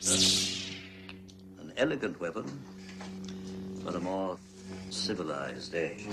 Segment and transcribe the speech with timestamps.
[0.00, 2.44] An elegant weapon
[3.82, 4.38] for a more
[4.90, 6.06] civilized age.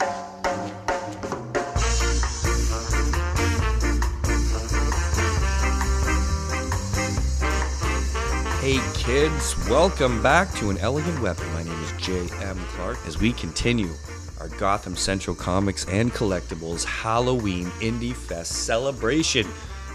[8.59, 11.45] Hey kids, welcome back to An Elegant Weapon.
[11.53, 12.57] My name is J.M.
[12.69, 13.91] Clark as we continue
[14.39, 19.45] our Gotham Central Comics and Collectibles Halloween Indie Fest celebration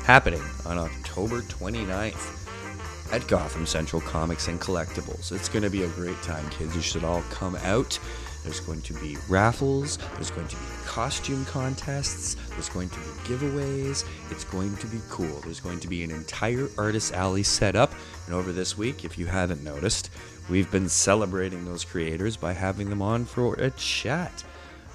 [0.05, 2.40] happening on October 29th
[3.13, 5.33] at Gotham Central Comics and Collectibles.
[5.33, 6.75] It's going to be a great time, kids.
[6.75, 7.99] You should all come out.
[8.43, 13.05] There's going to be raffles, there's going to be costume contests, there's going to be
[13.25, 14.05] giveaways.
[14.31, 15.41] It's going to be cool.
[15.45, 17.93] There's going to be an entire artist alley set up.
[18.27, 20.11] And over this week, if you haven't noticed,
[20.49, 24.43] we've been celebrating those creators by having them on for a chat.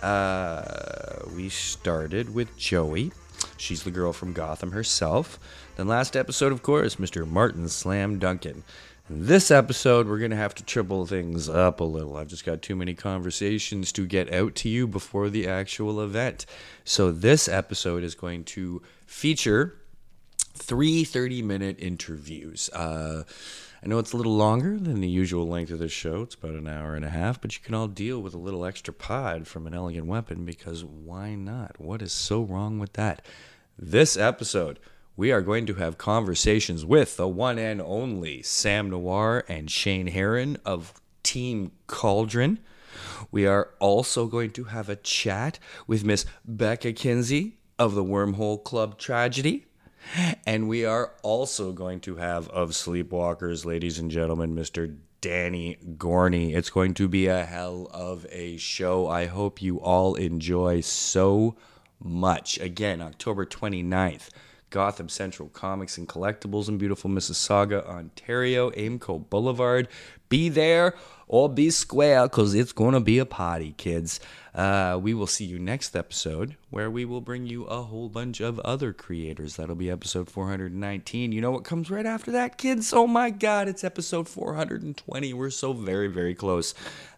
[0.01, 3.11] Uh, we started with Joey.
[3.57, 5.39] She's the girl from Gotham herself.
[5.75, 7.27] Then last episode, of course, Mr.
[7.27, 8.63] Martin Slam Duncan.
[9.09, 12.15] This episode, we're going to have to triple things up a little.
[12.15, 16.45] I've just got too many conversations to get out to you before the actual event.
[16.85, 19.75] So, this episode is going to feature
[20.53, 22.69] three 30 minute interviews.
[22.69, 23.23] Uh,
[23.83, 26.21] I know it's a little longer than the usual length of the show.
[26.21, 28.65] It's about an hour and a half, but you can all deal with a little
[28.65, 31.81] extra pod from an elegant weapon because why not?
[31.81, 33.23] What is so wrong with that?
[33.77, 34.79] This episode
[35.17, 40.07] we are going to have conversations with the one and only Sam Noir and Shane
[40.07, 42.59] Heron of Team Cauldron.
[43.31, 48.63] We are also going to have a chat with Miss Becca Kinsey of the Wormhole
[48.63, 49.65] Club Tragedy.
[50.45, 54.95] And we are also going to have of Sleepwalkers, ladies and gentlemen, Mr.
[55.21, 56.55] Danny Gorney.
[56.55, 59.07] It's going to be a hell of a show.
[59.07, 61.55] I hope you all enjoy so
[61.99, 62.59] much.
[62.59, 64.29] Again, October 29th.
[64.69, 69.87] Gotham Central Comics and Collectibles in beautiful Mississauga, Ontario, Aimco Boulevard.
[70.29, 70.95] Be there
[71.27, 74.19] or be square because it's going to be a party, kids.
[74.55, 78.39] Uh, we will see you next episode where we will bring you a whole bunch
[78.39, 79.57] of other creators.
[79.57, 81.33] That'll be episode 419.
[81.33, 82.93] You know what comes right after that, kids?
[82.93, 85.33] Oh my God, it's episode 420.
[85.33, 86.73] We're so very, very close.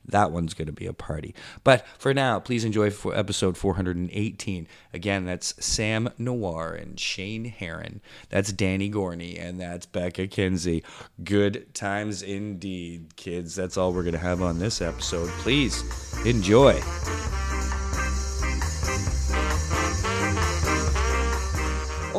[0.07, 1.35] That one's going to be a party.
[1.63, 4.67] But for now, please enjoy for episode 418.
[4.93, 8.01] Again, that's Sam Noir and Shane Heron.
[8.29, 10.83] That's Danny Gorney and that's Becca Kinsey.
[11.23, 13.53] Good times indeed, kids.
[13.53, 15.29] That's all we're going to have on this episode.
[15.41, 15.83] Please
[16.25, 16.81] enjoy.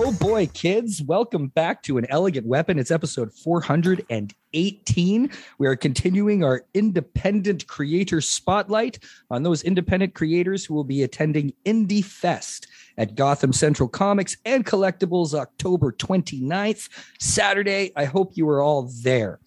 [0.00, 2.78] Oh boy, kids, welcome back to An Elegant Weapon.
[2.78, 5.30] It's episode 418.
[5.58, 11.52] We are continuing our independent creator spotlight on those independent creators who will be attending
[11.66, 16.88] Indie Fest at Gotham Central Comics and Collectibles October 29th,
[17.20, 17.92] Saturday.
[17.94, 19.40] I hope you are all there.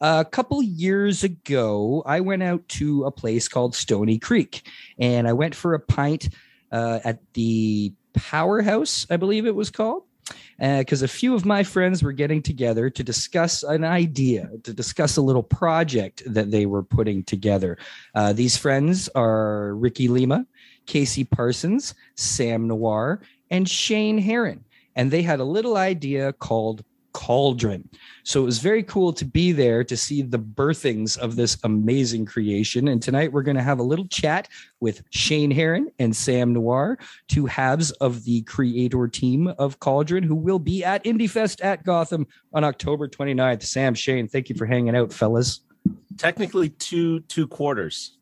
[0.00, 4.68] A couple years ago, I went out to a place called Stony Creek
[4.98, 6.28] and I went for a pint
[6.72, 10.04] uh, at the Powerhouse, I believe it was called,
[10.58, 14.72] because uh, a few of my friends were getting together to discuss an idea, to
[14.72, 17.76] discuss a little project that they were putting together.
[18.14, 20.46] Uh, these friends are Ricky Lima,
[20.86, 24.64] Casey Parsons, Sam Noir, and Shane Heron.
[24.96, 27.88] And they had a little idea called cauldron.
[28.24, 32.26] So it was very cool to be there to see the birthings of this amazing
[32.26, 32.88] creation.
[32.88, 34.48] And tonight we're going to have a little chat
[34.80, 36.98] with Shane Heron and Sam Noir,
[37.28, 42.26] two halves of the creator team of Cauldron, who will be at IndieFest at Gotham
[42.52, 43.62] on October 29th.
[43.62, 45.60] Sam, Shane, thank you for hanging out, fellas.
[46.18, 48.18] Technically, two two quarters.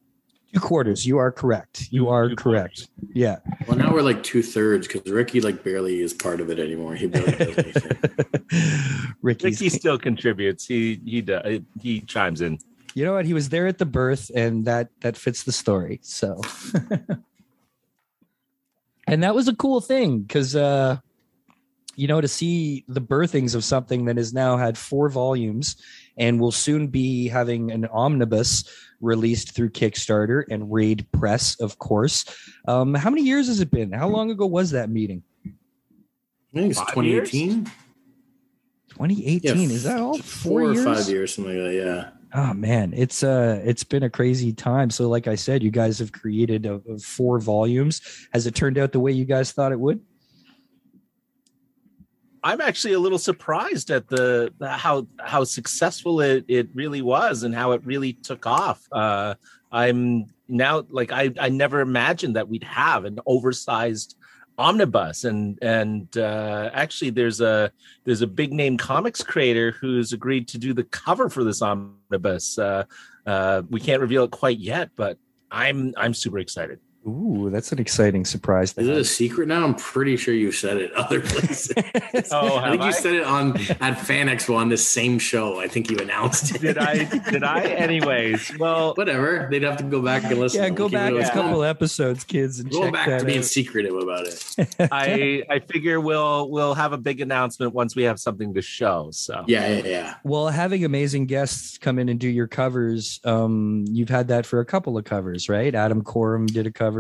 [0.53, 1.07] Two quarters.
[1.07, 1.89] You are correct.
[1.91, 2.89] You are two correct.
[2.99, 3.15] Quarters.
[3.15, 3.39] Yeah.
[3.67, 6.95] Well, now we're like two thirds because Ricky like barely is part of it anymore.
[6.95, 9.15] He barely does anything.
[9.23, 10.67] Ricky still contributes.
[10.67, 12.59] He he does, he chimes in.
[12.95, 13.25] You know what?
[13.25, 16.01] He was there at the birth, and that that fits the story.
[16.03, 16.39] So,
[19.07, 20.99] and that was a cool thing because uh,
[21.97, 25.77] you know to see the birthings of something that has now had four volumes
[26.17, 28.65] and will soon be having an omnibus
[29.01, 32.25] released through Kickstarter and Raid Press, of course.
[32.69, 33.93] Um, how many years has it been?
[33.93, 35.23] How long ago was that meeting?
[35.47, 37.71] I think it's 2018.
[38.93, 40.85] 2018 yeah, is that all four, four or years?
[40.85, 44.91] five years something like that yeah oh man it's uh it's been a crazy time
[44.91, 48.03] so like i said you guys have created a, a four volumes
[48.35, 49.99] has it turned out the way you guys thought it would
[52.45, 57.43] I'm actually a little surprised at the, the, how how successful it it really was
[57.45, 58.83] and how it really took off.
[58.91, 59.35] Uh,
[59.71, 64.17] I'm now like I I never imagined that we'd have an oversized
[64.59, 65.25] omnibus.
[65.25, 67.71] And and uh actually there's a
[68.05, 72.59] there's a big name comics creator who's agreed to do the cover for this omnibus.
[72.59, 72.85] Uh
[73.27, 75.17] uh we can't reveal it quite yet but
[75.51, 78.73] i'm i'm super excited Ooh, that's an exciting surprise.
[78.79, 79.65] Is it a secret now?
[79.65, 81.73] I'm pretty sure you said it other places.
[82.31, 85.59] Oh, I think have you said it on at Fan Expo on this same show.
[85.61, 86.61] I think you announced it.
[86.61, 89.49] did i did i anyways well Whatever.
[89.51, 90.63] They'd have to go back and listen.
[90.63, 91.47] yeah, go back Keep a it going.
[91.49, 94.55] couple episodes, kids, and Go check back that to being secretive about it.
[94.93, 99.09] i i figure we'll we'll have a big announcement once we have something to show
[99.13, 100.15] so Yeah, yeah, yeah.
[100.25, 104.61] Well, having amazing guests come in and do your covers, um, you've had that for
[104.61, 105.75] a couple of covers, right?
[105.75, 106.92] Adam Gorham did a cover.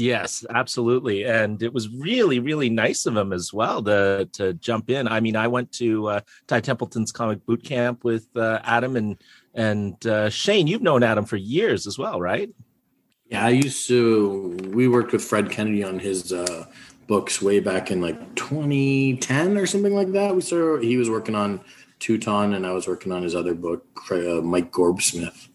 [0.00, 4.88] Yes, absolutely, and it was really, really nice of him as well to to jump
[4.88, 5.06] in.
[5.06, 9.16] I mean, I went to uh, Ty Templeton's comic boot camp with uh, Adam and
[9.54, 10.68] and uh, Shane.
[10.68, 12.50] You've known Adam for years as well, right?
[13.28, 14.56] Yeah, I used to.
[14.72, 16.66] We worked with Fred Kennedy on his uh,
[17.06, 20.34] books way back in like 2010 or something like that.
[20.34, 20.84] We started.
[20.84, 21.60] He was working on
[21.98, 25.49] Teuton, and I was working on his other book, uh, Mike Gorbsmith.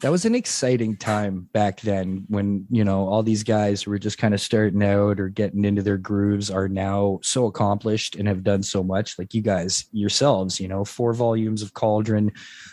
[0.00, 3.98] That was an exciting time back then when, you know, all these guys who were
[3.98, 8.28] just kind of starting out or getting into their grooves are now so accomplished and
[8.28, 9.18] have done so much.
[9.18, 12.32] Like you guys yourselves, you know, four volumes of Cauldron,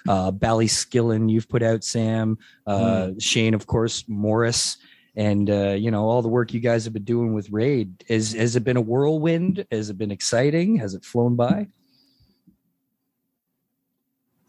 [0.10, 2.38] uh, Ballyskillen, you've put out, Sam,
[2.68, 4.78] uh, Shane, of course, Morris.
[5.16, 8.32] And uh, you know all the work you guys have been doing with Raid is
[8.32, 9.66] has it been a whirlwind?
[9.70, 10.78] Has it been exciting?
[10.78, 11.68] Has it flown by?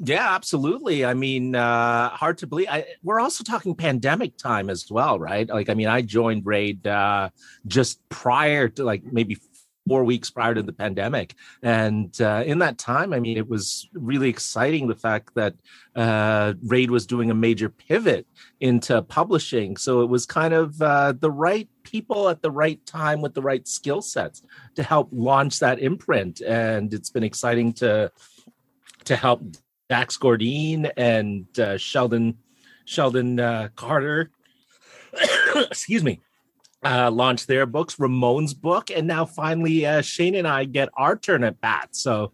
[0.05, 1.05] Yeah, absolutely.
[1.05, 2.67] I mean, uh, hard to believe.
[2.69, 5.49] I, we're also talking pandemic time as well, right?
[5.49, 7.31] Like, I mean, I joined Raid uh,
[7.69, 9.37] just prior to like maybe
[9.87, 13.89] four weeks prior to the pandemic, and uh, in that time, I mean, it was
[13.93, 15.55] really exciting the fact that
[15.95, 18.27] uh, Raid was doing a major pivot
[18.59, 19.77] into publishing.
[19.77, 23.43] So it was kind of uh, the right people at the right time with the
[23.43, 24.43] right skill sets
[24.75, 28.11] to help launch that imprint, and it's been exciting to
[29.05, 29.43] to help
[29.93, 32.39] Dax Gordine and uh, Sheldon
[32.87, 34.31] Sheldon uh, Carter,
[35.55, 36.23] excuse me,
[36.83, 37.97] uh, launch their books.
[37.97, 41.91] Ramon's book, and now finally uh, Shane and I get our turn at bat.
[41.91, 42.33] So,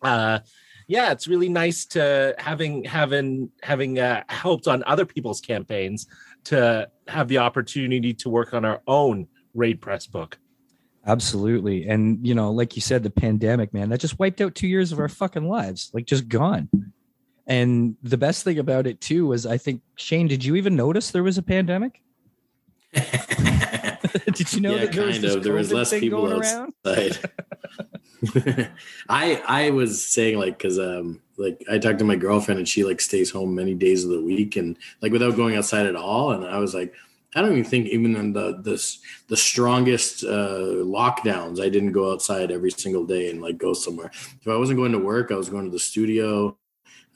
[0.00, 0.38] uh,
[0.86, 6.06] yeah, it's really nice to having having having uh, helped on other people's campaigns
[6.44, 10.38] to have the opportunity to work on our own raid press book.
[11.08, 11.88] Absolutely.
[11.88, 14.92] And, you know, like you said, the pandemic, man, that just wiped out two years
[14.92, 16.68] of our fucking lives, like just gone.
[17.46, 21.10] And the best thing about it, too, was I think, Shane, did you even notice
[21.10, 22.02] there was a pandemic?
[22.92, 25.42] did you know yeah, that there was kind this of.
[25.42, 27.18] There was less people outside.
[29.08, 32.82] I I was saying like because um like I talked to my girlfriend and she
[32.84, 36.32] like stays home many days of the week and like without going outside at all
[36.32, 36.94] and I was like
[37.34, 38.96] I don't even think even in the the
[39.28, 44.10] the strongest uh, lockdowns I didn't go outside every single day and like go somewhere.
[44.12, 46.56] If I wasn't going to work, I was going to the studio.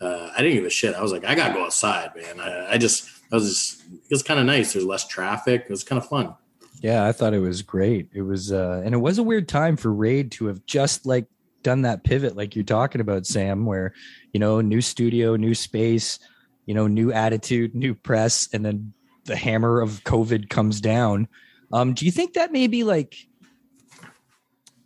[0.01, 0.95] Uh, I didn't give a shit.
[0.95, 2.41] I was like, I gotta go outside, man.
[2.41, 4.73] I, I just I was just it was kind of nice.
[4.73, 5.63] There's less traffic.
[5.63, 6.35] It was kind of fun.
[6.83, 8.09] Yeah, I thought it was great.
[8.13, 11.27] It was, uh, and it was a weird time for Raid to have just like
[11.63, 13.95] done that pivot, like you're talking about, Sam, where,
[14.33, 16.19] you know, new studio, new space,
[16.67, 18.93] you know, new attitude, new press, and then
[19.25, 21.29] the hammer of COVID comes down.
[21.73, 23.29] Um, do you think that maybe like,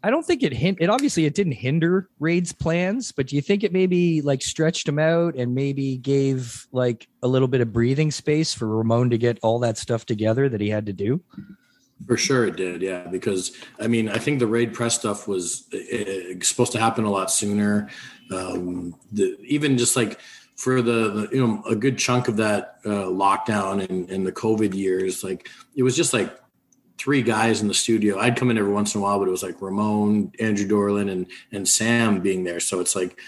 [0.02, 0.78] I don't think it hint.
[0.80, 4.86] It obviously it didn't hinder Raid's plans, but do you think it maybe like stretched
[4.86, 9.18] him out and maybe gave like a little bit of breathing space for Ramon to
[9.18, 11.20] get all that stuff together that he had to do?
[12.06, 12.82] For sure, it did.
[12.82, 17.04] Yeah, because I mean, I think the raid press stuff was uh, supposed to happen
[17.04, 17.88] a lot sooner.
[18.30, 20.20] Um, the, even just like
[20.56, 24.32] for the, the you know a good chunk of that uh, lockdown and, and the
[24.32, 26.36] COVID years, like it was just like
[26.98, 28.18] three guys in the studio.
[28.18, 31.10] I'd come in every once in a while, but it was like Ramon, Andrew Dorlin,
[31.10, 32.60] and and Sam being there.
[32.60, 33.18] So it's like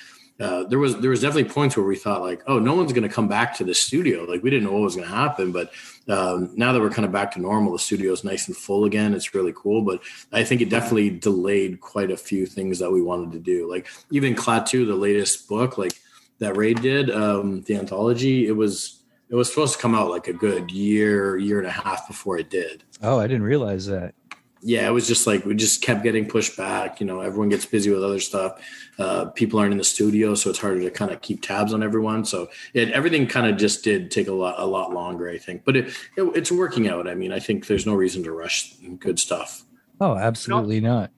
[0.41, 3.03] uh, there was there was definitely points where we thought like, oh, no one's going
[3.07, 4.25] to come back to the studio.
[4.25, 5.73] Like we didn't know what was going to happen, but
[6.09, 8.85] um, now that we're kind of back to normal, the studio is nice and full
[8.85, 9.15] again.
[9.15, 10.01] It's really cool, but
[10.33, 13.69] I think it definitely delayed quite a few things that we wanted to do.
[13.69, 15.93] Like even clat 2 the latest book, like
[16.39, 20.27] that Raid did, um, the anthology, it was it was supposed to come out like
[20.29, 24.15] a good year, year and a half before it did Oh, I didn't realize that.
[24.63, 26.99] yeah, it was just like we just kept getting pushed back.
[27.01, 28.61] You know, everyone gets busy with other stuff.
[28.99, 31.83] Uh, people aren't in the studio, so it's harder to kind of keep tabs on
[31.83, 32.25] everyone.
[32.25, 35.65] So it, everything kind of just did take a lot a lot longer, I think.
[35.65, 37.07] But it, it it's working out.
[37.07, 39.63] I mean, I think there's no reason to rush good stuff.
[40.01, 41.11] Oh, absolutely not.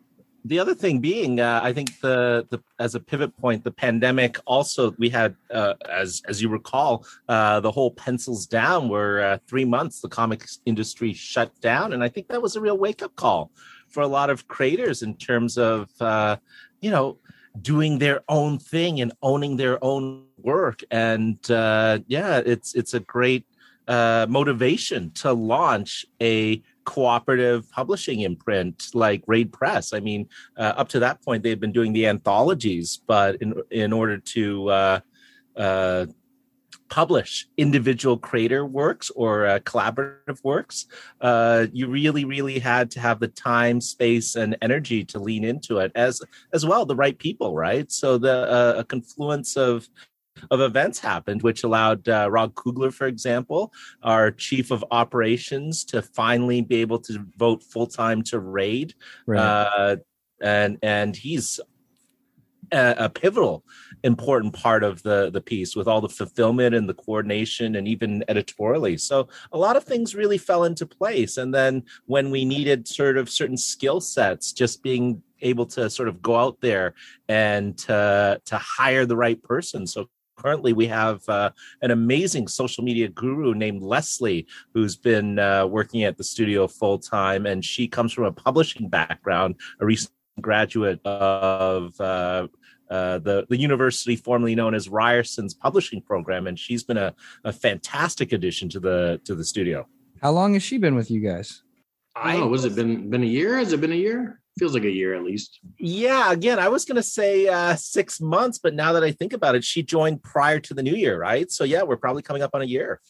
[0.45, 4.39] The other thing being, uh, I think the the as a pivot point, the pandemic
[4.47, 9.39] also we had uh, as as you recall, uh, the whole pencils down were uh,
[9.47, 10.01] three months.
[10.01, 13.51] The comics industry shut down, and I think that was a real wake up call
[13.89, 16.37] for a lot of creators in terms of uh,
[16.81, 17.19] you know
[17.61, 23.01] doing their own thing and owning their own work, and uh, yeah, it's it's a
[23.01, 23.45] great
[23.89, 29.93] motivation to launch a cooperative publishing imprint like Raid Press.
[29.93, 33.93] I mean, uh, up to that point, they've been doing the anthologies, but in in
[33.93, 35.01] order to uh,
[35.57, 36.07] uh,
[36.89, 40.87] publish individual creator works or uh, collaborative works,
[41.21, 45.79] uh, you really, really had to have the time, space, and energy to lean into
[45.79, 46.21] it, as
[46.53, 47.89] as well the right people, right?
[47.93, 49.89] So the uh, a confluence of
[50.51, 56.03] of events happened, which allowed uh, Rod Coogler, for example, our chief of operations, to
[56.03, 58.95] finally be able to vote full time to Raid,
[59.27, 59.39] Right.
[59.39, 59.97] uh,
[60.41, 61.61] and and he's
[62.73, 63.65] a, a pivotal
[64.05, 68.25] important part of the the piece with all the fulfillment and the coordination and even
[68.29, 72.87] editorially so a lot of things really fell into place and then when we needed
[72.87, 76.95] sort of certain skill sets just being able to sort of go out there
[77.29, 80.09] and to to hire the right person so
[80.41, 81.51] currently we have uh,
[81.83, 86.99] an amazing social media guru named leslie who's been uh, working at the studio full
[86.99, 92.47] time and she comes from a publishing background a recent graduate of uh,
[92.91, 97.53] uh, the the university formerly known as Ryerson's publishing program, and she's been a, a
[97.53, 99.87] fantastic addition to the to the studio.
[100.21, 101.63] How long has she been with you guys?
[102.17, 102.47] I don't know.
[102.49, 103.57] Was it been been a year?
[103.59, 104.41] Has it been a year?
[104.61, 105.59] Feels like a year at least.
[105.79, 109.33] Yeah, again, I was going to say uh, six months, but now that I think
[109.33, 111.51] about it, she joined prior to the new year, right?
[111.51, 113.01] So yeah, we're probably coming up on a year.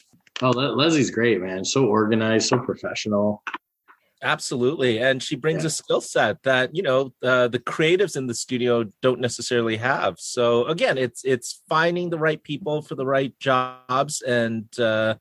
[0.42, 1.64] Oh, Le- Leslie's great, man.
[1.64, 3.42] So organized, so professional.
[4.22, 5.68] Absolutely, and she brings Yeah.
[5.68, 10.14] a skill set that you know uh, the creatives in the studio don't necessarily have.
[10.18, 15.14] So again, it's it's finding the right people for the right jobs, and uh,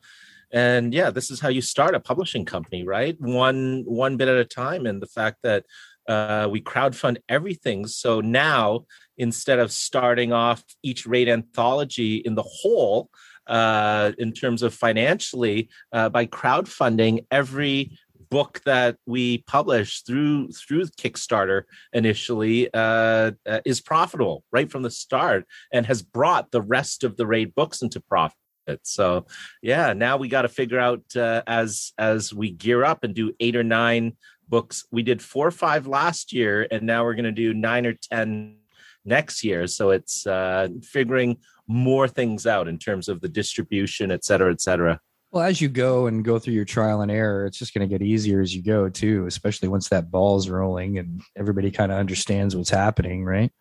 [0.51, 3.15] and yeah, this is how you start a publishing company, right?
[3.19, 5.65] One one bit at a time, and the fact that
[6.09, 7.87] uh, we crowdfund everything.
[7.87, 8.85] So now
[9.17, 13.09] instead of starting off each raid anthology in the whole.
[13.47, 17.97] Uh, in terms of financially, uh, by crowdfunding every
[18.29, 21.63] book that we publish through through Kickstarter
[21.93, 27.17] initially uh, uh, is profitable right from the start and has brought the rest of
[27.17, 28.35] the raid books into profit.
[28.83, 29.25] So
[29.63, 33.33] yeah, now we got to figure out uh, as as we gear up and do
[33.39, 34.15] eight or nine
[34.50, 34.86] books.
[34.91, 37.94] We did four or five last year, and now we're going to do nine or
[37.94, 38.58] ten
[39.06, 39.68] next year.
[39.68, 41.38] So it's uh, figuring
[41.68, 45.00] more things out in terms of the distribution, et cetera, et cetera.
[45.32, 47.94] Well, as you go and go through your trial and error, it's just going to
[47.94, 52.00] get easier as you go too, especially once that ball's rolling and everybody kind of
[52.00, 53.51] understands what's happening, right?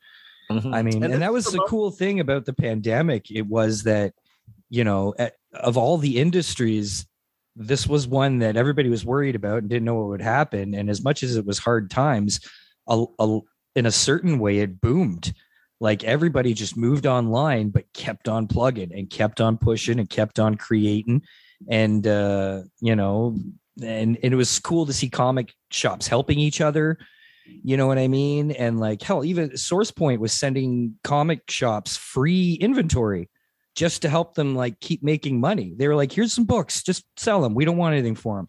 [0.51, 3.31] I mean, and, this that was the cool thing about the pandemic.
[3.31, 4.15] It was that,
[4.71, 7.07] you know, at, of all the industries,
[7.59, 10.75] this was one that everybody was worried about and didn't know what would happen.
[10.75, 12.41] And as much as it was hard times,
[12.89, 13.41] a, a,
[13.75, 15.33] in a certain way, it boomed.
[15.81, 20.39] Like everybody just moved online, but kept on plugging and kept on pushing and kept
[20.39, 21.23] on creating.
[21.69, 23.37] And, uh, you know,
[23.83, 26.99] and, and it was cool to see comic shops helping each other
[27.63, 28.51] you know what I mean?
[28.53, 33.29] And like hell, even Source Point was sending comic shops free inventory
[33.79, 35.73] just to help them like keep making money.
[35.79, 37.55] They were like, here's some books, just sell them.
[37.55, 38.49] We don't want anything for them.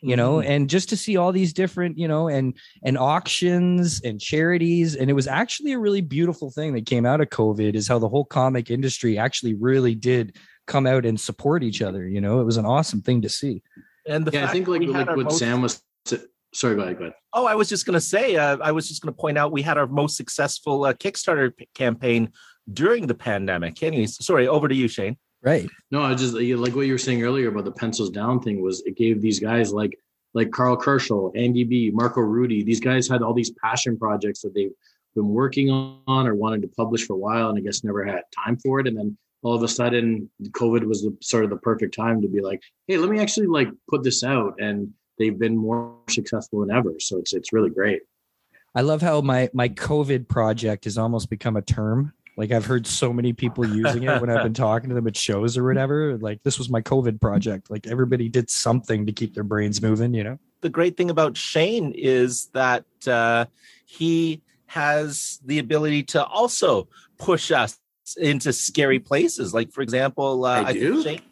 [0.00, 0.46] You know, Mhm.
[0.46, 5.10] and just to see all these different, you know, and and auctions and charities, and
[5.10, 8.08] it was actually a really beautiful thing that came out of COVID is how the
[8.08, 10.36] whole comic industry actually really did
[10.68, 12.06] come out and support each other.
[12.06, 13.62] You know, it was an awesome thing to see.
[14.06, 15.82] and the Yeah, I think like like what most- Sam was.
[16.54, 16.96] Sorry, go ahead.
[16.96, 17.14] Go ahead.
[17.34, 19.52] Oh, I was just going to say, uh, I was just going to point out
[19.52, 22.30] we had our most successful uh, Kickstarter p- campaign
[22.72, 23.82] during the pandemic.
[23.82, 25.16] Anyways, sorry, over to you, Shane.
[25.42, 25.68] Right.
[25.90, 28.82] No, I just like what you were saying earlier about the pencils down thing was
[28.84, 29.96] it gave these guys like
[30.34, 32.62] like Karl Kerschl, Andy B, Marco Rudy.
[32.62, 34.72] These guys had all these passion projects that they've
[35.14, 38.22] been working on or wanted to publish for a while, and I guess never had
[38.34, 38.86] time for it.
[38.86, 42.28] And then all of a sudden, COVID was the, sort of the perfect time to
[42.28, 46.60] be like, hey, let me actually like put this out, and they've been more successful
[46.60, 46.94] than ever.
[46.98, 48.02] So it's it's really great.
[48.74, 52.12] I love how my my COVID project has almost become a term.
[52.38, 55.16] Like I've heard so many people using it when I've been talking to them at
[55.16, 56.16] shows or whatever.
[56.18, 57.68] Like this was my COVID project.
[57.68, 60.38] Like everybody did something to keep their brains moving, you know?
[60.60, 63.46] The great thing about Shane is that uh,
[63.86, 67.76] he has the ability to also push us
[68.16, 69.52] into scary places.
[69.52, 71.02] Like, for example, uh, I think do?
[71.02, 71.22] Shane,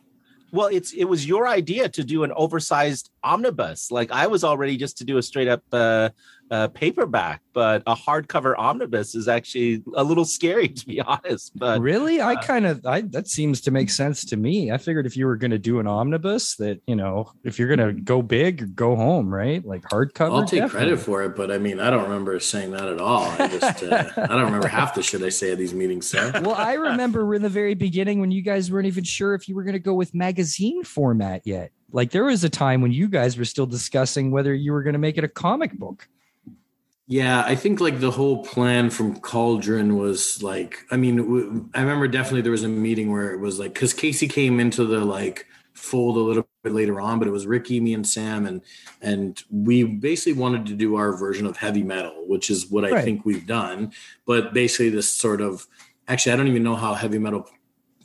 [0.50, 3.90] well, it's it was your idea to do an oversized omnibus.
[3.92, 6.10] Like I was already just to do a straight up uh,
[6.50, 11.52] uh, paperback, but a hardcover omnibus is actually a little scary to be honest.
[11.56, 14.70] But really, I uh, kind of I that seems to make sense to me.
[14.70, 17.74] I figured if you were going to do an omnibus, that you know, if you're
[17.74, 19.64] going to go big, go home, right?
[19.64, 20.32] Like hardcover.
[20.32, 20.88] I'll take definitely.
[20.88, 23.24] credit for it, but I mean, I don't remember saying that at all.
[23.38, 26.06] I just, uh, I don't remember half the shit I say at these meetings.
[26.06, 26.30] So.
[26.42, 29.54] well, I remember in the very beginning when you guys weren't even sure if you
[29.54, 31.72] were going to go with magazine format yet.
[31.92, 34.94] Like there was a time when you guys were still discussing whether you were going
[34.94, 36.08] to make it a comic book.
[37.08, 41.80] Yeah, I think like the whole plan from Cauldron was like, I mean, w- I
[41.80, 45.04] remember definitely there was a meeting where it was like, because Casey came into the
[45.04, 48.60] like fold a little bit later on, but it was Ricky, me, and Sam, and
[49.02, 52.90] and we basically wanted to do our version of heavy metal, which is what I
[52.90, 53.04] Right.
[53.04, 53.92] think we've done.
[54.26, 55.64] But basically, this sort of
[56.08, 57.48] actually, I don't even know how heavy metal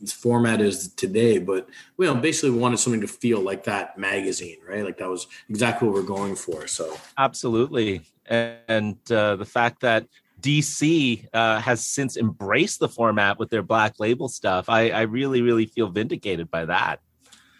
[0.07, 1.67] format is today, but
[1.97, 4.83] we you know, basically wanted something to feel like that magazine, right?
[4.83, 6.67] Like that was exactly what we're going for.
[6.67, 8.01] So Absolutely.
[8.25, 10.07] And uh, the fact that
[10.41, 15.41] DC uh, has since embraced the format with their black label stuff, I, I really,
[15.41, 16.99] really feel vindicated by that.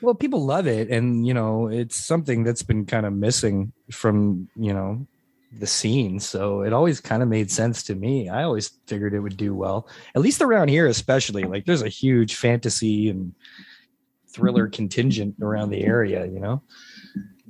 [0.02, 4.50] Well, people love it, and you know, it's something that's been kind of missing from
[4.56, 5.06] you know
[5.60, 6.20] the scene.
[6.20, 8.30] So it always kind of made sense to me.
[8.30, 11.44] I always figured it would do well, at least around here, especially.
[11.44, 13.34] Like, there's a huge fantasy and
[14.28, 16.26] thriller contingent around the area.
[16.26, 16.64] You know.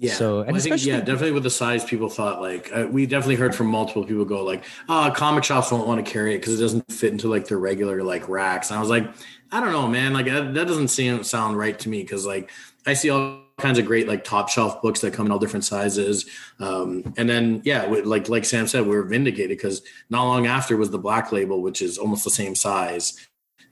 [0.02, 0.14] Yeah.
[0.14, 3.06] So, and Well, I think, yeah, definitely with the size, people thought like uh, we
[3.06, 6.40] definitely heard from multiple people go like, "Ah, comic shops don't want to carry it
[6.40, 9.08] because it doesn't fit into like their regular like racks." And I was like,
[9.52, 10.14] I don't know, man.
[10.14, 12.50] Like that, that doesn't seem sound right to me because like
[12.88, 15.64] I see all kinds of great like top shelf books that come in all different
[15.66, 16.26] sizes.
[16.60, 20.48] Um, and then yeah, we- like like Sam said, we were vindicated because not long
[20.48, 23.16] after was the Black Label, which is almost the same size.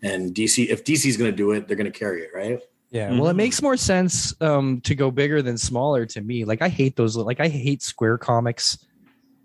[0.01, 2.59] And DC, if DC's going to do it, they're going to carry it, right?
[2.91, 3.37] Yeah, well, it Mhm.
[3.37, 6.43] makes more sense um, to go bigger than smaller to me.
[6.45, 7.15] Like, I hate those.
[7.17, 8.77] Like, I hate square comics.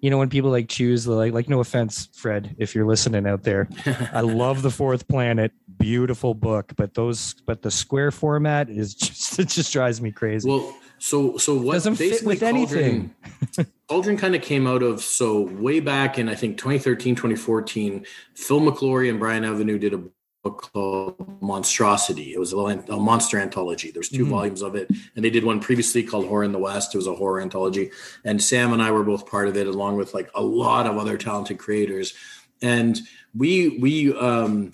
[0.05, 3.27] You know, when people like choose the like, like no offense, Fred, if you're listening
[3.27, 3.71] out there,
[4.13, 9.39] I love the Fourth Planet, beautiful book, but those, but the square format is just
[9.39, 10.47] it just drives me crazy.
[10.47, 13.15] Well, so so what Doesn't fit basically with anything.
[13.89, 18.61] Cauldron, kind of came out of so way back in I think 2013, 2014, Phil
[18.61, 20.03] McClory and Brian Avenue did a
[20.51, 22.35] called Monstrosity.
[22.35, 23.91] It was a, a monster anthology.
[23.91, 24.29] There's 2 Mhm.
[24.29, 26.95] volumes of it, and they did one previously called Horror in the West.
[26.95, 27.91] It was a horror anthology,
[28.25, 30.97] and Sam and I were both part of it, along with like a lot of
[30.99, 32.15] other talented creators.
[32.63, 33.01] And
[33.35, 34.73] we we um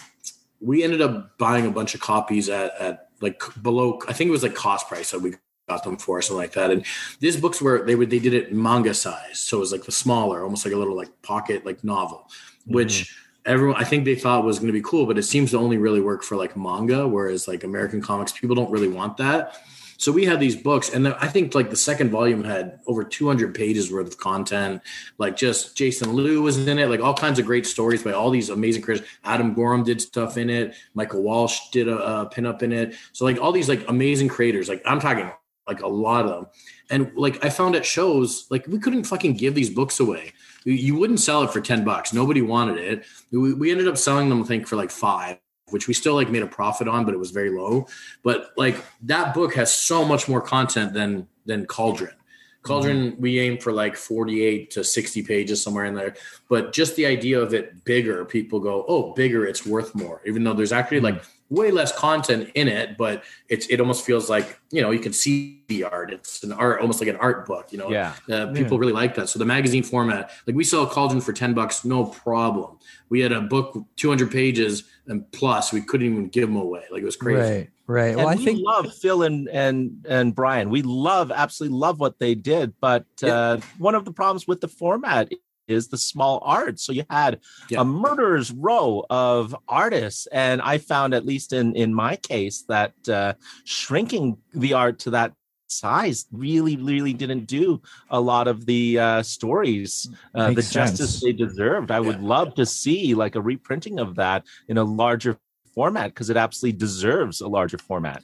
[0.60, 4.32] we ended up buying a bunch of copies at at like below I think it
[4.32, 5.34] was like cost price that we
[5.68, 6.70] got them for something like that.
[6.70, 6.84] And
[7.20, 9.92] these books were they would they did it manga size, so it was like the
[9.92, 12.28] smaller, almost like a little like pocket like novel,
[12.66, 15.58] which everyone I think they thought was going to be cool, but it seems to
[15.58, 19.56] only really work for like manga, whereas like American comics people don't really want that.
[20.00, 23.54] So we had these books, and I think like the second volume had over 200
[23.54, 24.80] pages worth of content.
[25.18, 28.30] Like just Jason Loo was in it, like all kinds of great stories by all
[28.30, 29.06] these amazing creators.
[29.24, 30.74] Adam Gorham did stuff in it.
[30.94, 32.94] Michael Walsh did a, a pinup in it.
[33.12, 34.70] So like all these like amazing creators.
[34.70, 35.30] Like I'm talking
[35.68, 36.46] like a lot of them.
[36.88, 40.32] And like I found at shows, like we couldn't fucking give these books away.
[40.64, 42.12] You- wouldn't sell it for 10 bucks.
[42.12, 43.04] Nobody wanted it.
[43.30, 45.38] We, we ended up selling them, I think, for like five,
[45.70, 47.86] which we still like made a profit on, but it was very low.
[48.22, 52.14] But like that book has so much more content than than Cauldron.
[52.62, 53.22] Cauldron, mm-hmm.
[53.22, 56.14] we aim for like 48 to 60 pages somewhere in there.
[56.48, 60.20] But just the idea of it bigger, people go, oh, bigger, it's worth more.
[60.26, 61.16] Even though there's actually mm-hmm.
[61.16, 65.00] like way less content in it, but it's it almost feels like, you know, you
[65.00, 66.12] can see the art.
[66.12, 67.90] It's an art, almost like an art book, you know.
[67.90, 68.14] Yeah.
[68.30, 69.28] Uh, people really like that.
[69.28, 72.78] So the magazine format, like we sell Cauldron for 10 bucks, no problem.
[73.08, 76.84] We had a book 200 pages and plus we couldn't even give them away.
[76.90, 77.40] Like it was crazy.
[77.40, 78.16] Right, right.
[78.16, 80.70] Well, and I we think love Phil and and and Brian.
[80.70, 84.68] We love absolutely love what they did, but uh, one of the problems with the
[84.68, 85.32] format
[85.70, 86.78] is the small art.
[86.80, 87.80] So you had Yeah.
[87.80, 92.92] a murderer's row of artists, and I found, at least in in my case, that
[93.08, 95.32] uh, shrinking the art to that
[95.68, 97.80] size really really didn't do
[98.10, 102.54] a lot of the uh stories uh, the Makes justice they deserved i would love
[102.56, 105.38] to see like a reprinting of that in a larger
[105.72, 108.20] format because it absolutely deserves a larger format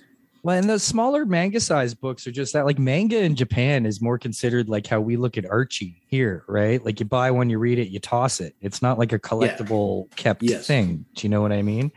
[0.46, 2.66] Well, and the smaller manga size books are just that.
[2.66, 6.84] Like manga in Japan is more considered like how we look at Archie here, right?
[6.84, 8.54] Like you buy one, you read it, you toss it.
[8.60, 10.68] It's not like a collectible kept Yes.
[10.68, 11.04] thing.
[11.16, 11.90] Do you know what I mean?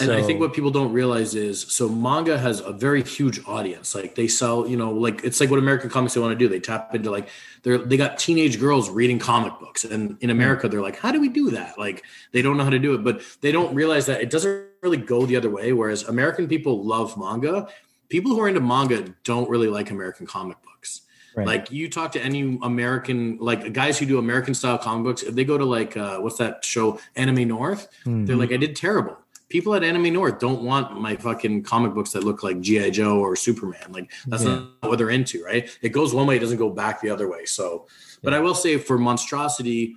[0.00, 3.94] And I think what people don't realize is so manga has a very huge audience.
[3.94, 6.48] Like they sell, you know, like it's like what American comics they want to do.
[6.48, 7.28] They tap into like
[7.62, 9.84] they're they got teenage girls reading comic books.
[9.84, 11.78] And in America, they're like, how do we do that?
[11.78, 14.66] Like they don't know how to do it, but they don't realize that it doesn't
[14.82, 15.72] really go the other way.
[15.72, 17.68] Whereas American people love manga.
[18.08, 21.02] People who are into manga don't really like American comic books.
[21.34, 21.46] Right.
[21.46, 25.34] Like you talk to any American, like guys who do American style comic books, if
[25.34, 28.26] they go to like uh, what's that show, Anime North, Mhm.
[28.26, 29.18] they're like, I did terrible.
[29.48, 33.20] People at Anime North don't want my fucking comic books that look like GI Joe
[33.20, 33.92] or Superman.
[33.92, 34.64] Like that's Yeah.
[34.82, 35.68] not what they're into, right?
[35.82, 37.44] It goes one way, it doesn't go back the other way.
[37.44, 37.86] So,
[38.22, 39.96] but I will say for monstrosity,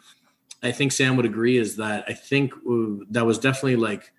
[0.62, 4.12] I think Sam would agree is that I think uh, that was definitely like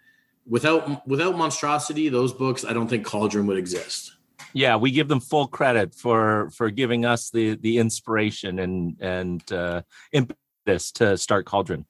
[0.47, 4.17] without without monstrosity, those books, I don't think Cauldron would exist.
[4.53, 9.53] Yeah, we give them full credit for for giving us the the inspiration and and
[9.53, 11.87] uh, impetus to start Cauldron.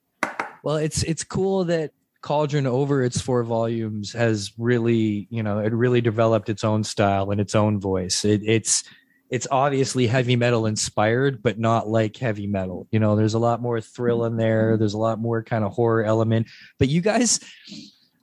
[0.62, 5.72] Well, it's it's cool that Cauldron over its four volumes has really, you know, it
[5.72, 8.24] really developed its own style and its own voice.
[8.24, 8.84] It, it's
[9.30, 12.88] it's obviously heavy metal inspired, but not like heavy metal.
[12.90, 14.76] You know, there's a lot more thrill in there.
[14.76, 16.48] There's a lot more kind of horror element.
[16.78, 17.38] But you guys,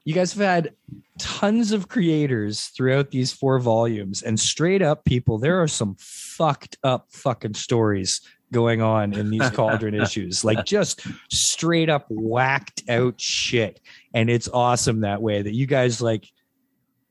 [0.04, 0.74] you guys have had
[1.18, 6.78] tons of creators throughout these four volumes, and straight up, people, there are some fucked
[6.84, 10.44] up fucking stories going on in these cauldron issues.
[10.44, 13.80] Like just straight up whacked out shit.
[14.14, 16.26] And it's awesome that way that you guys like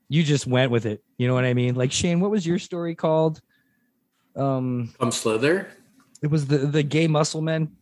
[0.09, 1.03] you just went with it.
[1.19, 1.75] You know what i mean?
[1.75, 3.41] Like shane what was your story called?
[4.35, 5.69] Um Come Slither.
[6.23, 7.73] it was the the gay muscle men.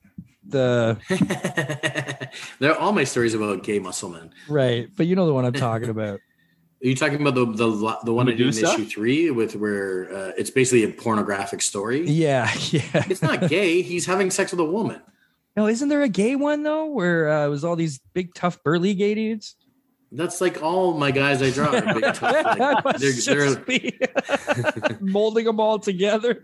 [0.47, 0.99] The
[2.59, 4.31] They're all my stories about gay muscle men.
[4.49, 4.89] right.
[4.97, 6.21] But you know the one i'm talking about
[6.85, 10.51] Are you talking about the the the one in issue three with where uh, it's
[10.51, 12.07] basically a pornographic story?
[12.07, 13.81] yeah yeah It's not gay.
[13.83, 15.01] He's having sex with a woman.
[15.57, 18.63] no isn't there a gay one though where uh, it was all these big tough
[18.63, 19.57] burly gay dudes
[20.13, 21.75] That's like all my guys I draw.
[21.75, 23.99] Are big, tough, like, they're- just be
[25.01, 26.43] molding them all together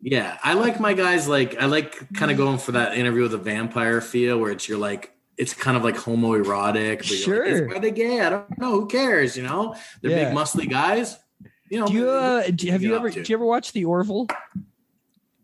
[0.00, 1.28] yeah, I like my guys.
[1.28, 4.68] Like I like kind of going for that interview with a vampire feel, where it's
[4.68, 6.98] you're like it's kind of like homoerotic.
[6.98, 7.76] But you're like, Sure.
[7.76, 8.20] Are they gay?
[8.20, 8.70] I don't know.
[8.72, 9.36] Who cares?
[9.36, 10.28] You know, they're Yeah.
[10.28, 11.18] big muscly guys.
[11.70, 13.22] You know, do you uh, do, have you ever to?
[13.22, 14.26] do you ever watch the orville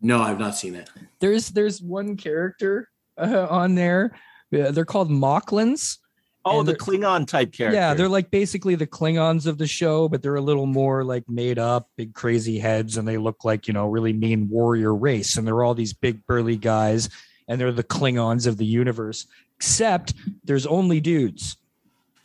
[0.01, 0.89] no, I've not seen it.
[1.19, 4.15] there's there's one character uh, on there.
[4.53, 5.97] Uh, they're called Moclans.
[6.45, 7.75] Oh, the Klingon type character.
[7.75, 11.27] Yeah, they're like basically the Klingons of the show, but they're a little more like
[11.29, 15.35] made up, big crazy heads, and they look like you know really mean warrior race,
[15.37, 17.09] and they're all these big burly guys,
[17.47, 19.27] and they're the Klingons of the universe.
[19.59, 20.13] Except
[20.45, 21.57] there's only dudes,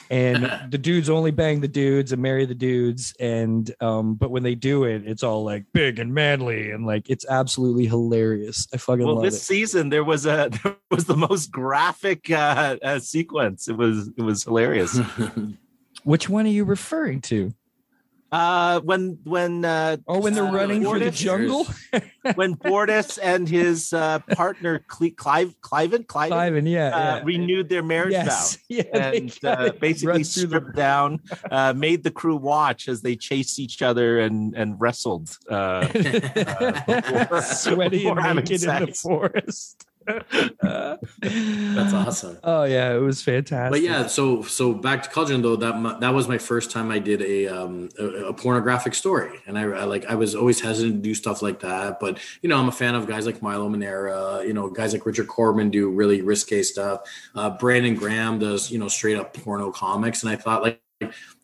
[0.08, 4.44] and the dudes only bang the dudes and marry the dudes, and um, but when
[4.44, 8.68] they do it, it's all like big and manly, and like it's absolutely hilarious.
[8.72, 9.04] I fucking love it.
[9.06, 9.44] well, love this it.
[9.44, 13.66] season there was a there was the most graphic uh, uh, sequence.
[13.66, 14.96] It was it was hilarious.
[16.04, 17.52] Which one are you referring to?
[18.34, 21.68] Uh, when when uh, Oh, when they're uh, running through the jungle,
[22.34, 27.22] when Bortus and his uh, partner Cle- Clive Cliven Cliven Ivan, yeah, uh, yeah.
[27.24, 28.60] renewed their marriage yes, vow.
[28.68, 33.14] yeah, and uh, basically through the- stripped down, uh, made the crew watch as they
[33.14, 35.38] chased each other and and wrestled.
[35.48, 39.86] Uh, before- sweaty before and naked in the forest.
[40.06, 42.38] That's awesome.
[42.44, 43.72] Oh yeah, it was fantastic.
[43.72, 46.98] But yeah, so so back to Cauldron though that that was my first time I
[46.98, 50.96] did a um a, a pornographic story, and I, I like I was always hesitant
[50.96, 53.68] to do stuff like that, but you know I'm a fan of guys like Milo
[53.68, 57.00] Manara, you know guys like Richard Corbin do really risque stuff.
[57.34, 60.80] Uh, Brandon Graham does you know straight up porno comics, and I thought like,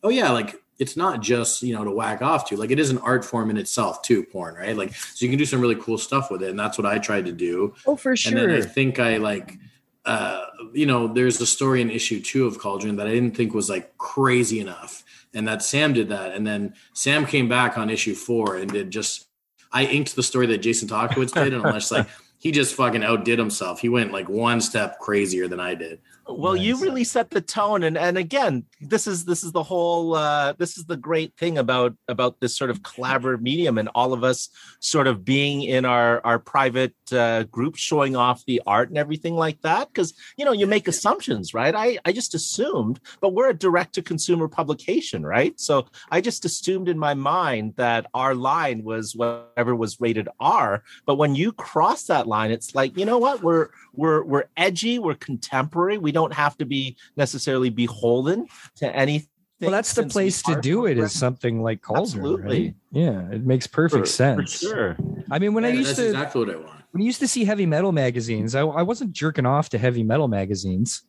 [0.03, 2.89] oh yeah, like it's not just you know to whack off to, like it is
[2.89, 4.75] an art form in itself too, porn, right?
[4.75, 6.97] Like so you can do some really cool stuff with it, and that's what I
[6.97, 7.75] tried to do.
[7.85, 8.35] oh for sure.
[8.35, 9.59] And then I think I like,
[10.05, 13.53] uh, you know, there's a story in issue two of Cauldron that I didn't think
[13.53, 15.03] was like crazy enough,
[15.35, 18.89] and that Sam did that, and then Sam came back on issue four and did
[18.89, 19.27] just.
[19.73, 22.05] I inked the story that Jason Tokowitz did, and I'm just like,
[22.39, 23.79] he just fucking outdid himself.
[23.79, 25.99] He went like one step crazier than I did.
[26.27, 30.15] Well you really set the tone and and again this is this is the whole
[30.15, 34.13] uh this is the great thing about about this sort of collaborative medium and all
[34.13, 38.89] of us sort of being in our our private uh group showing off the art
[38.89, 41.73] and everything like that because you know you make assumptions right?
[41.75, 45.59] I i just assumed but we're a direct to consumer publication right?
[45.59, 50.83] So i just assumed in my mind that our line was whatever was rated r
[51.05, 53.41] but when you cross that line it's like you know what?
[53.41, 59.27] We're we're we're edgy we're contemporary we don't have to be necessarily beholden to anything
[59.59, 60.97] Well, that's the place to do it.
[60.97, 62.63] Is something like Cauldron, Absolutely.
[62.65, 62.75] right?
[62.91, 64.53] Yeah, it makes perfect For- sense.
[64.61, 64.97] for sure
[65.29, 66.81] I mean, when I Yeah, used that's to exactly what I want.
[66.91, 70.03] when I used to see heavy metal magazines, I, I wasn't jerking off to heavy
[70.03, 71.03] metal magazines.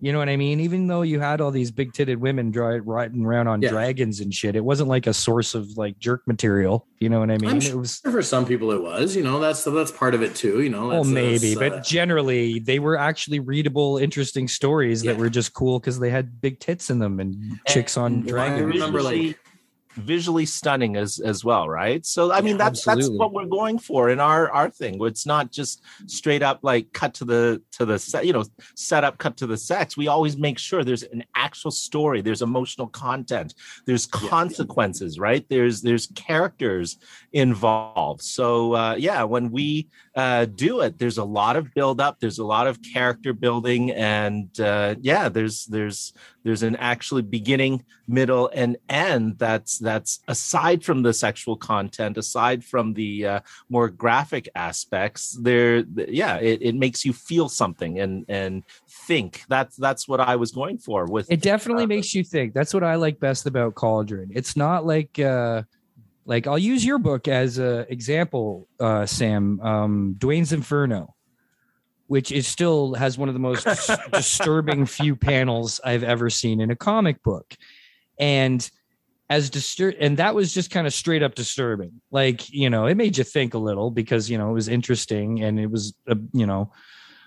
[0.00, 0.60] You know what I mean?
[0.60, 3.70] Even though you had all these big titted women dri- riding around on Yeah.
[3.70, 6.86] dragons and shit, it wasn't like a source of like jerk material.
[7.00, 7.50] You know what I mean?
[7.50, 10.36] I'm It was for some people it was, you know, that's that's part of it
[10.36, 10.88] too, you know.
[10.88, 15.52] well, maybe, that's, but uh, generally they were actually readable, interesting stories that were just
[15.52, 18.74] cool because they had big tits in them and chicks on And I dragons.
[18.74, 19.36] remember, like,
[19.98, 22.04] visually stunning as as well, right?
[22.06, 24.98] So I mean Yeah, that's that's what we're going for in our our thing.
[25.04, 29.04] It's not just straight up like cut to the to the set, you know, set
[29.04, 29.96] up cut to the sex.
[29.96, 33.54] We always make sure there's an actual story, there's emotional content,
[33.86, 35.44] there's consequences, right?
[35.48, 36.98] There's there's characters
[37.32, 38.22] involved.
[38.22, 42.38] So uh yeah, when we uh do it, there's a lot of build up, there's
[42.38, 46.12] a lot of character building and uh yeah, there's there's
[46.48, 47.74] there's an actually beginning
[48.18, 53.88] middle and end that's that's aside from the sexual content aside from the uh, more
[54.04, 55.84] graphic aspects there
[56.22, 58.54] yeah it, it makes you feel something and and
[59.08, 62.48] think that's that's what i was going for with It definitely Uh, makes you think.
[62.56, 64.28] That's what I like best about Cauldron.
[64.40, 65.58] It's not like uh
[66.32, 68.48] like I'll use your book as a example,
[68.86, 69.92] uh Sam, um
[70.24, 71.02] Dwayne's Inferno,
[72.08, 73.66] which is still has one of the most
[74.12, 77.56] disturbing few panels I've ever seen in a comic book.
[78.18, 78.68] And
[79.30, 82.00] as distur and that was just kind of straight up disturbing.
[82.10, 85.42] Like, you know, it made you think a little because, you know, it was interesting
[85.42, 86.72] and it was uh, you know,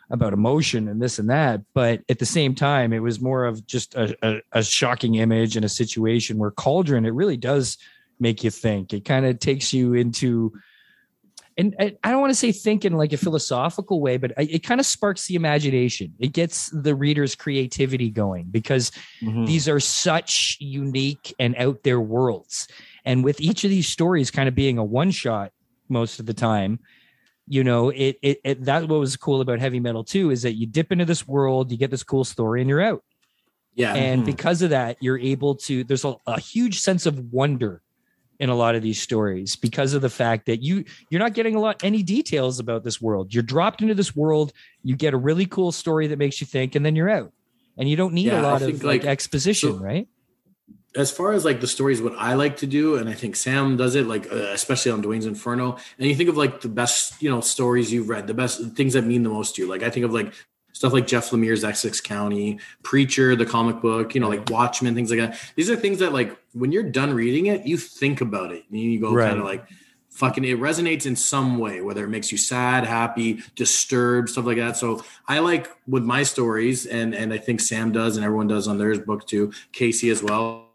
[0.10, 1.62] about emotion and this and that.
[1.74, 5.56] But at the same time, it was more of just a, a, a shocking image
[5.56, 7.78] and a situation where Cauldron, it really does
[8.20, 8.94] make you think.
[8.94, 10.54] It kind of takes you into,
[11.58, 14.60] and I I don't want to say think in like a philosophical way, but it
[14.64, 16.14] kind of sparks the imagination.
[16.20, 19.46] It gets the reader's creativity going because Mhm.
[19.46, 22.68] these are such unique and out there worlds.
[23.06, 25.52] And with each of these stories kind of being a one shot
[25.90, 26.80] most of the time,
[27.48, 30.54] you know, it, it, it that what was cool about heavy metal too is that
[30.54, 33.04] you dip into this world, you get this cool story, and you're out.
[33.76, 33.94] Yeah.
[33.96, 34.26] And Mhm.
[34.26, 35.84] because of that, you're able to.
[35.84, 37.82] There's a, a huge sense of wonder
[38.42, 41.56] in a lot of these stories because of the fact that you you're not getting
[41.56, 43.34] a lot any details about this world.
[43.34, 44.52] You're dropped into this world,
[44.84, 47.32] you get a really cool story that makes you think, and then you're out.
[47.78, 50.08] And you don't need Yeah, a lot think, of like, like, exposition, so- right?
[50.94, 53.78] as far as like the stories, what I like to do, and I think Sam
[53.78, 55.78] does it, like uh, especially on Dwayne's Inferno.
[55.98, 58.92] And you think of like the best, you know, stories you've read, the best things
[58.94, 59.70] that mean the most to you.
[59.70, 60.34] Like I think of like
[60.82, 65.12] stuff like Jeff Lemire's Essex County, Preacher, the comic book, you know, like Watchmen, things
[65.12, 65.40] like that.
[65.56, 68.80] These are things that like when you're done reading it, you think about it and
[68.80, 69.28] you go Right.
[69.28, 69.64] kind of like
[70.10, 74.58] fucking it resonates in some way whether it makes you sad happy disturbed stuff like
[74.58, 78.46] that so i like with my stories and and i think sam does and everyone
[78.46, 80.68] does on theirs book too casey as well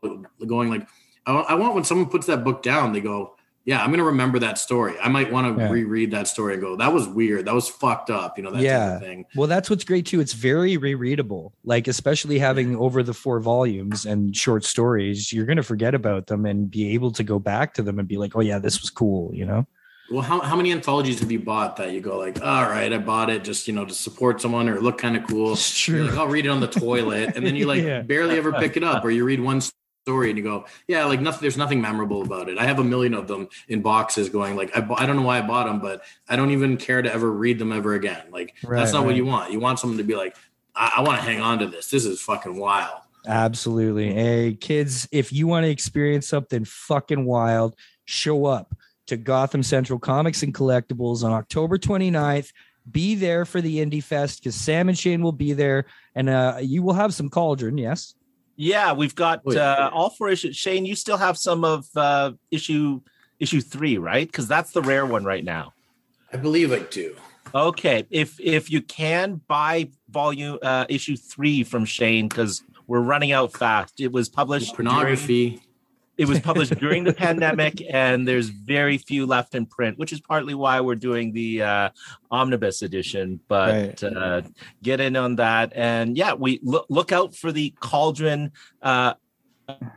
[0.47, 0.89] going like
[1.27, 4.39] i, I want when someone puts that book down they go yeah i'm gonna remember
[4.39, 5.71] that story i might want to Yeah.
[5.71, 8.57] reread that story and go that was weird that was fucked up you know that
[8.59, 8.95] type Yeah.
[8.97, 10.21] of thing Well, that's what's great too.
[10.21, 11.53] It's very rereadable.
[11.65, 16.27] Like especially having over the four volumes and short stories, you're going to forget about
[16.29, 18.81] them and be able to go back to them and be like, "Oh yeah, this
[18.81, 19.67] was cool," you know?
[20.09, 22.97] well how, how many anthologies have you bought that you go like all right i
[22.99, 26.05] bought it just you know to support someone or look kind of cool It's true.
[26.05, 28.03] like, I'll read it on the toilet, and then you like Yeah.
[28.03, 29.61] barely ever pick it up, or you read one
[30.07, 31.41] story and you go, yeah, like nothing.
[31.41, 32.59] There's nothing memorable about it.
[32.59, 35.39] I have a million of them in boxes, going like, I, I don't know why
[35.39, 38.23] I bought them, but I don't even care to ever read them ever again.
[38.31, 39.51] Like Right, that's not what you want.
[39.51, 40.37] You want someone to be like,
[40.77, 41.91] I, I want to hang on to this.
[41.91, 43.01] This is fucking wild.
[43.27, 44.15] Absolutely.
[44.15, 48.77] Hey, kids, if you want to experience something fucking wild, show up
[49.09, 52.53] to Gotham Central Comics and Collectibles on October 29th.
[52.89, 56.59] Be there for the Indie Fest because Sam and Shane will be there and uh,
[56.61, 57.77] you will have some cauldron.
[57.77, 58.15] Yes.
[58.57, 59.73] Yeah we've got Oh, yeah.
[59.73, 63.01] uh, all four issues shane you still have some of uh issue
[63.39, 65.73] issue three right because that's the rare one right now
[66.33, 67.15] I believe I do.
[67.55, 73.31] Okay, if if you can buy volume uh, issue three from Shane because we're running
[73.31, 74.01] out fast.
[74.01, 75.63] It was published during, Pornography.
[76.19, 80.21] It was published during the pandemic, and there's very few left in print, which is
[80.21, 81.89] partly why we're doing the uh,
[82.31, 83.41] omnibus edition.
[83.49, 84.43] But uh,
[84.83, 88.53] get in on that, and yeah, we look look out for the Cauldron.
[88.83, 89.15] Uh,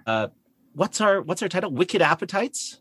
[0.06, 0.28] uh,
[0.74, 1.72] what's our what's our title?
[1.72, 2.80] Wicked Appetites.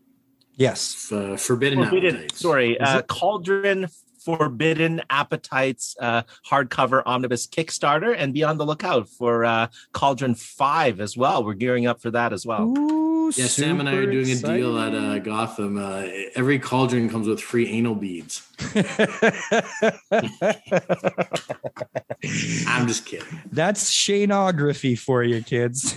[0.57, 1.13] Yes.
[1.13, 2.41] Uh, forbidden Forbidden, appetites.
[2.41, 3.87] sorry, uh, it- Cauldron
[4.25, 11.01] Forbidden Appetites uh, hardcover omnibus Kickstarter, and be on the lookout for uh, Cauldron Five
[11.01, 11.45] as well.
[11.45, 12.65] We're gearing up for that as well.
[12.77, 15.19] Ooh, Yeah, Sam and I are super doing a deal at uh.
[15.19, 15.77] Gotham.
[15.79, 18.49] Uh, every cauldron comes with free anal beads.
[22.67, 23.41] I'm just kidding.
[23.53, 25.95] That's Shaneography for you, kids.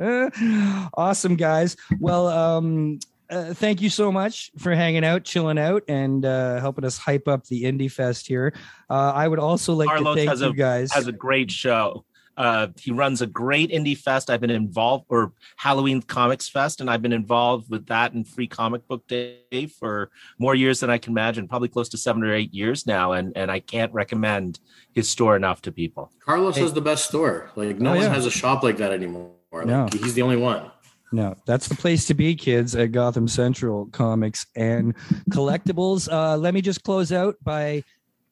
[0.94, 1.76] awesome, guys.
[2.00, 2.98] Well, um,
[3.30, 7.26] uh, thank you so much for hanging out, chilling out, and uh, helping us hype
[7.28, 8.52] up the Indie Fest here.
[8.90, 10.92] Uh, I would also like Carlos to thank has you a- guys.
[10.92, 12.04] Has a great show.
[12.36, 14.30] Uh, he runs a great indie fest.
[14.30, 18.46] I've been involved, or Halloween Comics Fest, and I've been involved with that and Free
[18.46, 21.46] Comic Book Day for more years than I can imagine.
[21.48, 24.58] Probably close to seven or eight years now, and and I can't recommend
[24.92, 26.10] his store enough to people.
[26.24, 26.62] Carlos Hey.
[26.62, 27.50] has the best store.
[27.56, 28.08] Like no Oh, one yeah.
[28.14, 29.30] has a shop like that anymore.
[29.52, 29.88] Like, No.
[29.92, 30.70] He's the only one.
[31.12, 34.94] No, that's the place to be, kids, at Gotham Central Comics and
[35.30, 36.10] Collectibles.
[36.12, 37.84] Uh, let me just close out by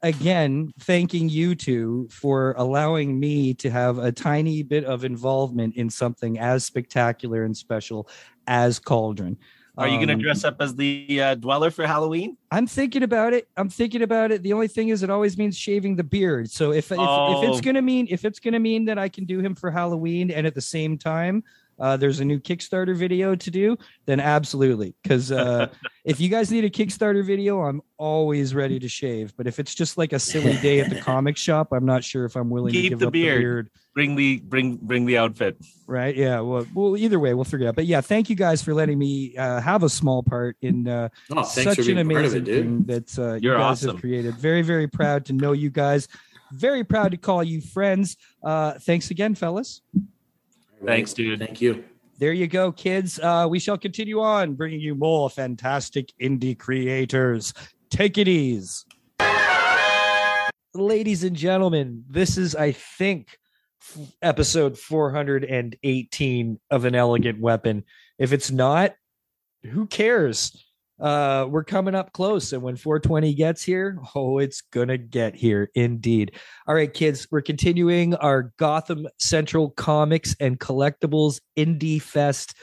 [0.02, 5.88] again thanking you two for allowing me to have a tiny bit of involvement in
[5.88, 8.08] something as spectacular and special
[8.46, 9.36] as Cauldron.
[9.78, 12.36] Are you going to Um, dress up as the uh, dweller for Halloween?
[12.50, 13.48] I'm thinking about it.
[13.56, 14.42] I'm thinking about it.
[14.42, 16.50] The only thing is, it always means shaving the beard.
[16.50, 17.42] So if if, if Oh.
[17.50, 20.46] it's gonna mean if it's gonna mean that I can do him for Halloween and
[20.46, 21.42] at the same time
[21.82, 24.94] uh, there's a new Kickstarter video to do, then absolutely.
[25.02, 25.66] Because uh,
[26.04, 29.34] if you guys need a Kickstarter video, I'm always ready to shave.
[29.36, 32.24] But if it's just like a silly day at the comic shop, I'm not sure
[32.24, 33.36] if I'm willing to Keep give the up beard.
[33.36, 33.70] the beard.
[33.94, 35.56] Bring the bring bring the outfit.
[35.86, 36.14] Right?
[36.16, 36.40] Yeah.
[36.40, 37.74] Well, well, either way, we'll figure it out.
[37.74, 40.86] But yeah, thank you guys for letting me uh, have a small part in.
[40.88, 43.90] Uh, Oh, such an being part of amazing it, thing that uh, you guys awesome.
[43.90, 44.34] have created.
[44.36, 46.06] Very, very proud to know you guys.
[46.52, 48.16] Very proud to call you friends.
[48.42, 49.80] Uh, thanks again, fellas.
[50.84, 51.38] Thanks, dude.
[51.38, 51.84] Thank you.
[52.18, 53.18] There you go, kids.
[53.18, 57.52] Uh, we shall continue on bringing you more fantastic indie creators.
[57.90, 58.84] Take it easy.
[60.74, 63.36] Ladies and gentlemen, this is, I think,
[63.82, 67.84] f- episode 418 of An Elegant Weapon.
[68.18, 68.94] If it's not,
[69.64, 70.64] who cares?
[71.02, 75.68] Uh, we're coming up close, and when 420 gets here, oh, it's gonna get here
[75.74, 76.32] indeed.
[76.68, 82.54] All right, kids, we're continuing our Gotham Central Comics and Collectibles Indie Fest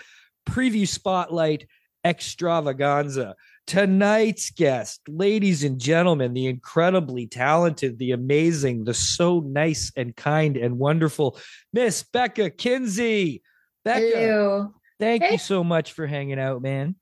[0.47, 1.67] preview spotlight
[2.05, 3.35] extravaganza.
[3.67, 10.55] Tonight's guest, ladies and gentlemen, the incredibly talented, the amazing, the so nice and kind
[10.57, 11.37] and wonderful
[11.73, 13.43] Miss Becca Kinsey.
[13.85, 14.73] Becca, Hello.
[14.97, 15.33] thank Hey.
[15.33, 16.95] you so much for hanging out, man.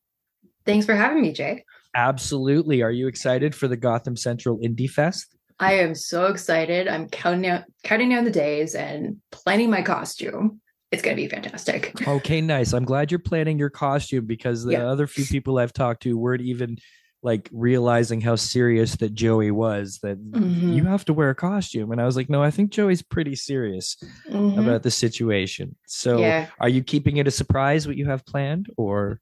[0.68, 1.64] Thanks for having me, Jay.
[1.96, 2.84] Absolutely.
[2.84, 5.36] Are you excited for the Gotham Central Indie Fest?
[5.60, 6.88] I am so excited.
[6.88, 10.62] I'm counting out counting down the days and planning my costume.
[10.92, 11.94] It's gonna be fantastic.
[12.08, 12.74] Okay, nice.
[12.74, 14.88] I'm glad you're planning your costume because the Yeah.
[14.88, 16.78] other few people I've talked to weren't even
[17.24, 20.76] like realizing how serious that Joey was that Mhm.
[20.76, 21.92] you have to wear a costume.
[21.92, 23.98] And I was like, no, I think Joey's pretty serious
[24.30, 24.60] Mhm.
[24.60, 25.76] about the situation.
[25.88, 29.20] So yeah, are you keeping it a surprise what you have planned or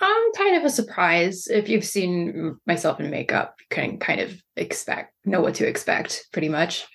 [0.00, 1.46] I'm kind of a surprise.
[1.48, 6.26] If you've seen myself in makeup, you can kind of expect know what to expect,
[6.32, 6.86] pretty much.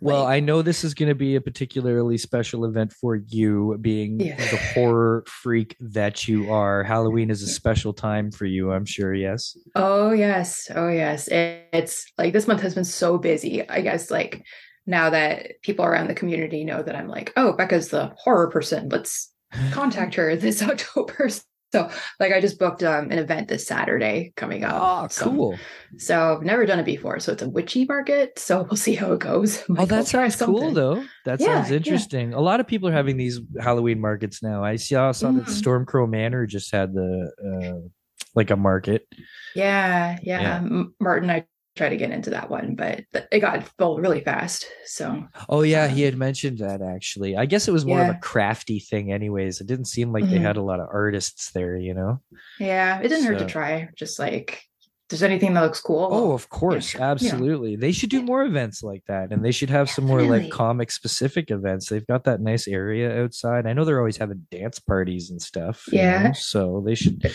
[0.00, 3.76] well, Like- I know this is going to be a particularly special event for you
[3.80, 4.36] being Yeah.
[4.36, 6.82] the horror freak that you are.
[6.84, 9.56] Halloween is a special time for you, I'm sure, yes.
[9.74, 11.28] Oh yes, oh yes.
[11.28, 13.68] It- it's like this month has been so busy.
[13.68, 14.42] I guess like
[14.86, 18.88] now that people around the community know that I'm like, oh, Becca's the horror person.
[18.88, 19.32] Let's
[19.72, 21.28] contact her this October.
[21.72, 24.74] So like I just booked um, an event this Saturday coming up.
[24.80, 25.58] Oh, So- cool.
[25.98, 27.18] So I've never done it before.
[27.20, 28.38] So it's a witchy market.
[28.38, 29.62] So we'll see how it goes.
[29.68, 31.04] Oh, Might as well that try sounds cool though.
[31.24, 31.76] That Yeah, sounds yeah.
[31.78, 32.34] interesting.
[32.34, 34.62] A lot of people are having these Halloween markets now.
[34.64, 35.62] I saw saw that Mhm.
[35.86, 37.88] Stormcrow Manor just had the uh
[38.34, 39.06] like a market.
[39.54, 40.62] Yeah, yeah.
[40.62, 40.82] Yeah.
[41.00, 41.44] Martin, I
[41.76, 44.66] tried to get into that one, but it got full really fast.
[44.86, 47.36] So Oh yeah, he had mentioned that actually.
[47.36, 49.60] I guess it was more of a crafty thing anyways.
[49.60, 50.42] It didn't seem like they Mhm.
[50.42, 52.20] had a lot of artists there, you know.
[52.58, 53.88] yeah, it didn't hurt to try.
[53.96, 54.62] Just like,
[55.08, 56.08] there's anything that looks cool.
[56.10, 57.04] Oh, of course, know.
[57.04, 57.76] absolutely.
[57.76, 60.90] They should do more events like that, and they should have some more like comic
[60.90, 61.88] specific events.
[61.88, 63.66] They've got that nice area outside.
[63.66, 65.84] I know they're always having dance parties and stuff.
[65.92, 66.22] Yeah.
[66.28, 67.30] know, so they should.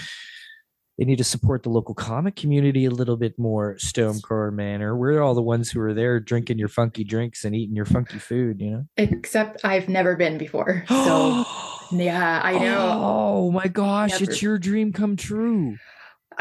[1.01, 3.75] They need to support the local comic community a little bit more.
[3.77, 4.95] Stormcrow Manor.
[4.95, 8.19] We're all the ones who are there drinking your funky drinks and eating your funky
[8.19, 8.61] food.
[8.61, 8.85] You know.
[8.97, 10.83] Except I've never been before.
[10.87, 11.43] So
[11.91, 12.99] yeah, I know.
[13.01, 14.11] Oh my gosh!
[14.11, 14.25] Never.
[14.25, 15.75] It's your dream come true.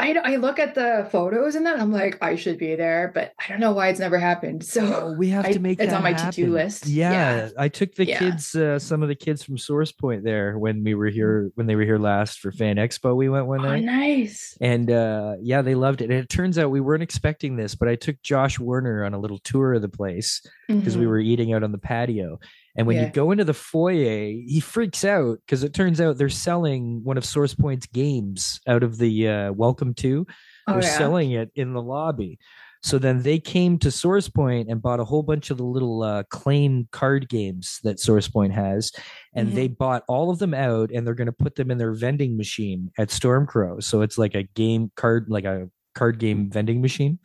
[0.01, 3.33] I I look at the photos and that I'm like, I should be there, but
[3.39, 4.63] I don't know why it's never happened.
[4.65, 6.87] So Oh, we have I- to make it's that on my to-do list.
[6.87, 7.49] Yeah, Yeah.
[7.57, 8.19] I took the Yeah.
[8.19, 11.67] kids, uh, some of the kids from Source Point there when we were here when
[11.67, 13.15] they were here last for Fan Expo.
[13.15, 14.57] We went one oh, night, Oh, nice.
[14.59, 16.05] and uh, yeah, they loved it.
[16.09, 19.19] And it turns out we weren't expecting this, but I took Josh Werner on a
[19.19, 21.09] little tour of the place because we Mhm.
[21.09, 22.39] were eating out on the patio.
[22.75, 26.29] And when you go into the foyer, he freaks out because it turns out they're
[26.29, 30.25] selling one of Source Point's games out of the uh, Welcome to.
[30.67, 30.97] Oh, They're yeah.
[30.97, 32.39] selling it in the lobby.
[32.83, 36.23] So then they came to SourcePoint and bought a whole bunch of the little uh,
[36.31, 38.91] claim card games that SourcePoint has,
[39.35, 41.93] and they bought all of them out, and they're going to put them in their
[41.93, 43.83] vending machine at Stormcrow.
[43.83, 47.19] So it's like a game card, like a card game vending machine.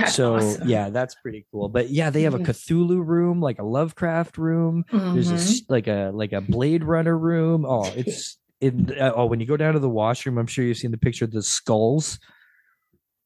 [0.00, 0.68] That's so awesome.
[0.68, 1.68] yeah, that's pretty cool.
[1.68, 2.46] But yeah, they have a Mhm.
[2.46, 4.84] Cthulhu room, like a Lovecraft room.
[4.90, 5.62] There's a Mhm.
[5.68, 7.64] like a like a Blade Runner room.
[7.66, 8.92] Oh, it's in.
[8.98, 11.24] Uh, oh, when you go down to the washroom, I'm sure you've seen the picture
[11.24, 12.18] of the skulls.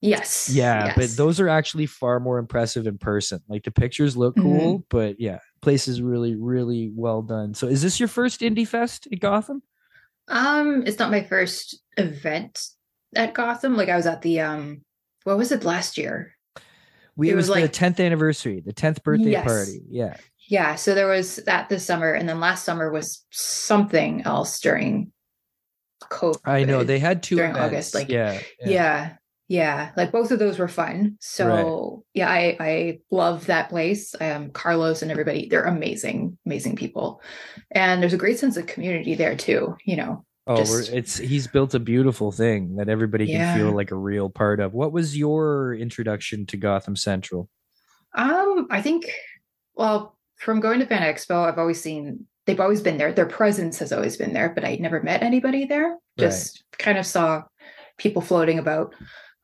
[0.00, 0.48] yes.
[0.52, 3.40] Yeah, but those are actually far more impressive in person.
[3.48, 4.42] Like the pictures look Mm-hmm.
[4.42, 7.54] cool, but yeah, place is really, really well done.
[7.54, 9.62] So is this your first Indie Fest at Gotham?
[10.28, 12.68] Um, it's not my first event
[13.14, 13.76] at Gotham.
[13.76, 14.82] Like I was at the um,
[15.24, 16.33] what was it last year?
[17.16, 19.44] We, It it was was, like- the 10th anniversary, the 10th birthday Yes.
[19.46, 19.80] party.
[19.88, 20.16] Yeah.
[20.48, 25.10] Yeah, so there was that this summer, and then last summer was something else during
[26.02, 26.40] COVID.
[26.44, 27.66] I know they had two during events.
[27.72, 29.14] August, like, yeah, yeah.
[29.48, 31.16] yeah, Like both of those were fun.
[31.20, 34.14] So yeah, I I love that place.
[34.20, 37.22] Um, Carlos and everybody, they're amazing, amazing people,
[37.70, 39.76] and there's a great sense of community there too.
[39.86, 43.72] You know, Oh, just- we're, it's he's built a beautiful thing that everybody can feel
[43.72, 44.74] like a real part of.
[44.74, 47.48] What was your introduction to Gotham Central?
[48.14, 49.10] Um, I think,
[49.74, 53.12] well, from going to Fan Expo, I've always seen they've always been there.
[53.12, 55.96] Their presence has always been there, but I never met anybody there.
[56.18, 57.42] Just kind of saw
[57.96, 58.94] people floating about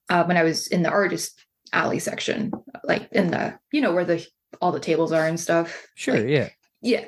[0.09, 2.53] uh, when I was in the artist alley section,
[2.85, 4.25] like in the you know where the
[4.61, 5.87] all the tables are and stuff.
[5.95, 6.49] Sure, Like, yeah.
[6.83, 7.05] yeah.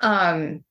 [0.00, 0.64] Um,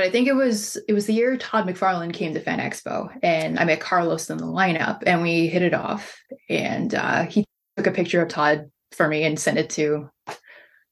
[0.00, 3.10] but I think it was it was the year Todd McFarlane came to Fan Expo,
[3.22, 6.18] and I met Carlos in the lineup, and we hit it off.
[6.48, 7.44] And uh, he
[7.76, 10.08] took a picture of Todd for me and sent it to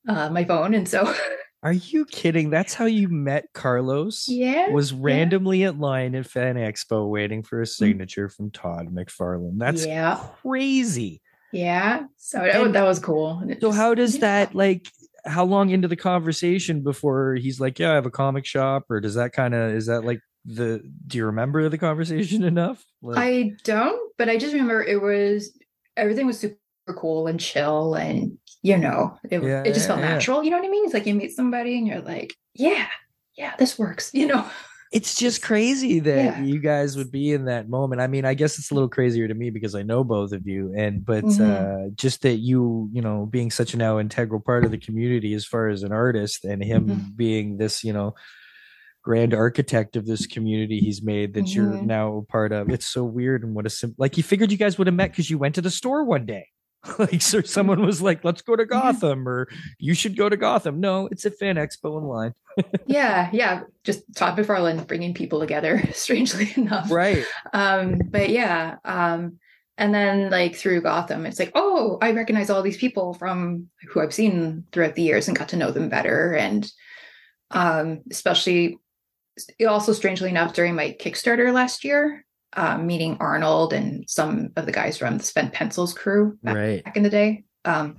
[0.07, 1.15] uh, my phone, and so
[1.63, 2.51] Are you kidding?
[2.51, 4.27] That's how you met Carlos?
[4.29, 9.57] yeah, Was randomly at line at Fan Expo waiting for a signature from Todd McFarlane.
[9.59, 11.23] That's yeah, crazy.
[11.51, 12.03] yeah.
[12.19, 13.43] So that, And- that was cool.
[13.43, 14.21] So just- how does yeah.
[14.21, 14.87] that like
[15.27, 19.01] how long into the conversation before he's like, Yeah, I have a comic shop, or
[19.01, 22.85] does that kind of is that like the do you remember the conversation enough?
[23.03, 25.59] Like, I don't, but I just remember it was
[25.97, 26.57] everything was super
[26.97, 30.15] cool and chill, and you know, it Yeah, it just felt yeah, yeah.
[30.15, 30.43] natural.
[30.43, 30.85] You know what I mean?
[30.85, 32.87] It's like you meet somebody and you're like, yeah,
[33.37, 34.11] yeah, this works.
[34.15, 34.45] You know?
[34.91, 36.43] It's just crazy that Yeah.
[36.43, 38.01] you guys would be in that moment.
[38.01, 40.47] I mean, I guess it's a little crazier to me because I know both of
[40.47, 41.41] you, and but Mhm.
[41.41, 45.35] uh, just that you, you know, being such a now integral part of the community
[45.35, 47.17] as far as an artist, and him Mhm.
[47.17, 48.15] being this, you know,
[49.03, 51.83] grand architect of this community he's made that you're Mhm.
[51.87, 52.69] now a part of.
[52.71, 55.13] It's so weird and what a sim- like he figured you guys would have met
[55.13, 56.47] because you went to the store one day.
[56.99, 59.49] like so someone was like, let's go to Gotham or
[59.79, 60.81] you should go to Gotham.
[60.81, 62.35] No, it's a fan expo online.
[62.87, 63.63] yeah, yeah.
[63.85, 66.91] Just Todd McFarlane bringing people together, strangely enough.
[66.91, 67.25] Right.
[67.53, 69.39] Um, but yeah, um,
[69.77, 74.01] and then like through Gotham, it's like, oh, I recognize all these people from who
[74.01, 76.71] I've seen throughout the years and got to know them better, and
[77.51, 78.79] um, especially
[79.67, 82.25] also strangely enough during my Kickstarter last year,
[82.55, 86.85] um, meeting Arnold and some of the guys from the Spent Pencils crew back, Right.
[86.85, 87.45] back in the day.
[87.65, 87.97] Um,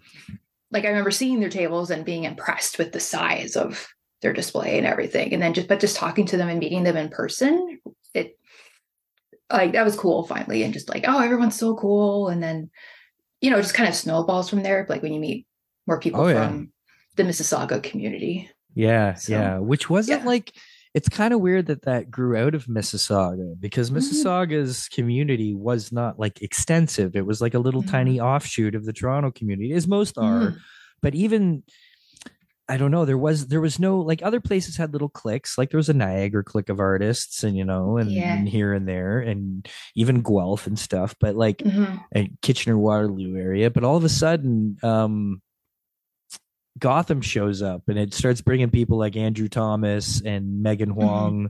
[0.71, 3.87] like I remember seeing their tables and being impressed with the size of
[4.21, 6.97] their display and everything, and then just but just talking to them and meeting them
[6.97, 7.79] in person,
[8.13, 8.37] it
[9.51, 12.69] like that was cool finally, and just like oh everyone's so cool, and then
[13.41, 14.85] you know just kind of snowballs from there.
[14.89, 15.47] Like when you meet
[15.87, 16.47] more people Oh, yeah.
[16.47, 16.71] from
[17.15, 18.49] the Mississauga community.
[18.75, 19.57] Yeah, So, yeah.
[19.57, 20.27] Which wasn't yeah.
[20.27, 20.53] like
[20.93, 23.97] it's kind of weird that that grew out of Mississauga because Mhm.
[23.97, 27.15] Mississauga's community was not like extensive.
[27.15, 27.91] It was like a little Mhm.
[27.91, 30.51] tiny offshoot of the Toronto community, as most are.
[30.51, 30.57] Mhm.
[31.01, 31.63] But even
[32.71, 35.71] I don't know, there was there was no like other places had little cliques, like
[35.71, 38.35] there was a Niagara clique of artists and you know, and, Yeah.
[38.37, 41.15] and here and there, and even Guelph and stuff.
[41.19, 41.99] But like Mhm.
[42.11, 43.71] and Kitchener Waterloo area.
[43.71, 45.41] But all of a sudden, um,
[46.79, 51.01] Gotham shows up and it starts bringing people like Andrew Thomas and Megan Mm-hmm.
[51.01, 51.49] Huang,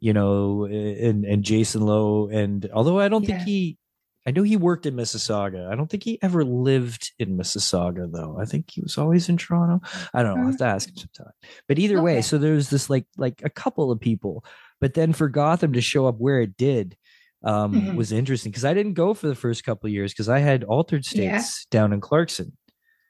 [0.00, 2.28] you know, and and Jason Loo.
[2.28, 3.78] And although I don't think he,
[4.26, 5.70] I know he worked in Mississauga.
[5.70, 8.36] I don't think he ever lived in Mississauga though.
[8.40, 9.86] I think he was always in Toronto.
[10.12, 10.40] I don't know.
[10.42, 11.32] I'll have to ask him sometime.
[11.68, 14.44] But either way, so there's this like like a couple of people,
[14.80, 16.96] but then for Gotham to show up where it did
[17.44, 17.96] um Mhm.
[17.96, 20.64] was interesting because I didn't go for the first couple of years because I had
[20.64, 21.38] altered Yeah.
[21.38, 22.56] states down in Clarkson,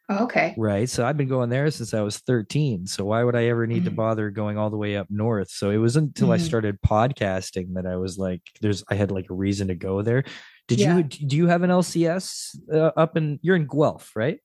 [0.08, 0.54] Oh, okay.
[0.56, 0.88] right?
[0.88, 2.86] So I've been going there since I was 13.
[2.86, 3.96] So why would I ever need to Mhm.
[3.96, 5.50] bother going all the way up north?
[5.50, 6.42] So it wasn't until I Mhm.
[6.42, 10.22] started podcasting that I was like, there's I had like a reason to go there.
[10.68, 10.96] Did Yeah.
[10.98, 14.38] you do you have an LCS uh, up in you're in Guelph, right?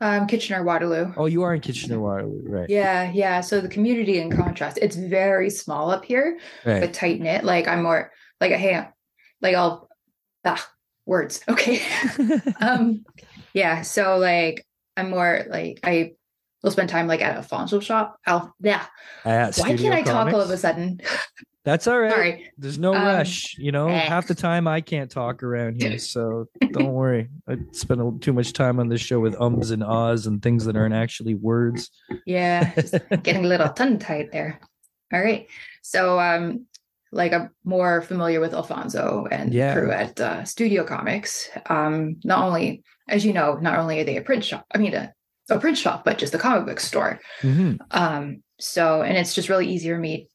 [0.00, 1.12] Um, Kitchener Waterloo.
[1.16, 2.70] Oh, you are in Kitchener Waterloo, right?
[2.70, 3.40] Yeah, yeah.
[3.40, 6.80] So the community in contrast, it's very small up here, Right.
[6.80, 7.42] but tight knit.
[7.42, 8.86] Like I'm more like a hey,
[9.42, 9.88] like I'll
[10.44, 10.64] ah
[11.06, 11.40] words.
[11.48, 11.82] Okay.
[12.60, 13.04] um
[13.54, 13.82] yeah.
[13.82, 14.64] So like
[14.98, 16.12] I'm more like I
[16.62, 18.18] will spend time like at a Alfonso shop.
[18.26, 18.84] I'll yeah.
[19.24, 21.00] At Why can't I talk all of a sudden?
[21.64, 22.12] That's all right.
[22.12, 22.50] Sorry.
[22.56, 23.88] There's no Um, rush, you know.
[23.88, 23.98] eh.
[23.98, 27.28] Half the time I can't talk around here, so don't worry.
[27.46, 30.64] I spend a- too much time on this show with ums and ahs and things
[30.64, 31.90] that aren't actually words.
[32.26, 32.72] Yeah.
[32.80, 34.60] just getting a little tongue tied there.
[35.12, 35.46] All right.
[35.82, 36.66] So um
[37.12, 39.74] like I'm more familiar with Alfonso and Yeah.
[39.74, 41.48] crew at uh, Studio Comix.
[41.70, 44.94] Um not only as you know, not only are they a print shop, I mean
[44.94, 45.12] a,
[45.50, 47.20] a print shop, but just a comic book store.
[47.42, 47.78] Mhm.
[47.90, 50.28] Um so and it's just really easier for me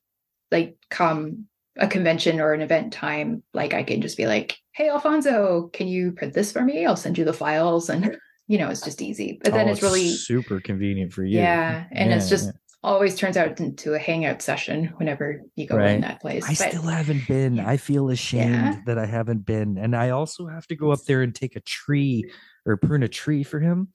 [0.52, 1.46] like come
[1.78, 5.88] a convention or an event time, like I can just be like, "Hey, Alfonso, can
[5.88, 6.86] you print this for me?
[6.86, 8.16] I'll send you the files." And
[8.48, 9.40] you know, it's just easy.
[9.44, 11.40] But then Oh, it's really super convenient for you.
[11.40, 12.52] yeah, and it's just yeah.
[12.84, 15.92] always turns out into a hangout session whenever you go Right.
[15.96, 16.44] in that place.
[16.46, 17.56] I But- still haven't been.
[17.56, 17.68] yeah.
[17.68, 18.82] I feel ashamed Yeah.
[18.86, 19.78] that I haven't been.
[19.80, 22.30] And I also have to go up there and take a tree
[22.66, 23.90] or prune a tree for him.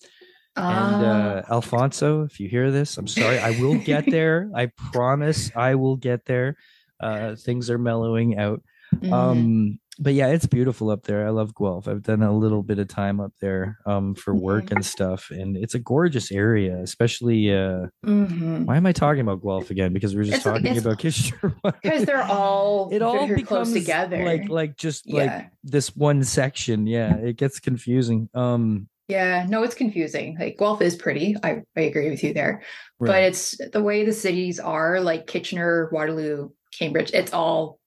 [0.57, 3.39] And uh, Ah, Alfonso, if you hear this, I'm sorry.
[3.39, 4.51] I will get there.
[4.55, 6.57] I promise I will get there.
[7.01, 8.63] Uh, things are mellowing out.
[8.95, 9.13] mhm.
[9.13, 11.27] Um, but yeah, it's beautiful up there.
[11.27, 11.89] I love Guelph.
[11.89, 14.77] I've done a little bit of time up there um, for work Mhm.
[14.77, 16.79] and stuff, and it's a gorgeous area.
[16.81, 18.65] Especially, uh, Mhm.
[18.67, 19.93] why am I talking about Guelph again?
[19.93, 21.55] Because we are just It's- talking it's- about Kitchener.
[21.83, 24.25] because they're all it all very becomes close together.
[24.25, 25.17] like like just Yeah.
[25.25, 26.87] like this one section.
[26.87, 28.29] Yeah, it gets confusing.
[28.35, 30.37] Um, Yeah, no, it's confusing.
[30.39, 31.35] Like Guelph is pretty.
[31.43, 32.63] I, I agree with you there.
[33.01, 37.78] But it's the way the cities are, like Kitchener, Waterloo, Cambridge, it's all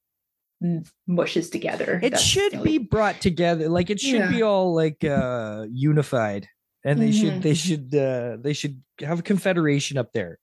[1.07, 1.99] mushes together.
[2.03, 3.67] it That's should the be brought together.
[3.69, 6.47] Like it should be all like uh unified,
[6.85, 7.41] and they should Mhm.
[7.41, 10.37] they should uh they should have a confederation up there.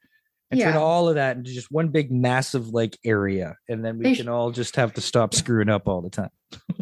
[0.51, 4.05] And turn all of that into just one big massive like area, and then we
[4.05, 6.31] They can sh- all just have to stop screwing up all the time.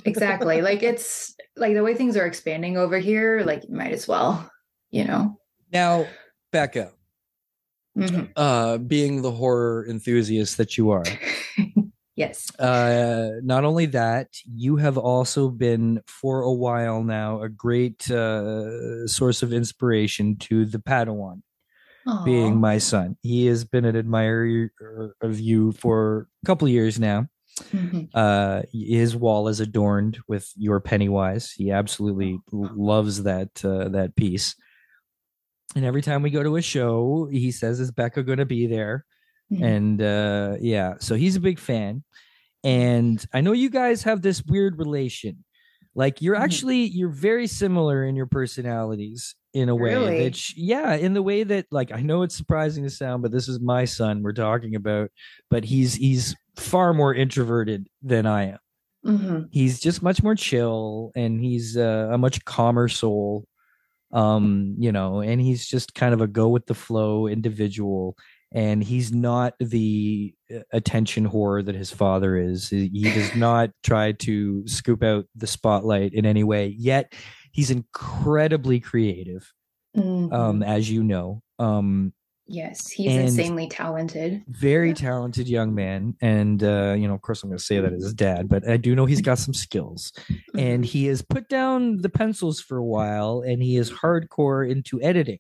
[0.04, 0.62] exactly.
[0.70, 4.48] like it's like the way things are expanding over here, like you might as well,
[4.90, 5.36] you know.
[5.72, 6.06] Now,
[6.52, 6.92] Becca,
[7.98, 8.30] Mhm.
[8.36, 11.02] uh, being the horror enthusiast that you are,
[12.16, 12.54] yes.
[12.58, 19.06] uh, not only that, you have also been for a while now a great uh,
[19.06, 21.42] source of inspiration to the Padawan,
[22.24, 23.16] being my son.
[23.22, 24.72] He has been an admirer
[25.20, 27.28] of you for a couple of years now.
[27.72, 28.10] Mhm.
[28.12, 31.52] Uh, his wall is adorned with your Pennywise.
[31.52, 34.54] He absolutely loves that uh, that piece.
[35.74, 38.66] And every time we go to a show, he says, "Is Becca going to be
[38.66, 39.04] there?"
[39.52, 39.62] Mhm.
[39.62, 42.02] and uh yeah so he's a big fan
[42.64, 45.44] and i know you guys have this weird relation
[45.94, 46.40] like you're Mhm.
[46.40, 50.24] actually you're very similar in your personalities in a way Really?
[50.24, 53.48] that yeah in the way that like i know it's surprising to sound but this
[53.48, 55.10] is my son we're talking about
[55.48, 58.58] but he's he's far more introverted than i am
[59.06, 59.48] Mhm.
[59.52, 63.46] he's just much more chill and he's uh, a much calmer soul
[64.12, 68.16] um you know and he's just kind of a go with the flow individual
[68.52, 74.12] and he's not the uh, attention whore that his father is he does not try
[74.12, 77.12] to scoop out the spotlight in any way yet
[77.52, 79.52] he's incredibly creative
[79.96, 80.32] Mhm.
[80.32, 82.12] um as you know um
[82.46, 84.44] yes, he's insanely talented.
[84.46, 84.94] very Yeah.
[84.94, 88.02] talented young man and uh you know of course i'm going to say that as
[88.04, 90.12] his dad but i do know he's got some skills
[90.56, 90.86] and Mhm.
[90.86, 95.38] he has put down the pencils for a while and he is hardcore into editing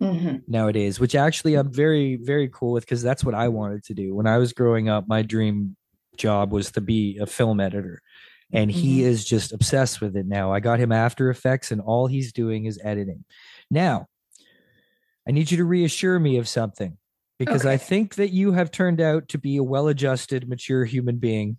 [0.00, 0.42] Mhm.
[0.46, 4.14] nowadays which actually i'm very very cool with because that's what i wanted to do
[4.14, 5.74] when i was growing up my dream
[6.16, 8.00] job was to be a film editor
[8.52, 9.06] and he Mhm.
[9.06, 12.66] is just obsessed with it now i got him after effects and all he's doing
[12.66, 13.24] is editing
[13.70, 14.06] now
[15.26, 16.96] i need you to reassure me of something
[17.38, 21.56] because i think that you have turned out to be a well-adjusted mature human being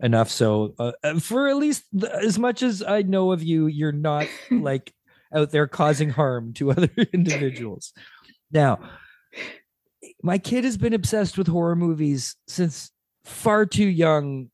[0.00, 1.84] enough so uh, uh, for at least
[2.22, 4.92] as much as i know of you you're not like
[5.34, 7.92] out there causing harm to other individuals.
[8.50, 8.78] Now,
[10.22, 12.90] my kid has been obsessed with horror movies since
[13.24, 14.50] far too young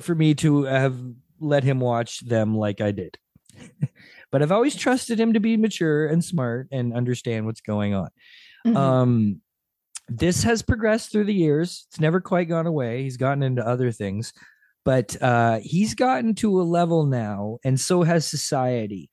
[0.00, 0.98] for me to have
[1.40, 3.18] let him watch them like I did.
[4.32, 8.08] but I've always trusted him to be mature and smart and understand what's going on.
[8.66, 8.76] Mhm.
[8.76, 9.40] Um
[10.08, 11.86] this has progressed through the years.
[11.88, 13.04] It's never quite gone away.
[13.04, 14.32] He's gotten into other things,
[14.84, 19.10] but uh he's gotten to a level now and so has society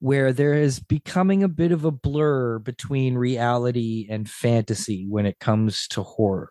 [0.00, 5.38] where there is becoming a bit of a blur between reality and fantasy when it
[5.38, 6.50] comes to horror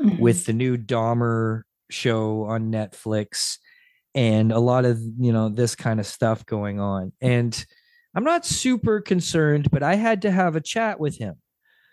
[0.00, 0.18] Mhm.
[0.20, 3.58] with the new Dahmer show on Netflix
[4.14, 7.64] and a lot of you know this kind of stuff going on and
[8.14, 11.36] I'm not super concerned but I had to have a chat with him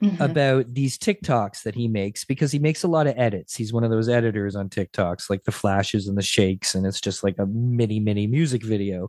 [0.04, 0.20] Mhm.
[0.20, 3.56] about these TikToks that he makes because he makes a lot of edits.
[3.56, 7.00] He's one of those editors on TikToks, like the flashes and the shakes, and it's
[7.00, 9.08] just like a mini, mini music video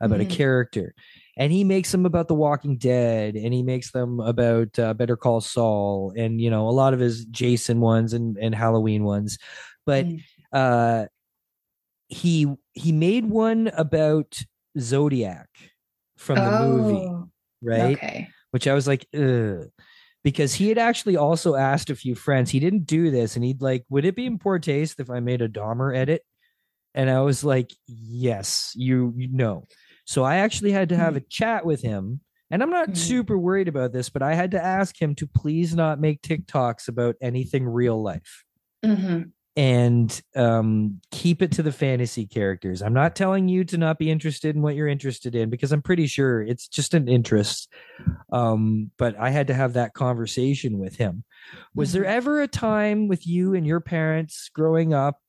[0.00, 0.22] about Mhm.
[0.22, 0.94] a character.
[1.36, 5.16] And he makes them about The Walking Dead, and he makes them about uh, Better
[5.16, 9.38] Call Saul, and you know a lot of his Jason ones and and Halloween ones.
[9.86, 10.22] But Mm.
[10.52, 11.06] uh,
[12.08, 14.40] he he made one about
[14.78, 15.48] Zodiac
[16.16, 17.28] from the movie, Oh,
[17.62, 17.96] right?
[17.96, 18.28] Okay.
[18.50, 19.68] which I was like, Ugh.
[20.24, 22.50] because he had actually also asked a few friends.
[22.50, 25.20] He didn't do this, and he'd like, would it be in poor taste if I
[25.20, 26.22] made a Dahmer edit?
[26.94, 29.66] And I was like, yes, you, you know.
[30.08, 32.20] So I actually had to have a chat with him.
[32.50, 32.96] And I'm not Mhm.
[32.96, 36.88] super worried about this, but I had to ask him to please not make TikToks
[36.88, 38.44] about anything real life.
[38.84, 39.32] Mhm.
[39.56, 42.80] and um, keep it to the fantasy characters.
[42.80, 45.82] I'm not telling you to not be interested in what you're interested in because I'm
[45.82, 47.68] pretty sure it's just an interest.
[48.32, 51.24] Um, but I had to have that conversation with him.
[51.74, 52.08] Was there Mhm.
[52.08, 55.20] ever a time with you and your parents growing up?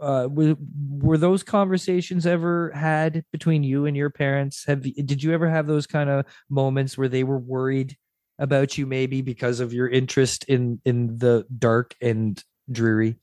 [0.00, 0.56] Uh, were,
[0.88, 4.64] were those conversations ever had between you and your parents?
[4.66, 7.96] Have did you ever have those kind of moments where they were worried
[8.38, 13.16] about you, maybe because of your interest in in the dark and dreary?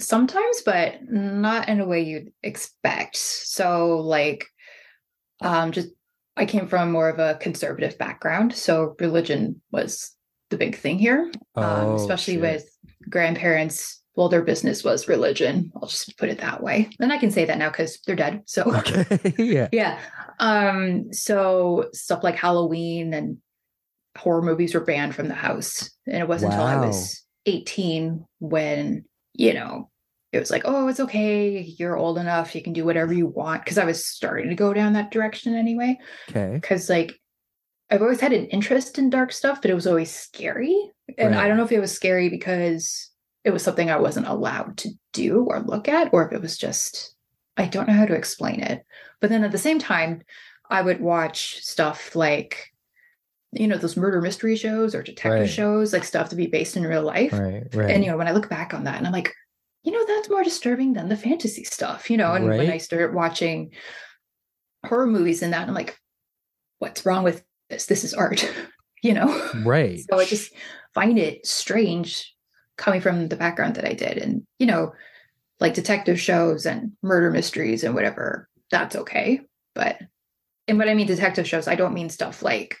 [0.00, 4.46] sometimes but not in a way you'd expect so like
[5.40, 5.88] um just
[6.36, 10.14] i came from more of a conservative background so religion was
[10.50, 12.42] the big thing here um, Oh, especially shit.
[12.42, 12.64] with
[13.08, 14.02] grandparents.
[14.16, 15.72] Well their business was religion.
[15.74, 16.88] I'll just put it that way.
[17.00, 18.62] And i can say that now because they're dead so.
[18.76, 19.68] Okay, yeah.
[19.72, 19.98] yeah
[20.40, 23.38] um so stuff like halloween and
[24.18, 25.90] horror movies were banned from the house.
[26.06, 29.90] And it wasn't until i was 18 when you know
[30.32, 31.60] it was like oh it's okay.
[31.78, 32.54] You're old enough.
[32.54, 33.64] You can do whatever you want.
[33.64, 35.98] Because i was starting to go down that direction anyway.
[36.30, 36.50] Okay.
[36.54, 37.14] because like
[37.90, 41.46] i've always had an interest in dark stuff but it was always scary and i
[41.48, 43.10] don't know if it was scary because
[43.44, 46.56] it was something i wasn't allowed to do or look at or if it was
[46.56, 47.14] just
[47.56, 48.84] i don't know how to explain it
[49.20, 50.22] but then at the same time
[50.70, 52.70] i would watch stuff like
[53.52, 55.48] you know those murder mystery shows or detective Right.
[55.48, 57.64] shows like stuff to be based in real life Right.
[57.74, 57.90] Right.
[57.90, 59.32] and you know when i look back on that and i'm like
[59.84, 63.12] you know that's more disturbing than the fantasy stuff you know and when i start
[63.14, 63.70] watching
[64.86, 65.98] horror movies and that i'm like
[66.78, 67.86] what's wrong with this.
[67.86, 68.50] This is art
[69.02, 69.50] you know?
[69.64, 70.00] Right.
[70.00, 70.52] so i just
[70.94, 72.34] find it strange
[72.76, 74.92] coming from the background that i did and you know
[75.60, 79.40] like detective shows and murder mysteries and whatever that's okay.
[79.74, 79.98] But
[80.66, 82.76] and when i mean detective shows i don't mean stuff like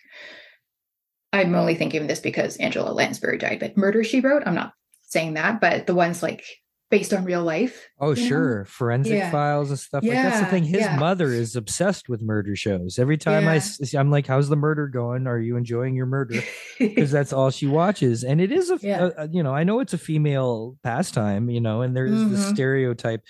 [1.32, 4.72] i'm only thinking of this because angela lansbury died but murder she wrote i'm not
[5.02, 6.42] saying that but the ones like
[6.90, 8.28] based on real life Oh, you know?
[8.28, 8.64] sure.
[8.66, 9.30] Forensic Yeah.
[9.30, 10.64] files and stuff like that's the thing.
[10.64, 10.96] His yeah.
[10.96, 12.98] mother is obsessed with murder shows.
[12.98, 13.98] Every time I, Yeah.
[14.00, 15.26] I'm like, "How's the murder going?
[15.26, 16.40] Are you enjoying your murder?"
[16.78, 19.10] Because that's all she watches, and it is a, Yeah.
[19.16, 22.52] a- you know, I know it's a female pastime, you know, and there's the Mhm.
[22.54, 23.22] stereotype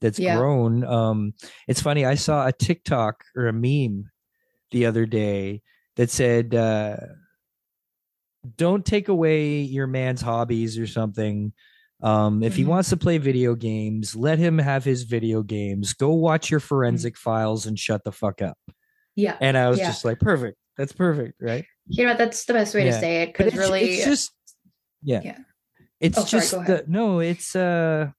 [0.00, 0.36] that's Yeah.
[0.36, 0.84] grown.
[0.84, 1.32] Um,
[1.68, 2.04] it's funny.
[2.04, 4.10] I saw a TikTok or a meme
[4.72, 5.62] the other day
[5.96, 6.96] that said, uh,
[8.56, 11.52] "Don't take away your man's hobbies or something."
[12.02, 12.66] Um, if he Mhm.
[12.68, 15.94] wants to play video games, let him have his video games.
[15.94, 18.58] Go watch your forensic files and shut the fuck up.
[19.14, 19.86] yeah And I was Yeah.
[19.88, 20.58] just like, perfect.
[20.76, 21.64] That's perfect, right?
[21.88, 22.90] you know that's the best way Yeah.
[22.90, 24.32] to say it because really it's just,
[25.02, 25.38] yeah, Yeah.
[26.00, 27.20] It's Oh, just the no.
[27.20, 28.10] It's uh,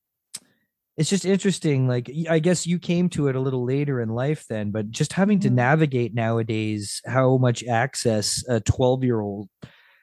[0.97, 1.87] it's just interesting.
[1.87, 5.13] Like I guess you came to it a little later in life then, but just
[5.13, 5.53] having to Mhm.
[5.53, 9.49] navigate nowadays how much access a twelve year old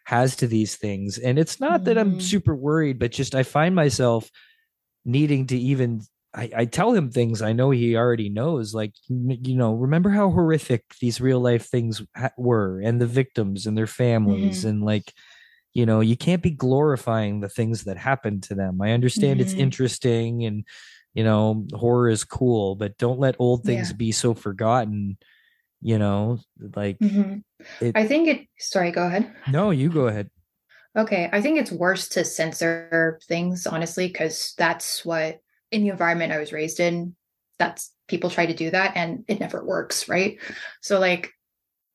[0.05, 2.21] has to these things, and it's not that I'm Mhm.
[2.21, 4.31] super worried, but just I find myself
[5.05, 6.03] needing to even
[6.35, 8.75] I, I tell him things I know he already knows.
[8.75, 13.67] Like, you know, remember how horrific these real life things ha- were and the victims
[13.67, 14.65] and their families.
[14.65, 15.13] And like,
[15.75, 18.81] you know, you can't be glorifying the things that happened to them.
[18.83, 19.59] I understand it's Mhm.
[19.59, 20.65] interesting and,
[21.15, 23.95] you know, horror is cool, but don't let old things Yeah.
[23.95, 25.19] be so forgotten.
[25.85, 27.45] You know, like, Mhm.
[27.81, 30.31] it, i think it sorry go ahead no, you go ahead.
[30.97, 35.41] Okay, I think it's worse to censor things, honestly, because that's what
[35.73, 37.17] in the environment I was raised in,
[37.59, 40.39] that's people try to do that and it never works, right?
[40.83, 41.33] So, like,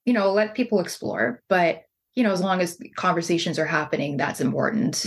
[0.05, 1.83] you know, let people explore, but
[2.13, 5.05] you know, as long as conversations are happening, that's important.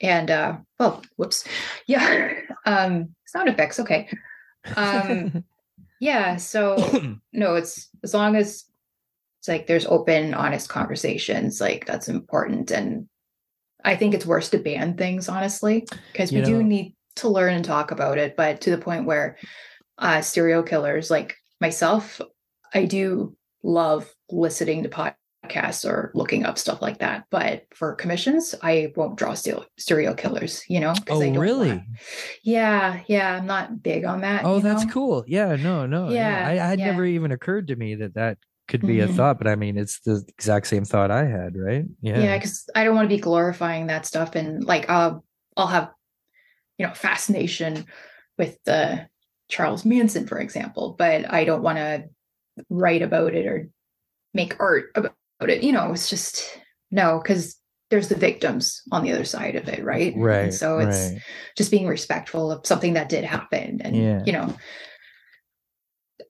[0.00, 1.44] And uh, well, whoops,
[1.86, 2.32] yeah,
[2.64, 4.08] um, sound effects, okay,
[4.76, 5.44] um,
[6.00, 6.36] yeah.
[6.36, 6.76] So
[7.32, 8.64] no, it's as long as
[9.40, 12.70] it's like there's open, honest conversations, like that's important.
[12.70, 13.08] And
[13.84, 17.54] I think it's worse to ban things, honestly, because we You do need to learn
[17.54, 19.36] and talk about it, but to the point where
[19.98, 22.20] uh serial killers like myself,
[22.72, 24.88] I do love listening to
[25.48, 27.24] podcasts or looking up stuff like that.
[27.30, 30.92] But for commissions, I won't draw serial serial killers, you know?
[30.94, 31.68] 'cause I oh, really?
[31.68, 31.86] wanna-
[32.42, 33.36] yeah, yeah.
[33.36, 34.44] I'm not big on that.
[34.44, 34.90] Oh, that's know?
[34.92, 35.24] cool.
[35.26, 36.10] Yeah, no, no.
[36.10, 36.86] Yeah, I, I had yeah.
[36.86, 38.38] never even occurred to me that that
[38.68, 39.14] could be a Mhm.
[39.14, 41.84] thought, but I mean, it's the exact same thought I had, right?
[42.00, 42.18] Yeah.
[42.20, 45.14] yeah because i don't want to be glorifying that stuff and like uh,
[45.56, 45.90] i'll have
[46.78, 47.84] you know fascination
[48.38, 49.06] with the
[49.48, 52.04] charles manson for example but i don't want to
[52.70, 53.68] write about it or
[54.32, 55.14] make art about
[55.50, 56.58] it you know it's just
[56.90, 57.56] no because
[57.90, 60.52] there's the victims on the other side of it right And Right.
[60.54, 61.20] so it's right.
[61.56, 64.22] just being respectful of something that did happen and Yeah.
[64.26, 64.54] you know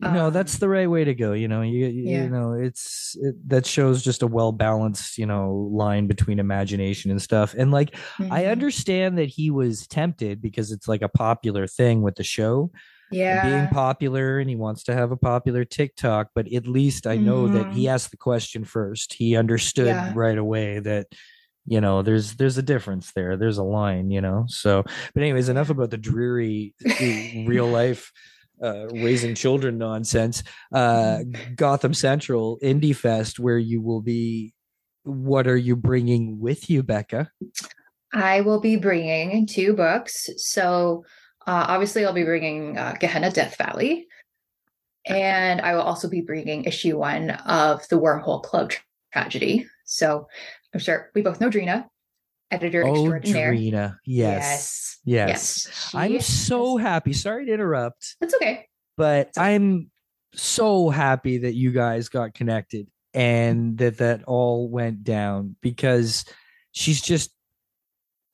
[0.01, 2.23] no Um, that's the right way to go you know you, you, Yeah.
[2.25, 7.11] you know it's it, that shows just a well balanced you know line between imagination
[7.11, 7.95] and stuff and like
[8.31, 8.51] i mhm.
[8.51, 12.81] understand that he was tempted because it's like a popular thing with the show and
[13.15, 13.43] Yeah.
[13.43, 17.49] being popular and he wants to have a popular tiktok but at least i know
[17.49, 19.15] that he asked the question first.
[19.15, 20.13] He understood Yeah.
[20.15, 21.07] right away that
[21.67, 23.37] you know there's there's a difference there.
[23.37, 24.45] There's a line you know?
[24.49, 24.83] So
[25.15, 26.75] but anyways enough about the dreary
[27.35, 28.13] real life
[28.63, 30.43] uh raising children nonsense.
[30.73, 31.19] Uh
[31.57, 34.53] gotham central indie fest where you will be
[35.05, 37.31] what are you bringing with you becca?
[38.13, 40.29] I will be bringing two books.
[40.37, 41.05] So,
[41.47, 44.07] uh, obviously, I'll be bringing uh, Gehenna Death Valley,
[45.07, 48.83] and I will also be bringing issue one of the Wormhole Club tra-
[49.13, 49.67] tragedy.
[49.85, 50.27] So,
[50.73, 51.87] I'm sure we both know Drina,
[52.51, 53.53] editor oh extraordinaire.
[53.53, 55.29] Drina yes Yes.
[55.67, 58.67] yes, She i'm has- so happy sorry to interrupt It's okay.
[58.97, 59.91] but I'm
[60.35, 66.25] so happy that you guys got connected and that that all went down because
[66.73, 67.31] she's just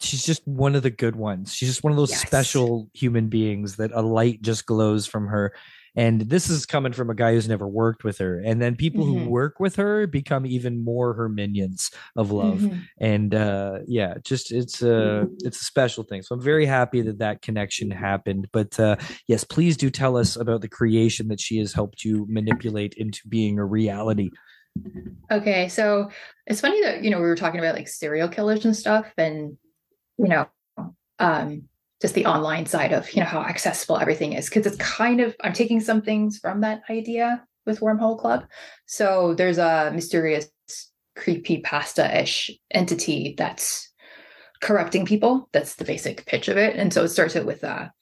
[0.00, 1.52] she's just one of the good ones.
[1.52, 2.20] She's just one of those Yes.
[2.22, 5.52] special human beings that a light just glows from her.
[5.96, 8.38] And this is coming from a guy who's never worked with her.
[8.38, 9.28] And then people who Mhm.
[9.28, 12.80] work with her become even more her minions of love Mhm.
[12.98, 17.18] and uh yeah just it's a it's a special thing so i'm very happy that
[17.18, 18.96] that connection happened but uh
[19.26, 23.26] yes please do tell us about the creation that she has helped you manipulate into
[23.28, 24.30] being a reality
[25.30, 26.10] Okay, so
[26.46, 29.56] it's funny that you know we were talking about like serial killers and stuff, and
[30.22, 30.48] you know,
[31.18, 31.62] um,
[32.00, 35.34] just the online side of you know how accessible everything is because it's kind of
[35.42, 38.44] I'm taking some things from that idea with Wormhole Club.
[38.86, 40.48] So there's a mysterious,
[41.16, 43.92] creepy pasta-ish entity that's
[44.60, 45.48] corrupting people.
[45.52, 47.92] That's the basic pitch of it, and so it starts out with a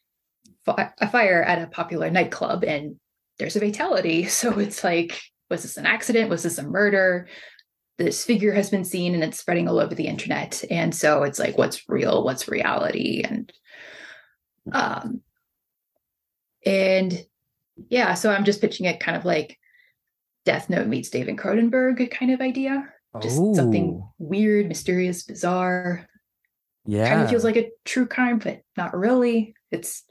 [0.67, 2.97] a fire at a popular nightclub, and
[3.39, 4.25] there's a fatality.
[4.29, 6.31] So it's like was this an accident?
[6.31, 7.29] Was this a murder?
[7.99, 10.65] This figure has been seen and it's spreading all over the internet.
[10.71, 12.23] And so it's like, what's real?
[12.25, 13.25] What's reality?
[13.29, 13.53] And,
[14.73, 15.21] um,
[16.65, 17.25] and
[17.89, 19.59] yeah, so I'm just pitching it kind of like
[20.45, 22.89] Death Note meets David Cronenberg kind of idea.
[23.21, 26.07] Just something Oh, weird, mysterious, bizarre.
[26.87, 29.55] yeah Kind of feels like a true crime, but not really.
[29.73, 30.05] It's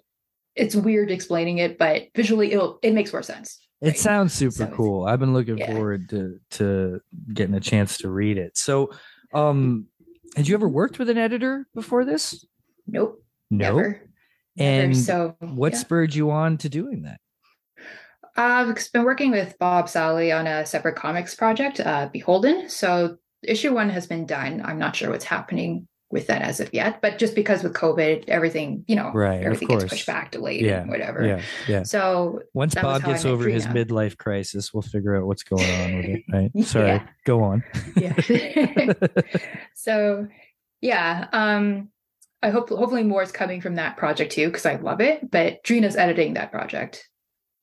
[0.55, 3.59] it's weird explaining it, but visually it'll it makes more sense.
[3.81, 3.97] It right?
[3.99, 5.71] sounds super So cool i've been looking Yeah.
[5.73, 6.99] forward to to
[7.33, 8.91] getting a chance to read it so
[9.33, 9.87] um
[10.35, 12.45] had you ever worked with an editor before this
[12.87, 13.23] Nope.
[13.51, 13.81] no Never.
[13.81, 14.01] Never.
[14.57, 15.79] and so what yeah.
[15.79, 17.19] spurred you on to doing that
[18.39, 22.69] I've been working with Bob Sally on a separate comics project, uh, Beholden.
[22.69, 24.61] So issue one has been done.
[24.63, 28.29] I'm not sure what's happening with that as of yet, but just because with COVID,
[28.29, 31.25] everything, you know, Right, everything gets pushed back, delayed, Yeah, and whatever.
[31.25, 35.69] yeah yeah So Once Bob gets over his midlife crisis, we'll figure out what's going
[35.81, 36.23] on with it.
[36.31, 36.51] Right?
[36.65, 37.07] Sorry, Yeah.
[37.25, 37.63] go on.
[37.97, 38.15] yeah.
[39.75, 40.27] so
[40.81, 41.27] yeah.
[41.31, 41.89] Um
[42.41, 45.29] I hope hopefully more is coming from that project too, because I love it.
[45.29, 47.09] But Drina's editing that project.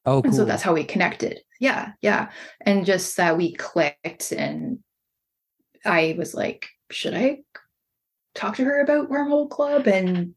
[0.04, 0.32] oh, And cool.
[0.34, 1.40] so that's how we connected.
[1.60, 2.30] Yeah, yeah.
[2.60, 4.80] And just that we clicked and
[5.84, 7.38] I was like, should I
[8.34, 9.86] talk to her about Wormhole Club?
[9.86, 10.34] And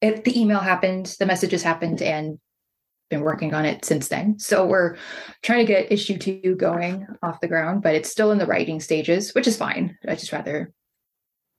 [0.00, 2.38] it, the email happened, the messages happened, and
[3.10, 4.38] been working on it since then.
[4.38, 4.96] So we're
[5.42, 8.80] trying to get issue two going off the ground, but it's still in the writing
[8.80, 9.98] stages, which is fine.
[10.08, 10.72] I just rather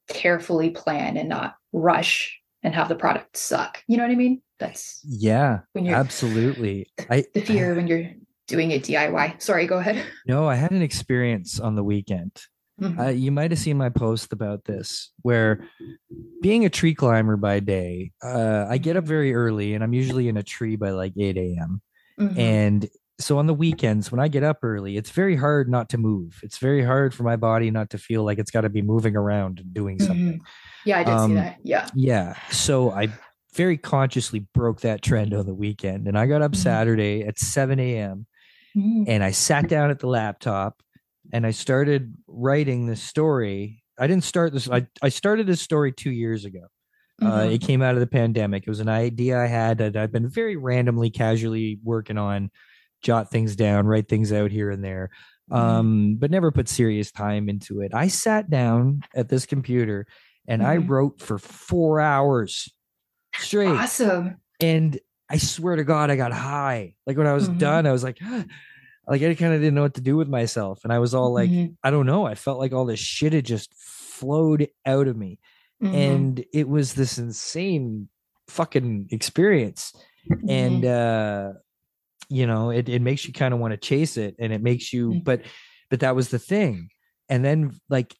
[0.07, 3.83] carefully plan and not rush and have the product suck.
[3.87, 4.41] You know what I mean?
[4.59, 6.87] That's yeah, when you're absolutely.
[7.09, 8.09] I the fear when you're
[8.47, 9.41] doing it DIY.
[9.41, 10.03] Sorry, go ahead.
[10.27, 12.31] no, I had an experience on the weekend.
[12.81, 12.99] Mhm.
[12.99, 15.63] Uh, you might have seen my post about this, where
[16.41, 20.27] being a tree climber by day, uh, I get up very early, and I'm usually
[20.27, 21.81] in a tree by like eight a.m.
[22.19, 22.37] Mhm.
[22.37, 25.99] And so on the weekends, when I get up early, it's very hard not to
[25.99, 26.39] move.
[26.41, 29.15] It's very hard for my body not to feel like it's got to be moving
[29.15, 30.39] around and doing something.
[30.39, 30.45] Mhm.
[30.85, 31.57] Yeah, I did Um, see that.
[31.63, 31.87] Yeah.
[31.93, 32.35] Yeah.
[32.49, 33.09] So I
[33.53, 36.07] very consciously broke that trend on the weekend.
[36.07, 36.63] And I got up Mhm.
[36.63, 38.25] Saturday at 7 a.m.
[38.75, 39.03] Mhm.
[39.07, 40.81] and I sat down at the laptop
[41.31, 43.83] and I started writing this story.
[43.99, 46.67] I didn't start this, I, I started this story two years ago.
[47.21, 47.53] Uh, Mhm.
[47.53, 48.63] it came out of the pandemic.
[48.65, 52.49] It was an idea I had that I've been very randomly, casually working on,
[53.03, 55.09] jot things down, write things out here and there,
[55.51, 55.55] Mhm.
[55.57, 57.93] um, but never put serious time into it.
[57.93, 60.05] I sat down at this computer
[60.47, 60.89] and I Mhm.
[60.89, 62.73] wrote for four hours
[63.35, 63.69] straight.
[63.69, 64.37] awesome.
[64.59, 66.95] And I swear to God, I got high.
[67.07, 67.57] Like when I was Mhm.
[67.59, 68.17] done, I was like,
[69.11, 70.79] like I kind of didn't know what to do with myself.
[70.83, 71.75] And I was all like, Mhm.
[71.83, 72.25] I don't know.
[72.25, 75.39] I felt like all this shit had just flowed out of me
[75.83, 75.93] Mhm.
[75.93, 78.07] and it was this insane
[78.47, 79.93] fucking experience
[80.47, 81.55] and Mm-hmm.
[81.55, 81.59] uh
[82.29, 84.93] you know it, it makes you kind of want to chase it and it makes
[84.93, 85.23] you Mm.
[85.23, 85.41] but
[85.89, 86.89] but that was the thing
[87.29, 88.15] and then like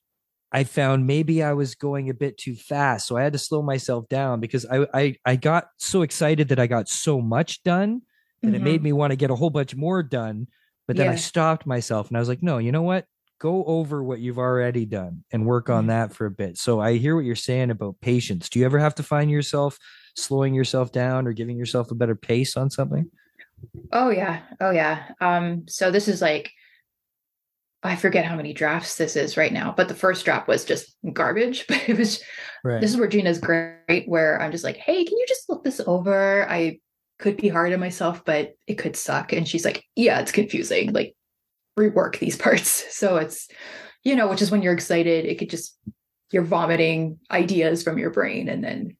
[0.52, 3.62] i found maybe i was going a bit too fast so i had to slow
[3.62, 8.02] myself down because i i, I got so excited that i got so much done
[8.42, 10.48] that it made me want to get a whole bunch more done
[10.92, 13.06] but then i stopped myself and i was like no you know what
[13.40, 15.88] go over what you've already done and work on Mhm.
[15.88, 18.78] that for a bit so i hear what you're saying about patience do you ever
[18.80, 19.78] have to find yourself
[20.16, 23.10] slowing yourself down or giving yourself a better pace on something
[23.92, 24.42] Oh yeah.
[24.60, 25.10] Oh yeah.
[25.22, 26.50] Um, so this is like
[27.84, 30.96] I forget how many drafts this is right now, but the first draft was just
[31.14, 31.66] garbage.
[31.70, 32.24] But it was
[32.64, 35.64] right this is where Gina's great, where I'm just like, hey, can you just look
[35.64, 36.50] this over?
[36.50, 36.80] I
[37.22, 39.32] could be hard on myself, but it could suck.
[39.32, 40.92] And she's like, yeah, it's confusing.
[40.92, 41.16] Like
[41.80, 42.96] rework these parts.
[42.96, 43.48] So it's,
[44.04, 45.78] you know, which is when you're excited, it could just
[46.32, 48.98] you're vomiting ideas from your brain and then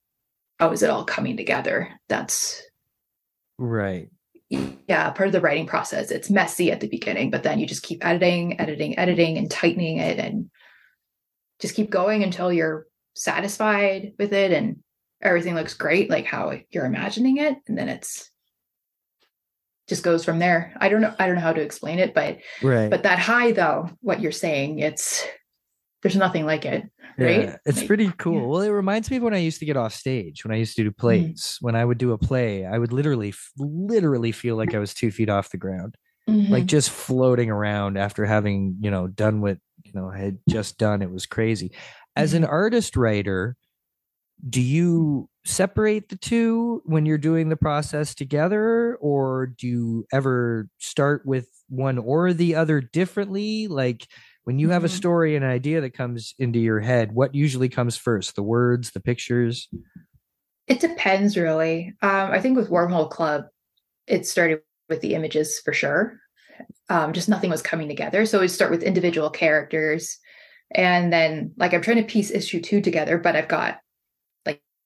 [0.60, 1.90] how is it all coming together?
[2.08, 2.62] That's
[3.58, 4.10] right
[4.52, 6.12] yeah, part of the writing process.
[6.12, 9.98] It's messy at the beginning, but then you just keep editing, editing, editing, and tightening
[9.98, 10.50] it, and
[11.60, 14.84] just keep going until you're satisfied with it and
[15.22, 18.30] everything looks great, like how you're imagining it, and then it's
[19.88, 20.74] just goes from there.
[20.80, 21.14] I don't know.
[21.20, 24.32] I don't know how to explain it, but right but that high though, what you're
[24.32, 25.26] saying, it's
[26.02, 26.84] there's nothing like it,
[27.18, 27.46] right?
[27.48, 28.42] Yeah, it's Like, pretty cool.
[28.42, 28.48] yeah.
[28.48, 30.76] Well, it reminds me of when I used to get off stage, when I used
[30.78, 31.58] to do plays.
[31.62, 35.12] When I would do a play, I would literally, literally feel like I was two
[35.12, 35.96] feet off the ground,
[36.28, 36.68] like Mhm.
[36.68, 41.02] just floating around after having, you know, done what you know I had just done.
[41.02, 41.72] It was crazy.
[42.16, 42.44] As Mm-hmm.
[42.44, 43.56] an artist writer,
[44.50, 50.68] do you separate the two when you're doing the process together, or do you ever
[50.78, 53.68] start with one or the other differently?
[53.68, 54.08] Like
[54.44, 54.98] when you have a Mhm.
[54.98, 58.36] story and an idea that comes into your head, what usually comes first?
[58.36, 59.70] The words, the pictures?
[60.68, 61.94] It depends, really.
[62.02, 63.46] Um, I think with Wormhole Club,
[64.08, 66.20] it started with the images for sure.
[66.90, 68.26] Um, just nothing was coming together.
[68.26, 70.18] So we start with individual characters.
[70.74, 73.80] And then, like, I'm trying to piece issue two together, but I've got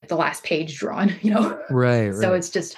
[0.08, 1.60] the last page drawn, you know?
[1.70, 2.14] Right.
[2.14, 2.78] So it's just,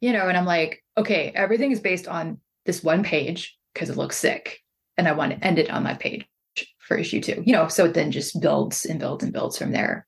[0.00, 3.96] you know, and I'm like, okay, everything is based on this one page because it
[3.96, 4.60] looks sick.
[4.96, 6.26] And I want to end it on that page
[6.80, 9.70] for issue two, you know, so it then just builds and builds and builds from
[9.72, 10.06] there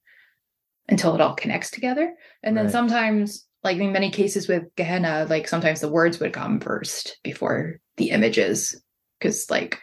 [0.88, 2.14] until it all connects together.
[2.42, 2.72] And then Right.
[2.72, 7.78] sometimes, like in many cases with Gehenna, like sometimes the words would come first before
[7.98, 8.82] the images.
[9.20, 9.78] Cause like,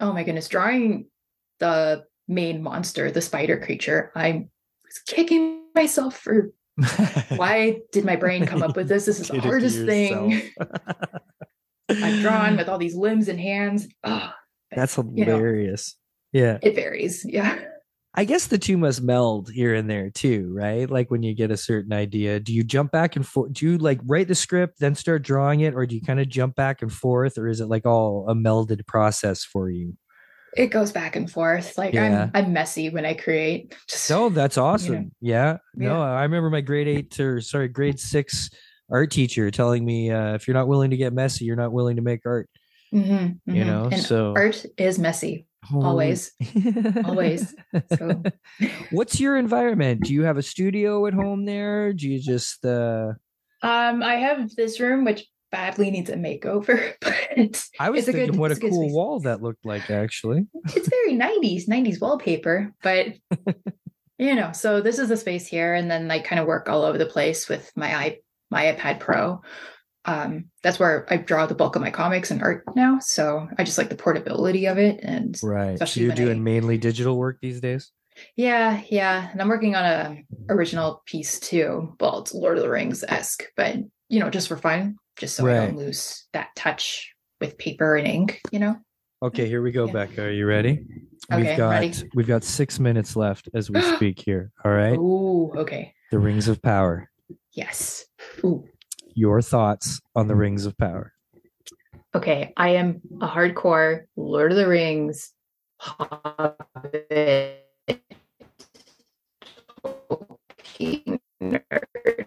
[0.00, 1.06] oh my goodness, drawing
[1.58, 4.46] the main monster, the spider creature, I
[4.84, 6.50] was kicking myself for
[7.36, 9.06] why did my brain come up with this?
[9.06, 10.42] This is the Did it to hardest thing.
[11.88, 13.88] I've drawn with all these limbs and hands.
[14.04, 14.30] Oh,
[14.70, 15.04] That's know.
[15.16, 15.96] hilarious.
[16.32, 16.58] Yeah.
[16.62, 17.24] it varies.
[17.24, 17.58] Yeah.
[18.14, 20.88] I guess the two must meld here and there too, right?
[20.88, 23.52] Like when you get a certain idea, do you jump back and forth?
[23.52, 26.28] Do you like write the script, then start drawing it, or do you kind of
[26.28, 29.96] jump back and forth, or is it like all a melded process for you?
[30.56, 31.76] It goes back and forth.
[31.78, 32.30] Like Yeah.
[32.34, 33.74] I'm I'm messy when I create.
[33.88, 35.12] Just No, that's awesome.
[35.20, 35.58] Yeah.
[35.74, 36.00] No, Yeah.
[36.00, 38.50] I remember my grade eight or sorry, grade six
[38.90, 41.96] art teacher telling me uh, if you're not willing to get messy, you're not willing
[41.96, 42.48] to make art.
[42.94, 43.66] Mhm, You mhm.
[43.66, 45.46] know, and so art is messy.
[45.74, 46.32] always.
[47.04, 47.54] Always.
[47.98, 48.22] So
[48.90, 50.02] What's your environment?
[50.04, 51.92] Do you have a studio at home there?
[51.92, 53.12] Do you just uh
[53.62, 58.36] um I have this room which badly needs a makeover, but I was thinking good-
[58.36, 58.92] what a a cool space.
[58.94, 60.46] wall that looked like actually.
[60.74, 63.08] it's very 90s 90s wallpaper but
[64.18, 66.82] you know so this is the space here and then i kind of work all
[66.82, 68.16] over the place with my i
[68.50, 69.40] my ipad pro
[70.04, 73.64] um that's where i draw the bulk of my comics and art now so i
[73.64, 75.78] just like the portability of it and Right.
[75.78, 77.90] So you're doing I- mainly digital work these days?
[78.36, 80.16] yeah yeah and i'm working on a
[80.48, 83.76] original piece too well it's lord of the rings esque but
[84.08, 88.06] you know just for fun just so i don't lose that touch with paper and
[88.06, 88.76] ink you know
[89.20, 89.92] Okay, here we go, Yeah.
[89.94, 90.22] Becca.
[90.26, 90.86] Are you ready?
[91.32, 91.92] Okay, we've got ready.
[92.14, 94.52] we've got six minutes left as we speak here.
[94.64, 94.96] All right.
[94.96, 97.10] oh okay The rings of power.
[97.52, 98.04] yes
[98.44, 98.62] Ooh.
[99.14, 101.12] Your thoughts on the rings of power.
[102.14, 105.32] okay, I am a hardcore Lord of the Rings
[105.80, 107.64] Hobbit
[111.40, 112.17] nerd.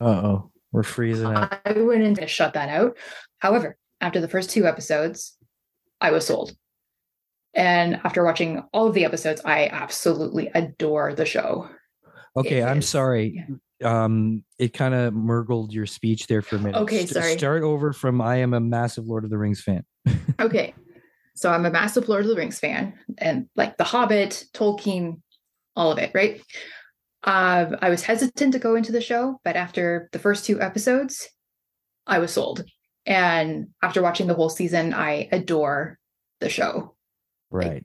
[0.00, 0.50] Uh oh.
[0.72, 1.60] We're freezing out.
[1.64, 2.96] I went in to shut that out.
[3.38, 5.36] However, after the first two episodes,
[6.00, 6.52] I was sold.
[7.54, 11.68] And after watching all of the episodes, I absolutely adore the show.
[12.36, 12.88] Okay, It I'm is.
[12.88, 13.44] sorry.
[13.82, 16.76] Um, it kind of murgled your speech there for a minute.
[16.82, 17.38] Okay, St- sorry.
[17.38, 19.84] Start over from I am a massive Lord of the Rings fan.
[20.40, 20.72] Okay.
[21.34, 25.20] So I'm a massive Lord of the Rings fan and like The Hobbit, Tolkien,
[25.74, 26.40] all of it, right?
[27.24, 31.28] Um, I was hesitant to go into the show, but after the first two episodes,
[32.06, 32.64] I was sold.
[33.06, 35.98] And after watching the whole season, I adore
[36.40, 36.94] the show.
[37.50, 37.84] Right.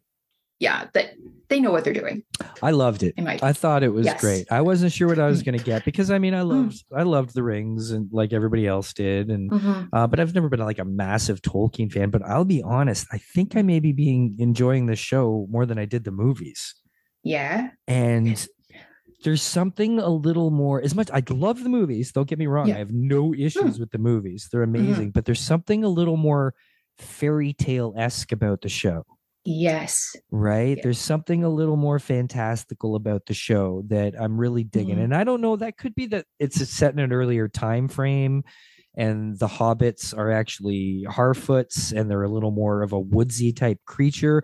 [0.59, 1.15] Yeah, that
[1.49, 2.23] they know what they're doing.
[2.61, 3.15] I loved it.
[3.17, 4.21] I thought it was Yes.
[4.21, 4.45] great.
[4.51, 7.03] I wasn't sure what I was going to get because I mean I loved I
[7.03, 9.89] loved the rings and like everybody else did and Mhm.
[9.91, 12.11] uh, but I've never been like a massive Tolkien fan.
[12.11, 15.77] But I'll be honest, I think I may be being enjoying the show more than
[15.79, 16.75] I did the movies.
[17.23, 17.69] yeah.
[17.87, 18.45] And
[19.23, 22.67] there's something a little more as much I love the movies, don't get me wrong.
[22.67, 22.75] Yeah.
[22.75, 24.49] I have no issues with the movies.
[24.51, 26.53] They're amazing, but there's something a little more
[26.97, 29.03] fairy tale esque about the show
[29.45, 30.15] Yes.
[30.31, 30.77] right?
[30.77, 30.83] Yeah.
[30.83, 34.97] There's something a little more fantastical about the show that I'm really digging.
[34.97, 35.03] Mhm.
[35.05, 38.43] And I don't know, that could be that it's set in an earlier time frame
[38.95, 43.79] and the hobbits are actually Harfoots and they're a little more of a woodsy type
[43.85, 44.43] creature.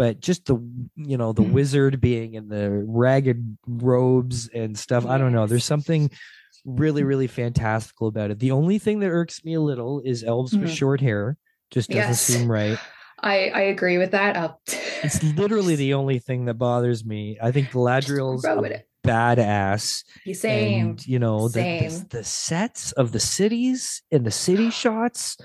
[0.00, 0.56] But just the
[0.96, 1.52] you know, the Mhm.
[1.52, 5.04] wizard being in the ragged robes and stuff.
[5.04, 5.46] I don't know.
[5.46, 6.10] There's something
[6.64, 8.38] really, really fantastical about it.
[8.38, 10.74] The only thing that irks me a little is elves with Mhm.
[10.74, 11.36] short hair.
[11.70, 12.20] Just doesn't Yes.
[12.22, 12.78] seem right.
[13.22, 14.38] I I agree with that.
[14.38, 14.58] I'll
[15.04, 17.36] It's literally the only thing that bothers me.
[17.42, 20.02] I think Galadriel's roll a with badass.
[20.32, 20.88] Same.
[20.92, 22.06] And, you know, the, the, Same.
[22.08, 25.36] the sets of the cities and the city shots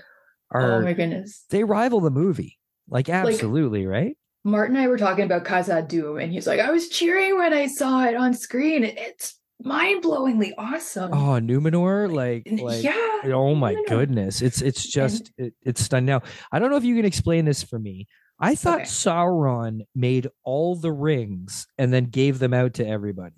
[0.49, 0.79] are.
[0.79, 1.43] oh my goodness.
[1.49, 2.57] they rival the movie.
[2.87, 4.15] Like, absolutely, right?
[4.45, 7.51] Martin and I were talking about Khazad Doom, and he's like, I was cheering when
[7.51, 8.83] I saw it on screen.
[8.83, 11.11] It's mind blowingly awesome.
[11.13, 13.21] Oh, Numenor, like, like, yeah.
[13.33, 13.87] oh my Numenor.
[13.89, 14.41] goodness.
[14.41, 16.05] It's, it's just, it, it's stunning.
[16.05, 16.21] Now,
[16.51, 18.07] I don't know if you can explain this for me.
[18.39, 18.83] I thought Okay.
[18.83, 23.33] Sauron made all the rings and then gave them out to everybody.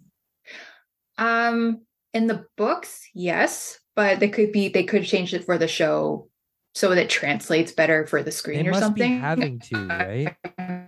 [1.17, 1.81] Um,
[2.13, 6.29] in the books, yes, but they could be they could change it for the show
[6.73, 9.15] so that translates better for the screen They or must something.
[9.15, 10.35] be having to, right?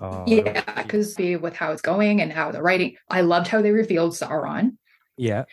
[0.00, 3.72] Oh, yeah, because with how it's going and how the writing, I loved how they
[3.72, 4.76] revealed Sauron.
[5.16, 5.44] yeah.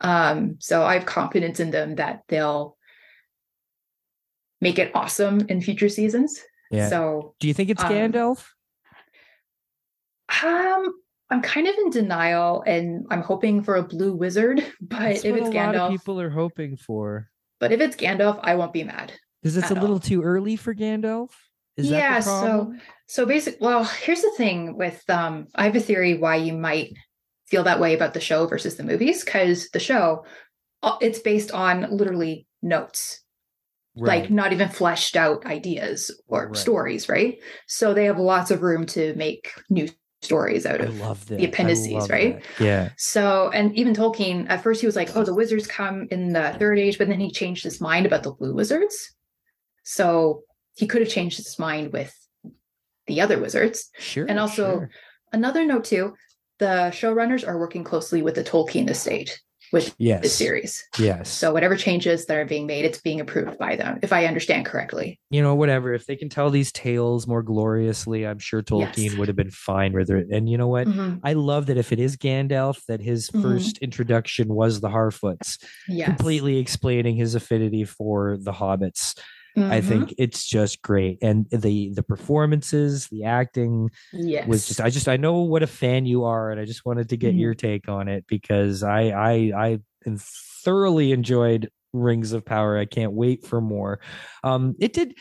[0.00, 2.76] Um, so I have confidence in them that they'll
[4.60, 6.40] make it awesome in future seasons.
[6.70, 6.88] Yeah.
[6.88, 8.44] So Do you think it's um, Gandalf?
[10.42, 10.94] um
[11.30, 15.36] I'm kind of in denial and I'm hoping for a blue wizard, but That's if
[15.36, 17.30] it's a lot of Gandalf, people are hoping for.
[17.60, 19.12] but if it's Gandalf, I won't be mad.
[19.42, 20.00] Because it's a little all.
[20.00, 21.30] too early for Gandalf.
[21.76, 22.74] Is Yeah, that so-?
[23.06, 26.94] So basically, well, here's the thing with um I have a theory why you might
[27.46, 30.24] feel that way about the show versus the movies cuz the show
[30.82, 33.20] uh, it's based on literally notes.
[33.96, 36.56] like not even fleshed out ideas or Right.
[36.56, 37.38] stories, right?
[37.66, 39.88] So they have lots of room to make new
[40.22, 40.98] stories out of.
[41.26, 42.44] the appendices, right?
[42.60, 42.90] Yeah.
[42.96, 46.54] So, and even Tolkien, at first he was like, oh, the wizards come in the
[46.58, 49.14] third age, but then he changed his mind about the blue wizards.
[49.84, 50.42] So
[50.76, 52.14] he could have changed his mind with
[53.06, 53.90] the other wizards.
[53.98, 54.26] Sure.
[54.28, 54.90] And also- sure.
[55.32, 56.14] Another note, too,
[56.60, 59.40] the showrunners are working closely with the Tolkien estate
[59.72, 60.32] with this yes.
[60.32, 60.84] series.
[61.00, 61.28] Yes.
[61.28, 64.64] So whatever changes that are being made, it's being approved by them, if I understand
[64.66, 65.18] correctly.
[65.30, 65.92] you know, whatever.
[65.92, 69.14] If they can tell these tales more gloriously, I'm sure Tolkien Yes.
[69.16, 70.28] would have been fine with it.
[70.30, 70.86] And you know what?
[70.86, 71.18] Mhm.
[71.24, 73.42] I love that if it is Gandalf, that his Mhm.
[73.42, 75.58] first introduction was the Harfoots,
[75.88, 76.06] Yes.
[76.06, 79.18] completely explaining his affinity for the hobbits.
[79.70, 79.80] I Mhm.
[79.80, 81.18] think it's just great.
[81.22, 84.48] And the the performances, the acting, yes.
[84.48, 87.08] was just I just I know what a fan you are, and I just wanted
[87.10, 87.38] to get Mhm.
[87.38, 89.78] your take on it because I I I
[90.18, 92.76] thoroughly enjoyed Rings of Power.
[92.78, 94.00] I can't wait for more.
[94.42, 95.16] Um, it did.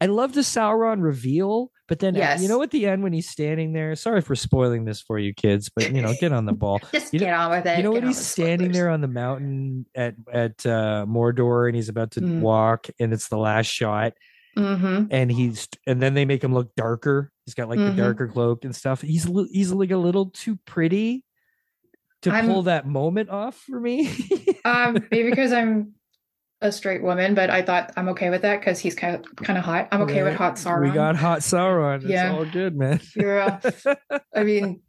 [0.00, 2.42] I love the Sauron reveal, but then uh, Yes.
[2.42, 3.94] you know at the end when he's standing there.
[3.96, 6.80] Sorry for spoiling this for you kids, but you know get on the ball.
[6.92, 7.76] Just you know- get on with it.
[7.78, 8.76] You know get when he's standing spoilers.
[8.76, 12.40] there on the mountain at at uh, Mordor and he's about to Mm.
[12.40, 14.12] walk, and it's the last shot,
[14.56, 15.08] Mhm.
[15.10, 17.30] and he's and then they make him look darker.
[17.46, 17.94] He's got like Mhm.
[17.96, 19.00] the darker cloak and stuff.
[19.02, 21.24] He's he's like a little too pretty
[22.22, 24.10] to I'm- pull that moment off for me.
[24.66, 25.92] Um, maybe because I'm
[26.64, 29.58] a straight woman, but I thought I'm okay with that because he's kind of kind
[29.58, 29.88] of hot.
[29.92, 30.82] I'm okay with hot Sauron.
[30.82, 31.96] We got hot Sauron.
[32.02, 32.32] It's Yeah.
[32.32, 33.00] all good, man.
[33.14, 33.60] You're, uh,
[34.34, 34.80] I mean,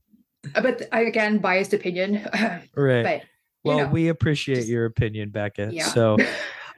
[0.53, 2.27] but I again biased opinion.
[2.75, 3.03] right.
[3.03, 3.21] but
[3.63, 5.69] well, know, we appreciate just- your opinion, Becca.
[5.71, 5.85] yeah.
[5.87, 6.17] So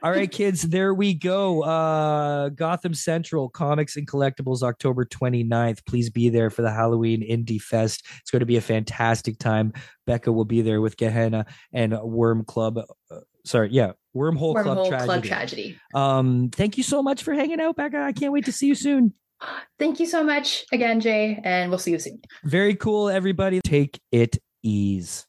[0.00, 1.62] All right, kids, there we go.
[1.64, 5.84] Uh, Gotham Central Comics and Collectibles, October 29th.
[5.86, 8.06] Please be there for the Halloween Indie Fest.
[8.20, 9.72] It's going to be a fantastic time.
[10.06, 12.78] Becca will be there with Gehenna and Worm Club.
[13.48, 15.06] Sorry, yeah, Wormhole, Club Wormhole Tragedy.
[15.06, 15.80] Club Tragedy.
[15.94, 17.98] Um, thank you so much for hanging out, Becca.
[17.98, 19.14] I can't wait to see you soon.
[19.78, 22.20] Thank you so much again, Jay, and we'll see you soon.
[22.44, 23.60] Very cool, everybody.
[23.60, 25.26] Take it ease.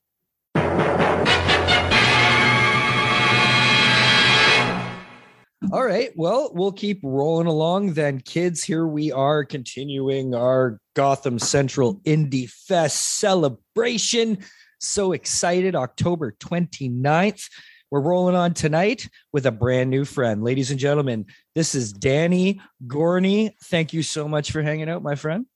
[5.72, 6.10] All right.
[6.16, 8.64] Well, we'll keep rolling along then, kids.
[8.64, 14.40] Here we are continuing our Gotham Central Indie Fest celebration.
[14.80, 15.76] So excited.
[15.76, 17.48] October 29th.
[17.92, 20.44] We're rolling on tonight with a brand new friend.
[20.44, 21.26] Ladies and gentlemen,
[21.56, 23.54] this is Danny Gorney.
[23.64, 25.48] Thank you so much for hanging out, my friend.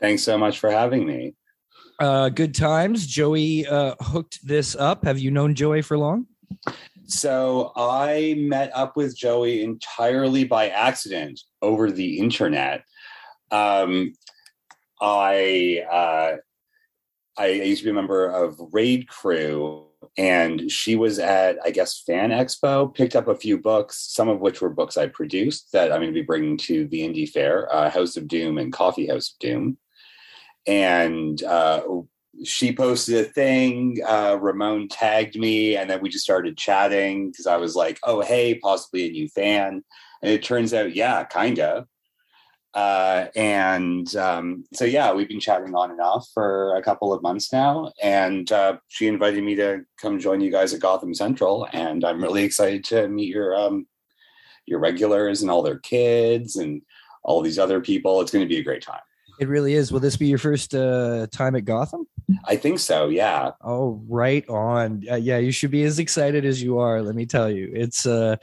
[0.00, 1.34] Thanks so much for having me.
[1.98, 3.06] Uh, good times.
[3.06, 5.04] Joey uh, hooked this up.
[5.04, 6.26] Have you known Joey for long?
[7.06, 12.84] So I met up with Joey entirely by accident over the internet.
[13.50, 14.12] Um,
[15.00, 16.36] I uh,
[17.36, 19.86] I used to be a member of Raid Crew,
[20.16, 22.94] and she was at I guess Fan Expo.
[22.94, 26.12] Picked up a few books, some of which were books I produced that I'm going
[26.12, 29.38] to be bringing to the Indie Fair, uh, House of Doom and Coffee House of
[29.40, 29.78] Doom.
[30.66, 31.82] And uh,
[32.42, 33.98] she posted a thing.
[34.06, 38.20] Uh, Ramon tagged me, and then we just started chatting because I was like, "Oh,
[38.22, 39.84] hey, possibly a new fan."
[40.22, 41.86] And it turns out, yeah, kinda.
[42.74, 47.22] Uh, and um, so, yeah, we've been chatting on and off for a couple of
[47.22, 47.92] months now.
[48.02, 52.22] And uh, she invited me to come join you guys at Gotham Central, and I'm
[52.22, 53.86] really excited to meet your um,
[54.66, 56.82] your regulars and all their kids and
[57.22, 58.20] all these other people.
[58.20, 59.00] It's going to be a great time.
[59.40, 59.90] It really is.
[59.90, 62.06] Will this be your first uh, time at Gotham?
[62.44, 63.08] I think so.
[63.08, 63.50] Yeah.
[63.62, 65.02] Oh, right on.
[65.10, 67.02] Uh, yeah, you should be as excited as you are.
[67.02, 68.36] Let me tell you, it's uh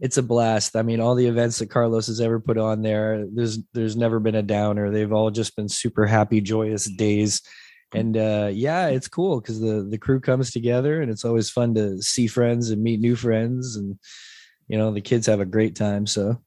[0.00, 0.76] it's a blast.
[0.76, 4.20] I mean, all the events that Carlos has ever put on there, there's there's never
[4.20, 4.90] been a downer.
[4.90, 7.42] They've all just been super happy, joyous days.
[7.94, 11.74] And uh, yeah, it's cool because the the crew comes together, and it's always fun
[11.74, 13.98] to see friends and meet new friends, and
[14.68, 16.06] you know the kids have a great time.
[16.06, 16.40] So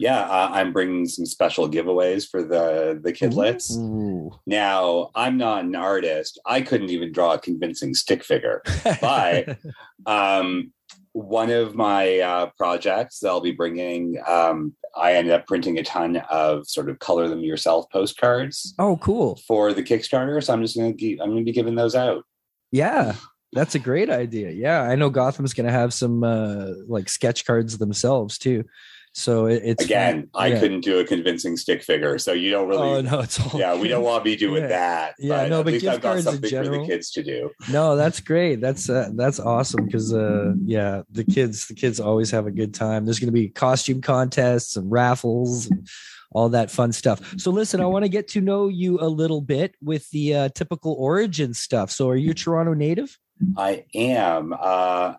[0.00, 3.70] yeah, uh, I'm bringing some special giveaways for the the kidlets.
[3.76, 4.32] Ooh.
[4.46, 6.40] Now, I'm not an artist.
[6.46, 8.62] I couldn't even draw a convincing stick figure,
[9.02, 9.58] but
[10.06, 10.72] um,
[11.12, 15.82] one of my uh, projects that I'll be bringing, um, I ended up printing a
[15.82, 19.36] ton of sort of color them yourself postcards oh, cool.
[19.46, 20.42] for the Kickstarter.
[20.42, 22.24] So I'm just gonna keep, I'm gonna be giving those out.
[22.72, 23.14] Yeah,
[23.52, 24.50] that's a great idea.
[24.50, 28.64] Yeah, I know Gotham's going to have some uh, like sketch cards themselves too.
[29.12, 30.60] So it, it's Again, I yeah.
[30.60, 32.88] couldn't do a convincing stick figure, so you don't really.
[32.88, 34.68] Oh no, it's all yeah, we don't want to be doing Yeah.
[34.68, 35.14] that.
[35.18, 37.22] Yeah, no, at but least gift I've got cards in something for the kids to
[37.24, 37.50] do.
[37.72, 38.60] No, that's great.
[38.60, 42.72] That's uh, that's awesome because uh, yeah, the kids the kids always have a good
[42.72, 43.04] time.
[43.04, 45.88] There's going to be costume contests and raffles and
[46.32, 47.34] all that fun stuff.
[47.36, 50.48] So listen, I want to get to know you a little bit with the uh,
[50.50, 51.90] typical origin stuff.
[51.90, 53.18] So are you Toronto native?
[53.56, 54.52] I am.
[54.56, 55.14] Uh,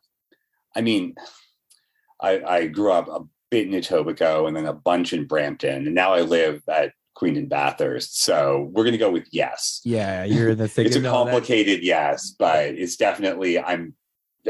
[0.73, 1.15] I mean,
[2.21, 3.19] I, I grew up a
[3.51, 7.37] bit in Etobicoke and then a bunch in Brampton, and now I live at Queen
[7.37, 8.19] and Bathurst.
[8.19, 9.81] So we're going to go with yes.
[9.83, 10.87] Yeah, you're the thing.
[10.87, 13.93] It's a complicated yes, but it's definitely I'm.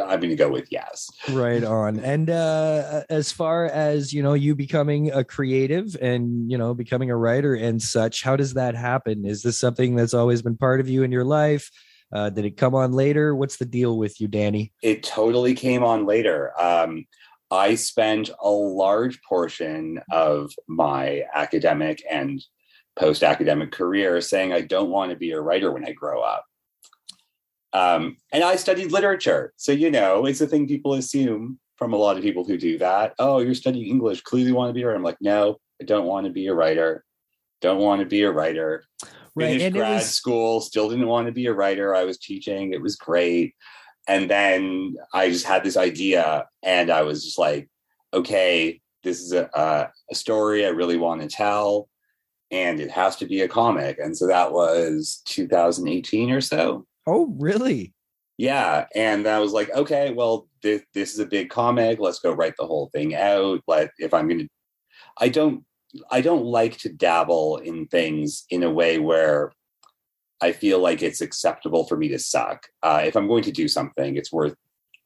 [0.02, 1.10] I'm going to go with yes.
[1.32, 6.58] right on and uh as far as you know you becoming a creative and you
[6.58, 10.42] know becoming a writer and such how does that happen is this something that's always
[10.42, 11.70] been part of you in your life
[12.14, 15.84] uh did it come on later what's the deal with you danny It totally came
[15.84, 16.54] on later.
[16.58, 17.06] Um,
[17.52, 22.42] I spent a large portion of my academic and
[22.96, 26.46] post academic career saying I don't want to be a writer when I grow up.
[27.74, 29.54] Um, and I studied literature.
[29.58, 32.78] So, you know, it's a thing people assume from a lot of people who do
[32.78, 33.14] that.
[33.20, 34.98] Oh, you're studying English, clearly want to be a writer.
[34.98, 37.04] I'm like, no, I don't want to be a writer.
[37.62, 38.86] Don't want to be a writer.
[39.38, 41.96] Finished and grad was school, still didn't want to be a writer.
[41.96, 43.56] I was teaching, it was great.
[44.08, 47.70] And then I just had this idea, and I was just like,
[48.14, 51.88] okay, this is a, a, a story I really want to tell,
[52.52, 53.98] and it has to be a comic.
[54.00, 56.86] And so that was 2018 or so.
[57.08, 57.94] oh really
[58.38, 58.86] Yeah.
[58.96, 62.00] And I was like, okay, well, this, this is a big comic.
[62.00, 63.62] Let's go write the whole thing out.
[63.68, 64.48] Like, if I'm going to,
[65.18, 65.64] I don't,
[66.10, 69.52] I don't like to dabble in things in a way where
[70.42, 72.68] I feel like it's acceptable for me to suck.
[72.84, 74.56] Uh, if I'm going to do something, it's worth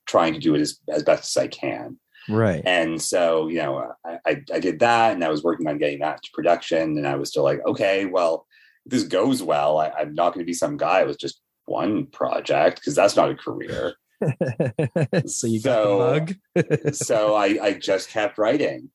[0.08, 2.00] trying to do it as, as best as I can.
[2.30, 5.78] right And so, you know, I, I, I did that and I was working on
[5.78, 6.98] getting that to production.
[6.98, 8.46] And I was still like, okay, well,
[8.86, 12.06] if this goes well, I, I'm not going to be some guy with just one
[12.08, 13.94] project because that's not a career.
[15.26, 18.90] so you got So- the mug so I, I just kept writing.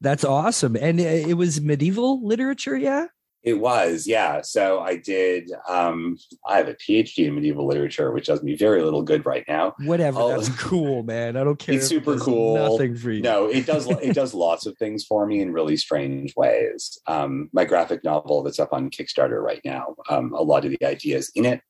[0.00, 3.06] that's awesome and it it was medieval literature yeah
[3.42, 4.42] It was, yeah.
[4.42, 5.50] So I did.
[5.66, 9.44] Um, I have a PhD in medieval literature, which does me very little good right
[9.48, 9.74] now.
[9.84, 10.28] whatever Oh.
[10.28, 12.56] that's cool man i don't care It's if it super cool.
[12.72, 13.88] nothing for you No, it does.
[13.88, 16.98] it does lots of things for me in really strange ways.
[17.06, 19.94] Um, my graphic novel that's up on Kickstarter right now.
[20.10, 21.62] Um, a lot of the ideas in it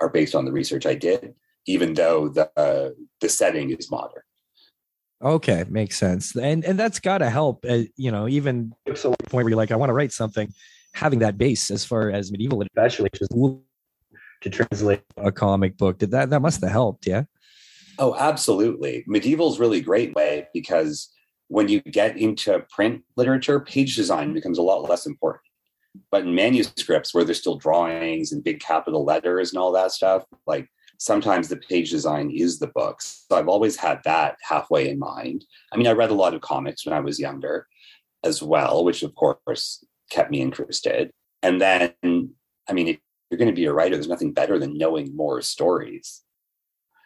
[0.00, 1.34] are based on the research I did,
[1.66, 2.90] even though the uh,
[3.20, 4.22] the setting is modern.
[5.24, 6.36] Okay, makes sense.
[6.36, 7.64] And and that's got to help.
[7.68, 10.52] Uh, you know, even to the point where you're like, I want to write something,
[10.96, 13.30] having that base as far as medieval, especially just
[14.40, 15.98] to translate a comic book.
[15.98, 17.06] Did that that must have helped?
[17.06, 17.24] Yeah.
[17.98, 19.04] Oh, absolutely.
[19.06, 21.10] Medieval is really great way because
[21.48, 25.42] when you get into print literature, page design becomes a lot less important.
[26.10, 30.24] But in manuscripts where there's still drawings and big capital letters and all that stuff,
[30.46, 30.66] like
[30.98, 33.26] sometimes the page design is the books.
[33.28, 35.44] So I've always had that halfway in mind.
[35.72, 37.66] I mean, I read a lot of comics when I was younger
[38.24, 41.10] as well, which of course kept me interested.
[41.42, 41.92] And then,
[42.68, 42.98] I mean, if
[43.30, 46.22] you're going to be a writer, there's nothing better than knowing more stories.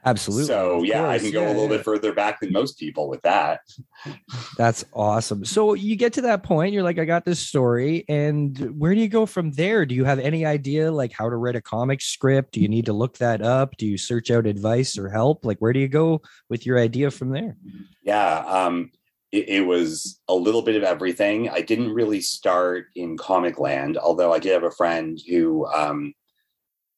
[0.04, 0.46] Absolutely.
[0.46, 1.10] So yeah, course.
[1.10, 1.76] I can go yeah, a little yeah.
[1.76, 3.60] bit further back than most people with that.
[4.56, 5.44] That's awesome.
[5.44, 9.00] So you get to that point, you're like, I got this story, and where do
[9.00, 9.84] you go from there?
[9.84, 12.52] Do you have any idea like how to write a comic script?
[12.52, 13.76] Do you need to look that up?
[13.76, 15.44] Do you search out advice or help?
[15.44, 17.56] Like where do you go with your idea from there?
[18.02, 18.90] Yeah, um,
[19.32, 21.48] it, it was a little bit of everything.
[21.48, 26.14] I didn't really start in comic land, although I did have a friend who um,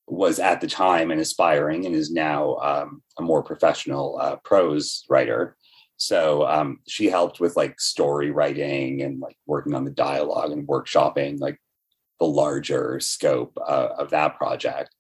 [0.07, 5.05] was at the time an aspiring and is now um, a more professional uh, prose
[5.09, 5.57] writer.
[5.97, 10.67] So um, she helped with like story writing and like working on the dialogue and
[10.67, 11.59] workshopping like
[12.19, 14.91] the larger scope uh, of that project.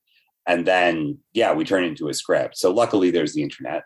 [0.47, 2.57] And then, yeah, we turned into a script.
[2.57, 3.85] So luckily, there's the internet,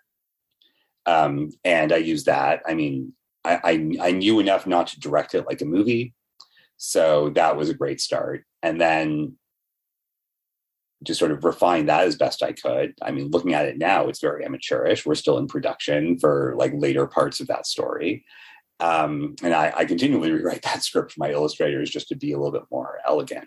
[1.05, 2.62] um, and I use that.
[2.66, 3.12] I mean,
[3.47, 6.14] I, I I knew enough not to direct it like a movie,
[6.77, 8.44] so that was a great start.
[8.62, 9.36] And then
[11.02, 12.94] just sort of refine that as best I could.
[13.02, 15.05] I mean, looking at it now, it's very amateurish.
[15.05, 18.24] We're still in production for like later parts of that story.
[18.81, 22.39] Um, and I, I continually rewrite that script for my illustrators just to be a
[22.39, 23.47] little bit more elegant.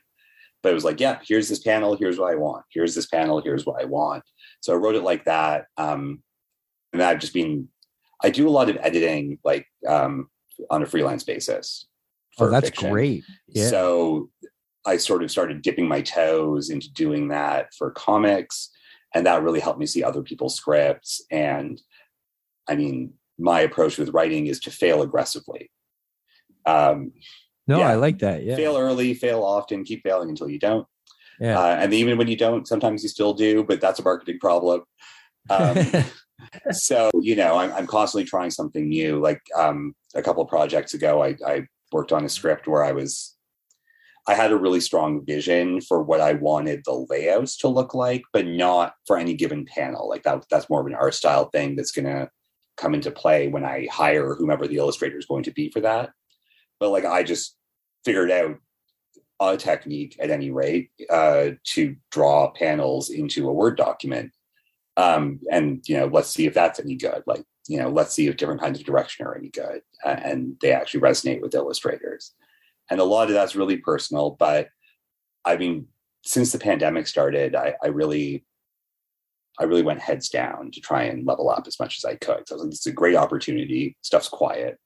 [0.62, 2.66] But it was like, yeah, here's this panel, here's what I want.
[2.70, 4.24] Here's this panel, here's what I want.
[4.62, 5.66] So I wrote it like that.
[5.78, 6.22] Um,
[6.92, 7.70] and I've just been,
[8.24, 10.30] I do a lot of editing like um,
[10.70, 11.88] on a freelance basis.
[12.38, 12.92] Oh, that's fiction.
[12.92, 13.24] great.
[13.48, 13.68] Yeah.
[13.68, 14.30] So
[14.86, 18.70] I sort of started dipping my toes into doing that for comics.
[19.14, 21.24] And that really helped me see other people's scripts.
[21.32, 21.82] And
[22.68, 25.72] I mean, my approach with writing is to fail aggressively.
[26.66, 27.14] Um,
[27.68, 28.44] no, yeah, I like that.
[28.44, 28.56] Yeah.
[28.56, 30.88] Fail early, fail often, keep failing until you don't.
[31.40, 31.60] Yeah.
[31.60, 34.84] Uh, and even when you don't, sometimes you still do, but that's a marketing problem.
[35.50, 35.78] Um,
[36.72, 39.20] so, you know, I'm, I'm, constantly trying something new.
[39.20, 42.92] Like um, a couple of projects ago, I, I worked on a script where I
[42.92, 43.36] was
[44.28, 48.22] I had a really strong vision for what I wanted the layouts to look like,
[48.32, 50.08] but not for any given panel.
[50.08, 52.30] Like that, that's more of an art style thing that's going to
[52.78, 56.12] come into play when I hire whomever the illustrator is going to be for that.
[56.80, 57.56] But like I just
[58.06, 58.58] figured out
[59.40, 64.32] a technique at any rate uh, to draw panels into a Word document.
[65.00, 67.24] Um, and you know, let's see if that's any good.
[67.26, 70.56] Like you know, let's see if different kinds of direction are any good, uh, and
[70.62, 72.34] they actually resonate with illustrators.
[72.92, 74.70] And a lot of that's really personal but
[75.46, 75.88] i mean
[76.24, 78.46] since the pandemic started i, I really
[79.60, 82.48] i really went heads down to try and level up as much as i could.
[82.48, 83.98] So I was like, it's a great opportunity.
[84.02, 84.78] Stuff's quiet.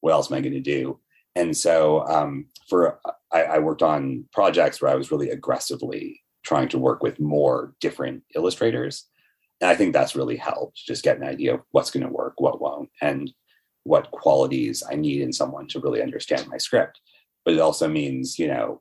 [0.00, 0.98] What else am i going to do?
[1.34, 3.00] And so um, for
[3.32, 7.74] I, I worked on projects where i was really aggressively trying to work with more
[7.80, 9.06] different illustrators
[9.60, 12.34] and i think that's really helped just get an idea of what's going to work
[12.40, 13.32] what won't and
[13.84, 17.00] what qualities I need in someone to really understand my script.
[17.44, 18.80] But it also means, you know,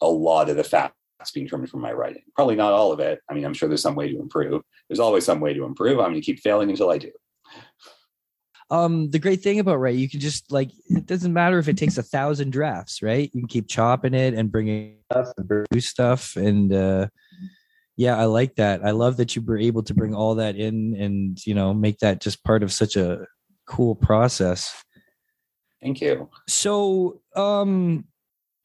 [0.00, 0.94] a lot of the facts
[1.32, 2.22] being trimmed from my writing.
[2.34, 3.20] Probably not all of it.
[3.30, 4.62] I mean, I'm sure there's some way to improve.
[4.88, 5.98] There's always some way to improve.
[5.98, 7.12] I'm going to keep failing until I do.
[8.72, 11.76] Um, the great thing about right, you can just like it doesn't matter if it
[11.76, 13.30] takes a thousand drafts, right?
[13.34, 17.08] You can keep chopping it and bringing stuff and new stuff, and uh,
[17.98, 18.82] yeah, I like that.
[18.82, 21.98] I love that you were able to bring all that in and you know make
[21.98, 23.26] that just part of such a
[23.66, 24.74] cool process.
[25.82, 26.30] Thank you.
[26.48, 28.06] So, um,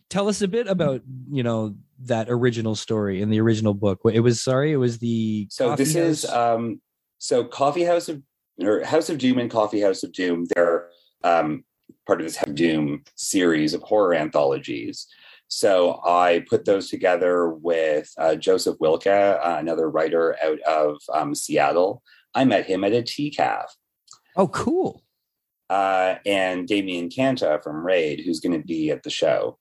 [0.09, 3.99] tell us a bit about you know that original story in the original book.
[4.05, 6.23] It was sorry, it was the so this house.
[6.23, 6.81] is um,
[7.17, 8.21] so Coffee House of
[8.61, 10.45] or House of Doom and Coffee House of Doom.
[10.55, 10.89] They're
[11.23, 11.63] um,
[12.05, 15.07] part of this House of Doom series of horror anthologies.
[15.49, 21.33] So I put those together with uh, Joseph Wilke, uh, another writer out of um,
[21.33, 22.03] Seattle.
[22.35, 23.67] I met him at a TCAF
[24.37, 25.03] Oh, cool.
[25.67, 29.57] Uh, and Damien Canta from Raid, who's going to be at the show.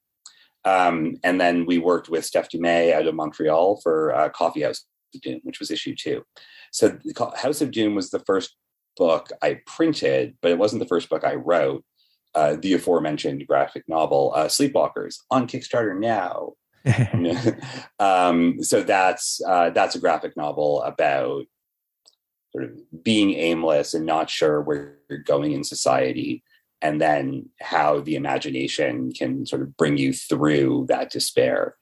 [0.64, 4.84] Um, and then we worked with Steph Dumais out of Montreal for uh, Coffee House
[5.14, 6.22] of Doom, which was issue two.
[6.72, 6.98] So
[7.36, 8.54] House of Doom was the first
[8.96, 11.84] book I printed, but it wasn't the first book I wrote.
[12.34, 16.52] Uh, the aforementioned graphic novel uh, Sleepwalkers on Kickstarter now.
[17.98, 21.46] um, so that's uh, that's a graphic novel about
[22.52, 26.42] sort of being aimless and not sure where you're going in society
[26.82, 31.76] and then how the imagination can sort of bring you through that despair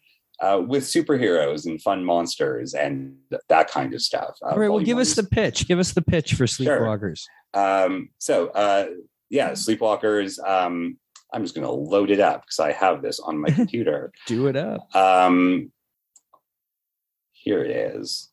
[0.44, 3.16] uh, with superheroes and fun monsters and
[3.48, 4.36] that kind of stuff.
[4.42, 5.66] Uh, All right, well, give one us the pitch.
[5.66, 6.80] Give us the pitch for Sure.
[6.80, 7.22] Sleepwalkers.
[7.54, 8.88] Um, so, uh,
[9.30, 10.38] yeah, Sleepwalkers.
[10.46, 10.98] Um,
[11.32, 14.12] I'm just going to load it up because I have this on my computer.
[14.26, 14.94] Do it up.
[14.94, 15.72] Um,
[17.32, 18.30] here it is.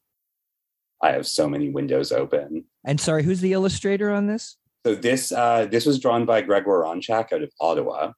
[1.01, 2.65] I have so many windows open.
[2.85, 4.57] And sorry, who's the illustrator on this?
[4.85, 8.11] So this uh, this was drawn by Gregor Ronchak out of Ottawa.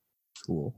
[0.48, 0.74] Cool.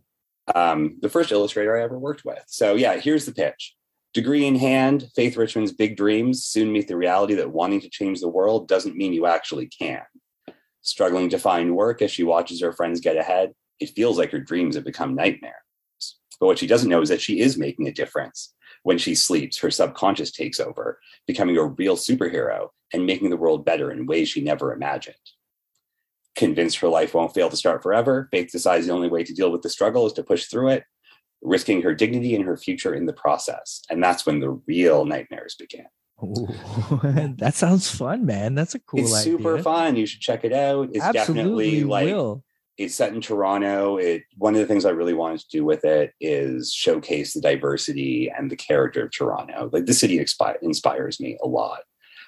[0.53, 2.43] Um, the first illustrator I ever worked with.
[2.47, 3.75] So yeah, here's the pitch.
[4.13, 8.21] Degree in hand, Faith Richmond's big dreams soon meet the reality that wanting to change
[8.21, 10.03] the world doesn't mean you actually can.
[10.81, 14.39] Struggling to find work as she watches her friends get ahead, it feels like her
[14.39, 15.53] dreams have become nightmares.
[16.39, 18.53] But what she doesn't know is that she is making a difference.
[18.83, 23.65] When she sleeps, her subconscious takes over, becoming a real superhero and making the world
[23.65, 25.15] better in ways she never imagined.
[26.35, 29.51] Convinced her life won't fail to start forever, Faith decides the only way to deal
[29.51, 30.83] with the struggle is to push through it,
[31.41, 33.81] risking her dignity and her future in the process.
[33.89, 35.85] And that's when the real nightmares begin.
[36.23, 36.47] Ooh,
[37.37, 38.55] that sounds fun, man.
[38.55, 39.37] That's a cool it's idea.
[39.37, 39.95] super fun.
[39.95, 40.89] You should check it out.
[40.93, 42.43] It's Absolutely definitely like will.
[42.77, 43.97] it's set in Toronto.
[43.97, 47.41] It one of the things I really wanted to do with it is showcase the
[47.41, 49.69] diversity and the character of Toronto.
[49.73, 51.81] Like the city expi- inspires me a lot.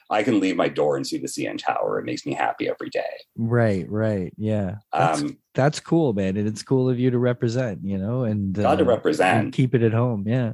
[0.10, 2.00] I can leave my door and see the CN Tower.
[2.00, 3.10] It makes me happy every day.
[3.36, 4.34] Right, right.
[4.38, 4.76] Yeah.
[4.94, 6.38] That's, Um, that's cool, man.
[6.38, 9.38] And it's cool of you to represent, you know, and got to uh, represent.
[9.46, 10.24] and keep it at home.
[10.28, 10.54] Yeah.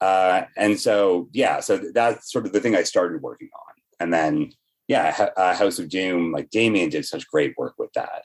[0.00, 4.10] uh, and so yeah so that's sort of the thing i started working on and
[4.14, 4.50] then
[4.88, 8.24] yeah uh, house of doom like damien did such great work with that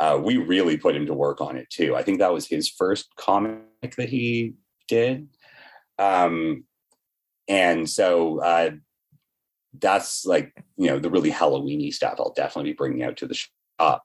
[0.00, 2.68] uh, we really put him to work on it too i think that was his
[2.68, 4.52] first comic that he
[4.86, 5.26] did
[5.98, 6.64] um,
[7.48, 8.70] and so uh,
[9.80, 13.34] that's like you know the really halloweeny stuff i'll definitely be bringing out to the
[13.80, 14.04] shop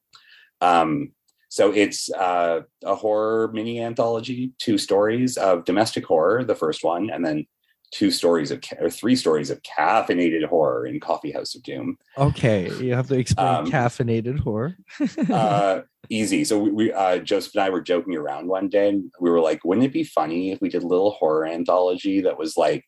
[0.61, 1.11] um,
[1.49, 7.09] so it's uh, a horror mini anthology, two stories of domestic horror, the first one,
[7.09, 7.47] and then
[7.91, 11.97] two stories of or three stories of caffeinated horror in Coffee House of Doom.
[12.19, 12.69] Okay.
[12.79, 14.77] You have to explain Um, caffeinated horror.
[15.31, 16.43] Uh, easy.
[16.43, 19.41] So we, we uh, Joseph and I were joking around one day, and we were
[19.41, 22.85] like, "Wouldn't it be funny if we did a little horror anthology that was like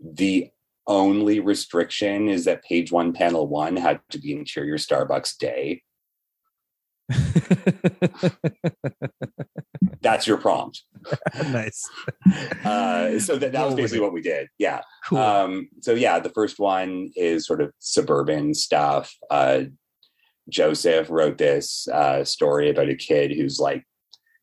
[0.00, 0.50] the
[0.86, 5.82] only restriction is that page one, panel one had to be interior Starbucks day."
[10.00, 10.82] That's your prompt.
[11.44, 11.88] nice.
[12.64, 14.48] Uh, so that, that was basically what we did.
[14.58, 14.80] Yeah.
[15.06, 15.18] Cool.
[15.18, 19.14] Um, so yeah, the first one is sort of suburban stuff.
[19.30, 19.64] Uh,
[20.48, 23.84] Joseph wrote this uh, story about a kid who's like,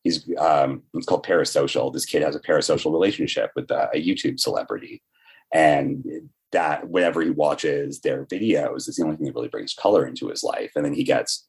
[0.02, 1.92] he's um, it's called parasocial.
[1.92, 5.02] This kid has a parasocial relationship with a, a YouTube celebrity,
[5.52, 6.04] and
[6.52, 10.28] that whenever he watches their videos, is the only thing that really brings color into
[10.28, 10.72] his life.
[10.76, 11.48] And then he gets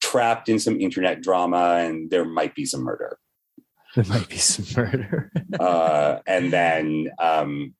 [0.00, 3.18] trapped in some internet drama, and there might be some murder
[3.94, 5.30] there might be some murder.
[5.58, 7.74] uh, and then um,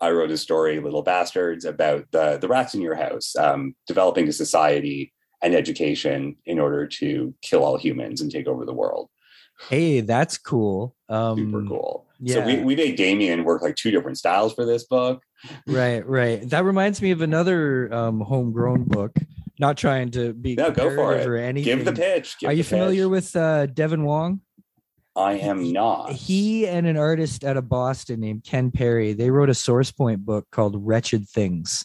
[0.00, 4.28] I wrote a story, Little Bastards, about the the rats in your house, um, developing
[4.28, 5.12] a society
[5.42, 9.08] and education in order to kill all humans and take over the world.
[9.68, 10.96] hey, that's cool.
[11.08, 12.06] Um, Super cool.
[12.26, 15.22] So we, we made Damien work like two different styles for this book.
[15.66, 16.48] right, right.
[16.50, 19.16] That reminds me of another um, homegrown book.
[19.58, 21.26] Not trying to be No, go for it.
[21.26, 21.76] or anything.
[21.76, 22.36] Give the pitch.
[22.38, 23.10] Give Are you the familiar pitch.
[23.10, 24.40] with uh, Devin Wong?
[25.14, 26.12] I am not.
[26.12, 30.24] He and an artist out of Boston named Ken Perry, they wrote a source point
[30.24, 31.84] book called Wretched Things.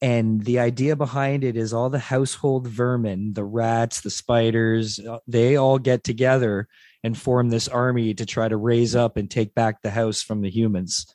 [0.00, 5.18] And the idea behind it is all the household vermin, the rats, the spiders, uh,
[5.26, 6.68] they all get together
[7.06, 10.40] and form this army to try to raise up and take back the house from
[10.42, 11.06] the humans.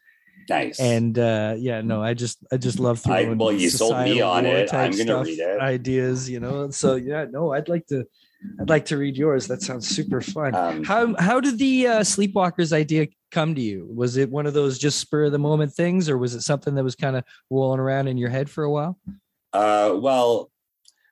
[0.50, 0.80] nice.
[0.80, 4.22] And uh, yeah, no, I just I just love I- throwing well, you sold me
[4.22, 4.74] on it.
[4.74, 5.60] I'm gonna stuff, read it.
[5.60, 6.70] Ideas, you know.
[6.72, 8.06] So yeah, no, I'd like to
[8.60, 9.48] I'd like to read yours.
[9.48, 10.56] That sounds super fun.
[10.56, 13.88] Um, how how did the uh, Sleepwalkers idea come to you?
[13.94, 16.74] Was it one of those just spur of the moment things, or was it something
[16.76, 18.98] that was kind of rolling around in your head for a while?
[19.54, 20.50] Uh, well,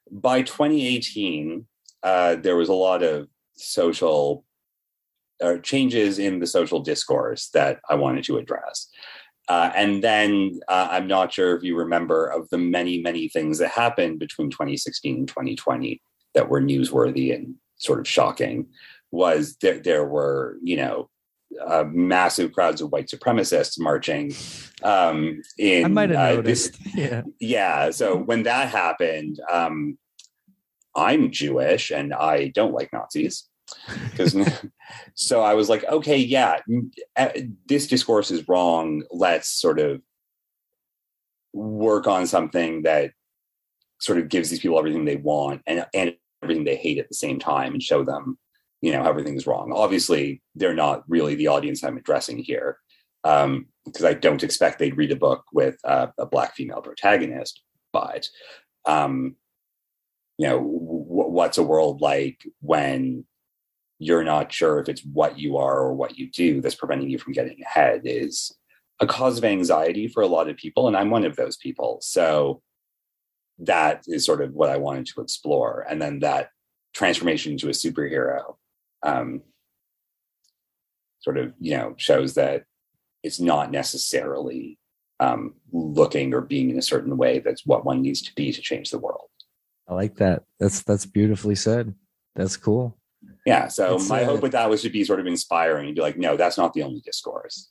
[0.09, 1.65] by 2018,
[2.01, 4.43] uh, there was a lot of social
[5.43, 8.89] uh, changes in the social discourse that I wanted to address.
[9.47, 13.57] Uh, and then uh, I'm not sure if you remember of the many, many things
[13.57, 16.01] that happened between 2016 and 2020
[16.35, 18.67] that were newsworthy and sort of shocking.
[19.11, 21.09] Was there, there were, you know,
[21.65, 24.33] uh, massive crowds of white supremacists marching
[24.83, 26.79] um, in I might have uh, this- noticed.
[26.95, 27.21] yeah.
[27.39, 29.97] yeah so when that happened um
[30.95, 33.47] i'm jewish and i don't like nazis
[34.11, 34.35] because
[35.13, 36.59] so i was like okay yeah
[37.67, 39.03] this discourse is wrong.
[39.11, 40.01] Let's sort of
[41.53, 43.11] work on something that
[43.99, 47.15] sort of gives these people everything they want and and everything they hate at the
[47.15, 48.37] same time and show them
[48.81, 49.71] you know everything's wrong.
[49.73, 52.77] Obviously they're not really the audience i'm addressing here
[53.23, 57.61] um because i don't expect they'd read a book with uh, a black female protagonist
[57.91, 58.29] but
[58.85, 59.35] um
[60.37, 63.25] you know w- what's a world like when
[63.99, 67.19] you're not sure if it's what you are or what you do that's preventing you
[67.19, 68.55] from getting ahead is
[69.01, 71.99] a cause of anxiety for a lot of people and i'm one of those people
[72.01, 72.61] so
[73.57, 76.49] that is sort of what i wanted to explore and then that
[76.93, 78.55] transformation into a superhero
[79.03, 79.41] um,
[81.19, 82.63] sort of you know shows that
[83.21, 84.77] it's not necessarily
[85.21, 88.61] um, looking or being in a certain way that's what one needs to be to
[88.61, 89.29] change the world
[89.89, 90.43] I like that.
[90.59, 91.95] That's that's beautifully said.
[92.35, 92.98] That's cool.
[93.49, 95.95] Yeah so It's, my uh, hope with that was to be sort of inspiring and
[95.95, 97.69] be like no that's not the only discourse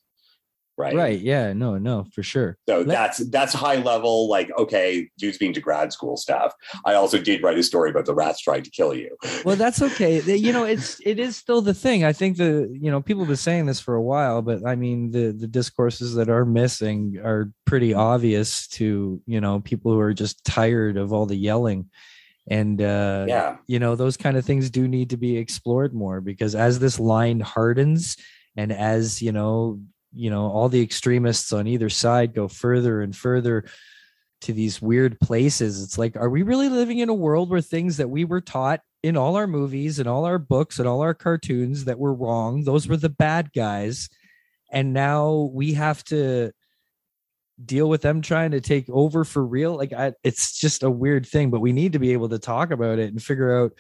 [0.77, 1.19] right Right.
[1.19, 1.53] Yeah.
[1.55, 1.77] No.
[1.77, 2.07] No.
[2.15, 2.57] For sure.
[2.69, 6.55] So Let- that's that's high level, like okay, dude's being to grad school stuff.
[6.87, 9.11] I also did write a story about the rats trying to kill you.
[9.45, 12.91] well that's okay you know it's it is still the thing i think the you
[12.93, 16.15] know people have been saying this for a while but i mean the the discourses
[16.15, 21.13] that are missing are pretty obvious to you know people who are just tired of
[21.13, 21.81] all the yelling
[22.51, 26.21] and uh Yeah, you know those kind of things do need to be explored more
[26.21, 28.17] because as this line hardens
[28.57, 29.81] and as you know
[30.13, 33.65] you know all the extremists on either side go further and further
[34.41, 37.97] to these weird places it's like are we really living in a world where things
[37.97, 41.15] that we were taught in all our movies and all our books and all our
[41.15, 44.09] cartoons that were wrong those were the bad guys?
[44.71, 46.53] And now we have to
[47.65, 51.27] deal with them trying to take over for real like I, it's just a weird
[51.27, 53.73] thing but we need to be able to talk about it and figure out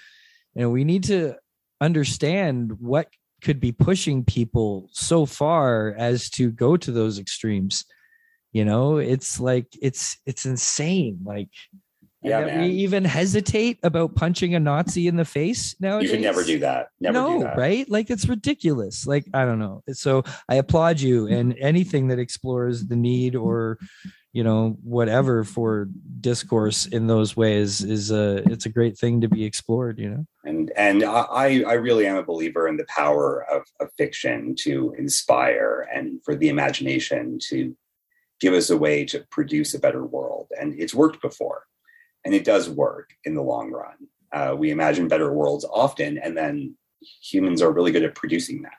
[0.54, 1.36] you know we need to
[1.80, 3.08] understand what
[3.42, 7.84] could be pushing people so far as to go to those extremes.
[8.52, 11.50] You know it's like it's it's insane like
[12.22, 12.64] and Yeah, that man.
[12.64, 16.58] we even hesitate about punching a nazi in the face now you should never do
[16.60, 16.88] that.
[17.00, 17.56] Never no, do that.
[17.56, 17.88] right?
[17.88, 19.06] Like it's ridiculous.
[19.06, 19.82] Like I don't know.
[19.92, 23.78] So I applaud you and anything that explores the need or
[24.32, 25.88] you know whatever for
[26.20, 29.98] discourse in those ways is a it's a great thing to be explored.
[29.98, 30.26] You know.
[30.44, 34.94] And and I I really am a believer in the power of, of fiction to
[34.98, 37.76] inspire and for the imagination to
[38.40, 40.46] give us a way to produce a better world.
[40.60, 41.64] And it's worked before,
[42.24, 43.94] and it does work in the long run.
[44.32, 46.76] Uh, we imagine better worlds often, and then
[47.22, 48.72] humans are really good at producing that.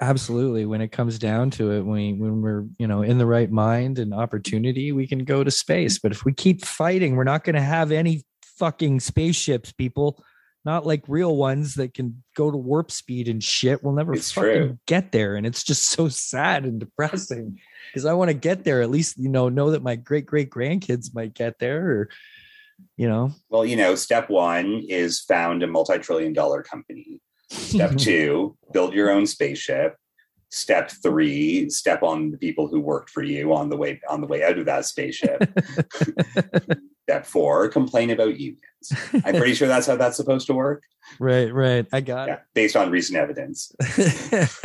[0.00, 0.66] Absolutely.
[0.66, 3.50] When it comes down to it, when we, when we're you know in the right
[3.50, 5.98] mind and opportunity, we can go to space.
[5.98, 8.22] But if we keep fighting, we're not going to have any
[8.58, 10.22] fucking spaceships, people.
[10.64, 13.84] Not like real ones that can go to warp speed and shit.
[13.84, 14.78] We'll never It's fucking true.
[14.86, 17.58] get there, and it's just so sad and depressing.
[17.92, 20.48] Because I want to get there, at least you know, know that my great great
[20.50, 22.08] grandkids might get there, or
[22.96, 27.20] you know, Well, you know, step one is found a multi-trillion dollar company.
[27.50, 29.96] Step two, build your own spaceship.
[30.50, 34.26] Step three, step on the people who worked for you on the way on the
[34.26, 35.42] way out of that spaceship.
[37.02, 38.60] Step four, complain about unions.
[39.24, 40.82] I'm pretty sure that's how that's supposed to work.
[41.18, 41.86] right, right.
[41.92, 43.72] I got Yeah, based on recent evidence.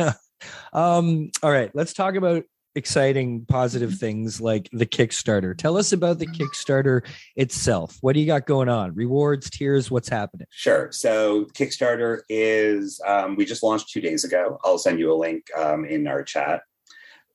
[0.72, 5.56] um, all right, let's talk about exciting positive things like the Kickstarter.
[5.56, 7.04] Tell us about the Kickstarter
[7.36, 7.98] itself.
[8.00, 8.94] What do you got going on?
[8.94, 10.46] Rewards, tiers, what's happening?
[10.50, 10.90] Sure.
[10.92, 14.58] So Kickstarter is um, we just launched two days ago.
[14.64, 16.62] I'll send you a link um, in our chat.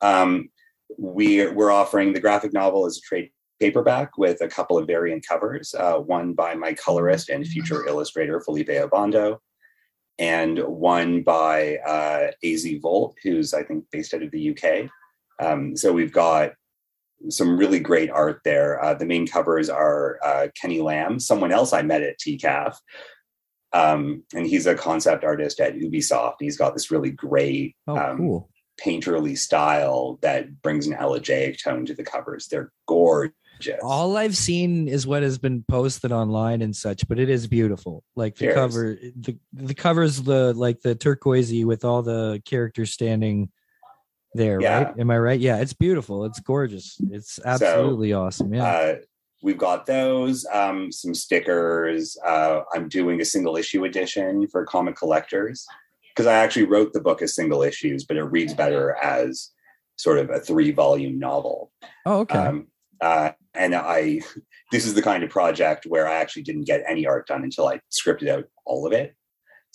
[0.02, 0.50] Um,
[0.98, 5.26] we we're offering the graphic novel as a trade paperback with a couple of variant
[5.28, 5.74] covers.
[5.74, 9.38] Uh, one by my colorist and future illustrator Felipe Obando,
[10.20, 14.90] and one by uh, Az Volt, who's I think based out of the UK.
[15.40, 16.54] Um, so we've got
[17.30, 18.84] some really great art there.
[18.84, 22.76] Uh, the main covers are uh, Kenny Lamb, someone else I met at TCAF.
[23.74, 26.36] Um, and he's a concept artist at Ubisoft.
[26.40, 28.50] He's got this really great Oh, um, cool.
[28.82, 32.48] painterly style that brings an elegiac tone to the covers.
[32.48, 33.34] They're gorgeous.
[33.82, 38.04] All I've seen is what has been posted online and such, but it is beautiful.
[38.16, 38.56] Like the Cheers.
[38.56, 43.50] cover, the the covers the like the turquoisey with all the characters standing
[44.36, 44.84] there, Yeah.
[44.84, 45.00] right?
[45.00, 45.40] Am I right?
[45.40, 46.26] Yeah, it's beautiful.
[46.26, 46.98] It's gorgeous.
[47.12, 48.54] It's absolutely awesome.
[48.54, 48.64] Yeah.
[48.66, 48.96] Uh,
[49.42, 52.18] we've got those, um, some stickers.
[52.26, 55.66] Uh, I'm doing a single issue edition for comic collectors
[56.14, 59.52] because I actually wrote the book as single issues, but it reads better as
[59.98, 61.72] sort of a three volume novel.
[62.06, 62.38] oh, okay.
[62.38, 62.68] Um,
[63.02, 64.22] uh, and I,
[64.72, 67.68] this is the kind of project where I actually didn't get any art done until
[67.68, 69.16] I scripted out all of it.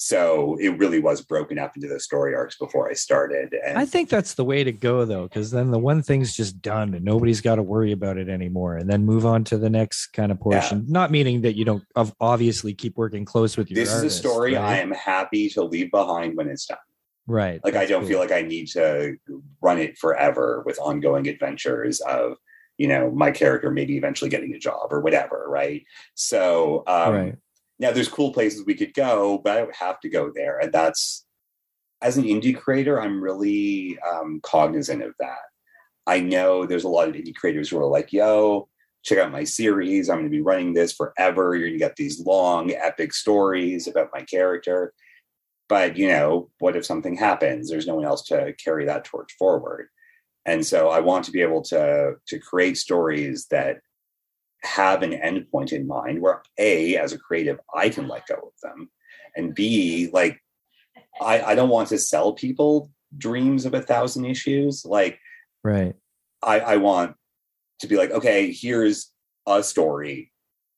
[0.02, 3.54] So it really was broken up into those story arcs before I started.
[3.66, 6.62] And I think that's the way to go though, because then the one thing's just
[6.62, 9.68] done and nobody's got to worry about it anymore, and then move on to the
[9.68, 10.86] next kind of portion.
[10.88, 11.84] Not meaning that you don't
[12.18, 13.74] obviously keep working close with your.
[13.74, 14.62] this is a story right?
[14.62, 16.78] I am happy to leave behind when it's done.
[17.26, 17.60] right.
[17.62, 18.08] Like I don't cool.
[18.08, 19.18] feel like I need to
[19.60, 22.38] run it forever with ongoing adventures of,
[22.78, 25.84] you know, my character maybe eventually getting a job or whatever, right?
[26.14, 27.34] So um right.
[27.80, 30.58] Now there's cool places we could go, but I don't have to go there.
[30.58, 31.26] And that's
[32.02, 35.38] as an indie creator, I'm really um cognizant of that.
[36.06, 38.68] I know there's a lot of indie creators who are like, yo,
[39.02, 40.08] check out my series.
[40.08, 41.54] I'm going to be running this forever.
[41.54, 44.92] You're going to get these long, epic stories about my character.
[45.68, 47.70] But, you know, what if something happens?
[47.70, 49.88] There's no one else to carry that torch forward.
[50.44, 53.78] And so I want to be able to, to create stories that
[54.62, 58.52] have an endpoint in mind where A, as a creative, I can let go of
[58.62, 58.90] them.
[59.36, 60.40] And B, like,
[61.20, 64.84] I, I don't want to sell people dreams of a thousand issues.
[64.84, 65.18] Like,
[65.62, 65.94] Right.
[66.42, 67.16] I, I want
[67.80, 69.12] to be like, okay, here's
[69.46, 70.32] a story.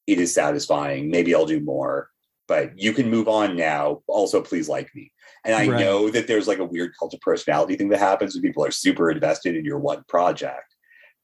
[0.06, 1.10] It is satisfying.
[1.10, 2.08] Maybe I'll do more,
[2.48, 4.02] but you can move on now.
[4.08, 5.12] Also, please like me.
[5.44, 5.80] And I Right.
[5.80, 8.70] know that there's like a weird cult of personality thing that happens when people are
[8.72, 10.74] super invested in your one project,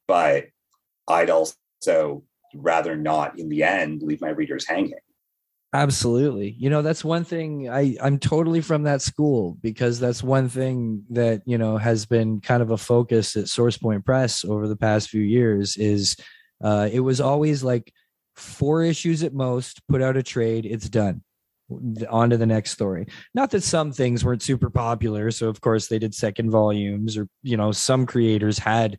[0.07, 0.47] but
[1.09, 2.23] I'd also
[2.55, 4.93] rather not, in the end, leave my readers hanging.
[5.75, 6.57] Absolutely.
[6.59, 11.05] You know, that's one thing I I'm totally from that school because that's one thing
[11.11, 14.77] that, you know, has been kind of a focus at Source Point Press over the
[14.77, 16.17] past few years is
[16.65, 17.93] uh it was always like
[18.35, 21.23] four issues at most, put out a trade, it's done.
[22.09, 23.07] On to the next story.
[23.35, 27.29] Not that some things weren't super popular, so of course they did second volumes or
[27.43, 28.97] you know, some creators had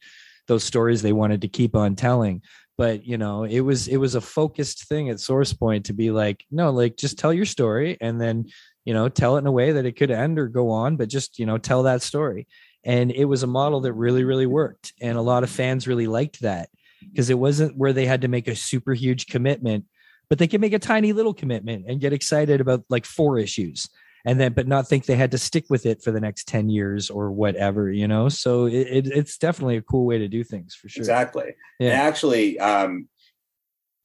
[0.47, 2.43] those stories they wanted to keep on telling
[2.79, 6.11] but you know it was it was a focused thing at source point to be
[6.11, 8.45] like no like just tell your story and then
[8.85, 11.09] you know tell it in a way that it could end or go on but
[11.09, 12.47] just you know tell that story.
[12.85, 16.07] And it was a model that really really worked and a lot of fans really
[16.07, 16.69] liked that
[17.01, 19.83] because it wasn't where they had to make a super huge commitment
[20.29, 23.89] but they could make a tiny little commitment and get excited about like four issues
[24.29, 26.69] and then but not think they had to stick with it for the next 10
[26.69, 30.43] years or whatever you know so it, it, it's definitely a cool way to do
[30.43, 31.55] things for sure Exactly.
[31.79, 31.91] Yeah.
[31.91, 33.07] And actually, um,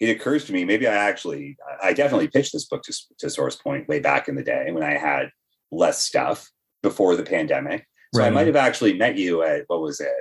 [0.01, 3.57] it occurs to me maybe I actually, I definitely pitched this book to, to Source
[3.57, 5.31] Point way back in the day when I had
[5.71, 6.51] less stuff
[6.83, 7.87] before the pandemic.
[8.15, 10.13] So I might have actually met you at what was it?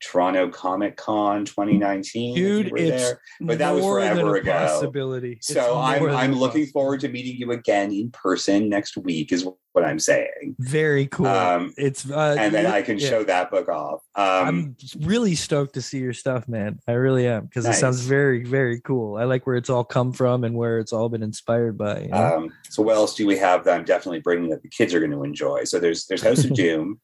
[0.00, 2.32] Toronto Comic Con 2019.
[2.32, 3.20] if you Dude, were it's there.
[3.40, 4.52] But that was forever ago.
[4.52, 5.38] Possibility.
[5.42, 9.32] So I'm I'm looking forward to meeting you again in person next week.
[9.32, 10.56] Is what I'm saying.
[10.58, 11.26] Very cool.
[11.26, 13.08] Um, it's uh, and then yeah, I can yeah.
[13.08, 14.00] show that book off.
[14.14, 16.80] Um, I'm really stoked to see your stuff, man.
[16.88, 19.16] I really am because it sounds very, very cool.
[19.16, 22.00] I like where it's all come from and where it's all been inspired by.
[22.02, 22.36] you know?
[22.36, 25.00] Um, so what else do we have that I'm definitely bringing that the kids are
[25.00, 25.64] going to enjoy?
[25.64, 27.00] So there's there's House of Doom.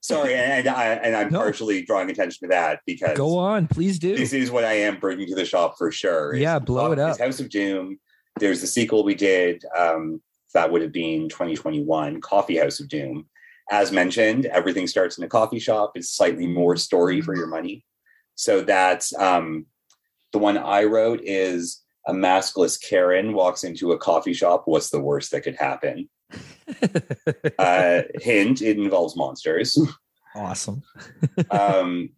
[0.00, 1.38] Sorry, and I, and I'm No.
[1.38, 4.14] partially drawing attention to that because Go on, please do.
[4.14, 6.34] this is what I am bringing to the shop for sure.
[6.34, 7.18] Yeah, blow it up.
[7.18, 7.98] House of Doom.
[8.38, 9.64] There's the sequel we did.
[9.76, 10.20] Um,
[10.52, 13.26] that would have been 2021, Coffee House of Doom.
[13.70, 15.92] As mentioned, everything starts in a coffee shop.
[15.94, 17.84] It's slightly more story for your money.
[18.34, 19.66] So that's um,
[20.32, 24.64] the one I wrote is a maskless Karen walks into a coffee shop.
[24.66, 26.10] What's the worst that could happen?
[27.58, 29.78] Uh, hint: it involves monsters.
[30.34, 30.82] awesome.
[31.50, 32.08] um,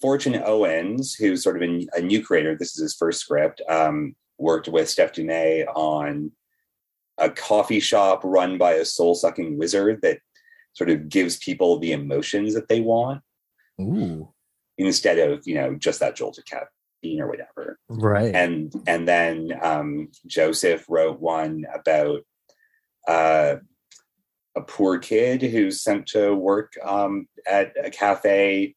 [0.00, 4.14] Fortune Owens, who's sort of a, a new creator, this is his first script, um,
[4.38, 6.30] worked with Steph Dumais on
[7.18, 10.20] a coffee shop run by a soul sucking wizard that
[10.74, 13.20] sort of gives people the emotions that they want
[13.80, 14.32] Ooh,
[14.76, 17.78] instead of, you know, just that jolt of caffeine or whatever.
[17.88, 18.34] right.
[18.34, 22.20] And and then um, Joseph wrote one about
[23.08, 23.56] uh,
[24.56, 28.74] a poor kid who's sent to work um, at a cafe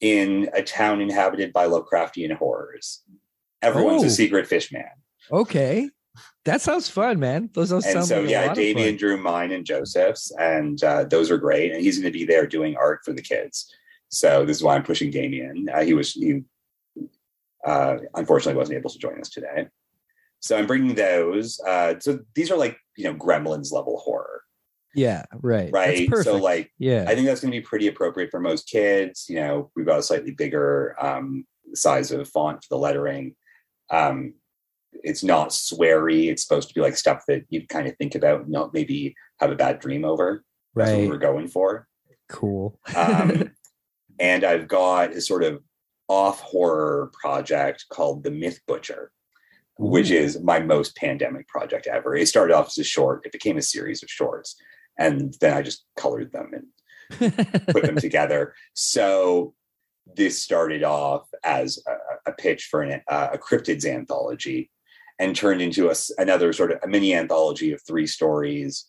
[0.00, 3.02] in a town inhabited by Lovecraftian horrors.
[3.62, 4.06] Everyone's Oh.
[4.06, 4.90] a secret fish man.
[5.30, 5.88] okay,
[6.44, 7.50] that sounds fun, man.
[7.54, 11.38] Those those And so, like yeah, Damien drew mine and Joseph's, and uh, those are
[11.38, 11.72] great.
[11.72, 13.72] And he's going to be there doing art for the kids.
[14.10, 15.68] So this is why I'm pushing Damien.
[15.74, 16.42] Uh, he was he
[17.66, 19.66] uh, unfortunately wasn't able to join us today.
[20.44, 21.58] So I'm bringing those.
[21.66, 24.42] Uh, so these are like you know Gremlins level horror,
[24.94, 25.70] Yeah, right.
[25.72, 26.08] Right?
[26.22, 29.24] So like yeah, I think that's going to be pretty appropriate for most kids.
[29.26, 33.36] You know, we've got a slightly bigger um, size of font for the lettering.
[33.88, 34.34] Um,
[34.92, 36.30] it's not sweary.
[36.30, 39.14] It's supposed to be like stuff that you kind of think about, and not maybe
[39.40, 40.44] have a bad dream over.
[40.74, 41.08] That's what right.
[41.08, 41.88] we're going for.
[42.28, 42.78] Cool.
[42.94, 43.50] Um,
[44.20, 45.62] and I've got a sort of
[46.08, 49.10] off horror project called The Myth Butcher.
[49.78, 52.14] Which is my most pandemic project ever.
[52.14, 54.56] It started off as a short, it became a series of shorts,
[54.98, 58.54] and then I just colored them and put them together.
[58.74, 59.54] So
[60.16, 64.70] this started off as a, a pitch for an, uh, a cryptids anthology
[65.18, 68.86] and turned into a, another sort of a mini anthology of three stories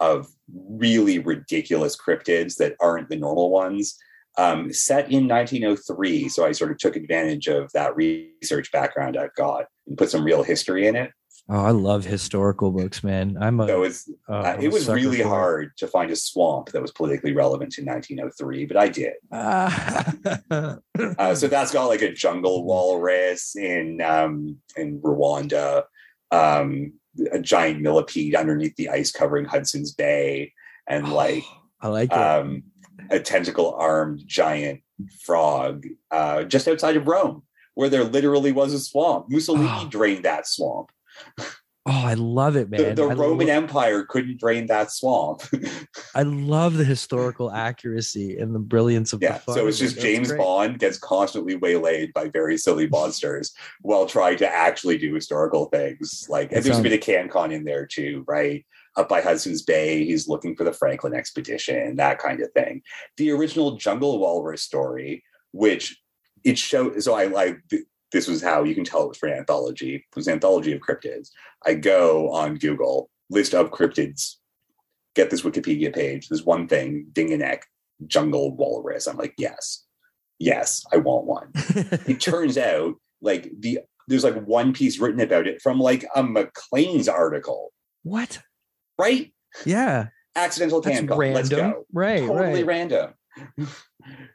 [0.00, 3.96] of really ridiculous cryptids that aren't the normal ones
[4.38, 9.34] um, set in 1903 so i sort of took advantage of that research background i've
[9.34, 11.10] got and put some real history in it
[11.48, 13.36] Oh, I love historical books, man.
[13.38, 13.66] I'm a.
[13.66, 16.92] so it's uh, uh, it was really for hard to find a swamp that was
[16.92, 20.04] politically relevant in 1903 but i did Ah.
[21.18, 25.82] Uh, so that's got like a jungle walrus in um, in Rwanda,
[26.30, 26.92] um,
[27.32, 30.52] a giant millipede underneath the ice covering Hudson's Bay,
[30.88, 31.42] and like
[31.80, 32.16] I like it.
[32.16, 32.62] um,
[33.10, 34.80] a tentacle armed giant
[35.24, 37.42] frog uh, just outside of Rome,
[37.74, 39.26] where there literally was a swamp.
[39.28, 39.88] Mussolini Oh.
[39.88, 40.90] drained that swamp.
[41.38, 41.46] oh,
[41.86, 42.94] I love it, man.
[42.94, 45.42] the I Roman Empire couldn't drain that swamp.
[46.14, 49.84] I love the historical accuracy and the brilliance of Yeah, the so it's it.
[49.86, 50.32] just James.
[50.32, 56.26] Bond gets constantly waylaid by very silly monsters while trying to actually do historical things.
[56.28, 58.64] Like, and there's a bit of CanCon in there too, right?
[58.96, 62.82] Up by Hudson's Bay, he's looking for the Franklin expedition, that kind of thing.
[63.16, 65.98] The original Jungle Walrus story, which
[66.44, 67.58] it showed, so I like
[68.12, 69.96] this was how you can tell it was for an anthology.
[69.96, 71.30] It was an anthology of cryptids.
[71.64, 74.36] I go on Google, list of cryptids,
[75.14, 76.28] get this Wikipedia page.
[76.28, 77.62] There's one thing, Dingonek,
[78.06, 79.06] jungle walrus.
[79.06, 79.86] I'm like, yes,
[80.38, 81.50] yes, I want one.
[81.54, 86.22] it turns out like the there's like one piece written about it from like a
[86.22, 88.40] Maclean's article, what?
[88.98, 89.32] Right?
[89.66, 91.18] Yeah, Accidental that's random.
[91.18, 91.84] Let's go.
[91.92, 92.66] Right, Totally right.
[92.66, 93.10] random.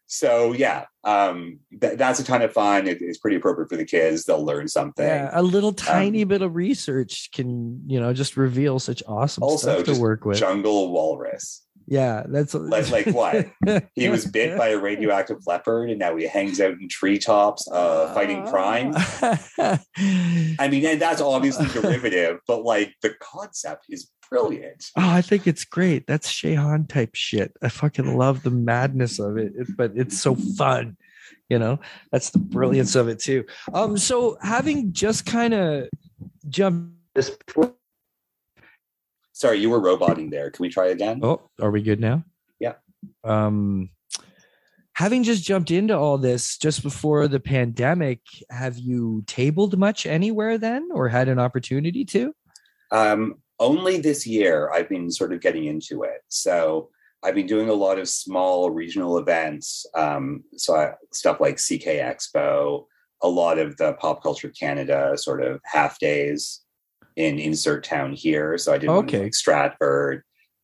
[0.06, 2.88] so yeah, um, th- that's a ton of fun.
[2.88, 4.26] It- it's pretty appropriate for the kids.
[4.26, 5.06] They'll learn something.
[5.06, 9.44] Yeah, a little tiny Um, bit of research can, you know, just reveal such awesome
[9.44, 10.38] Also, stuff to work with.
[10.38, 11.64] jungle walrus.
[11.88, 13.48] Yeah, that's Like, like what?
[13.96, 18.14] He was bit by a radioactive leopard, and now he hangs out in treetops, uh,
[18.14, 18.94] fighting crime.
[19.58, 24.86] I mean, and that's obviously derivative, but like the concept is brilliant.
[24.98, 26.06] Oh, I think it's great.
[26.08, 27.54] That's Shehan type shit.
[27.62, 30.98] I fucking love the madness of it, it- but it's so fun.
[31.50, 31.80] You know,
[32.12, 33.46] that's the brilliance of it too.
[33.74, 35.88] Um, so having just kind of
[36.50, 37.38] jumped this.
[39.38, 40.50] Sorry, you were roboting there.
[40.50, 41.20] Can we try again?
[41.22, 42.24] Oh, are we good now?
[42.60, 42.74] Yeah.
[43.24, 43.92] Um,
[44.94, 50.58] having just jumped into all this just before the pandemic, have you tabled much anywhere
[50.58, 52.34] then, or had an opportunity to?
[52.92, 56.22] Um, only this year I've been sort of getting into it.
[56.30, 56.90] So
[57.22, 59.86] I've been doing a lot of small regional events.
[59.94, 62.86] Um, so I, stuff like CK Expo,
[63.22, 66.62] a lot of the Pop Culture Canada sort of half days
[67.18, 68.58] in insert town here.
[68.58, 69.24] So I did one in, Okay.
[69.24, 70.24] like Stratford,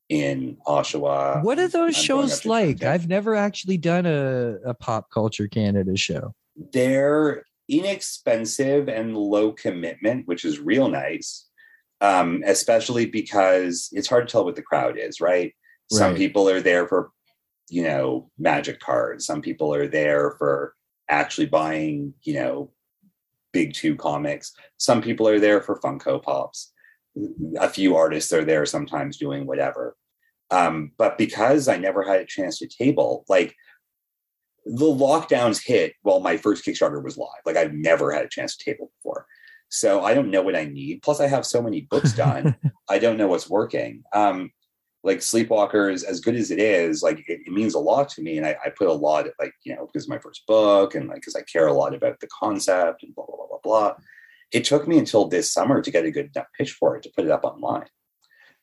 [0.10, 1.44] in Oshawa.
[1.44, 2.78] what are those I'm shows like?
[2.78, 2.88] Trenton.
[2.88, 6.34] I've never actually done a, a pop culture Canada show.
[6.72, 11.48] they're inexpensive and low commitment, which is real nice.
[12.02, 15.54] Um, especially because it's hard to tell what the crowd is, right?
[15.90, 17.12] Some people are there for,
[17.70, 19.26] you know, magic cards.
[19.26, 20.74] Some people are there for
[21.08, 22.72] actually buying, you know,
[23.54, 24.54] big two comics.
[24.78, 26.74] Some people are there for Funko Pops.
[27.60, 29.96] A few artists are there sometimes doing whatever.
[30.52, 33.56] Um, but because I never had a chance to table, like
[34.66, 37.42] the lockdowns hit while my first Kickstarter was live.
[37.46, 39.26] Like I've never had a chance to table before.
[39.70, 41.02] So I don't know what I need.
[41.02, 42.56] Plus, I have so many books done.
[42.90, 44.04] I don't know what's working.
[44.14, 44.52] Um,
[45.04, 48.38] like Sleepwalkers, as good as it is, like it, it means a lot to me.
[48.38, 51.18] And I, I put a lot, like, you know, because my first book and like
[51.18, 53.94] because I care a lot about the concept and blah, blah, blah, blah, blah.
[54.52, 57.12] It took me until this summer to get a good enough pitch for it to
[57.16, 57.88] put it up online.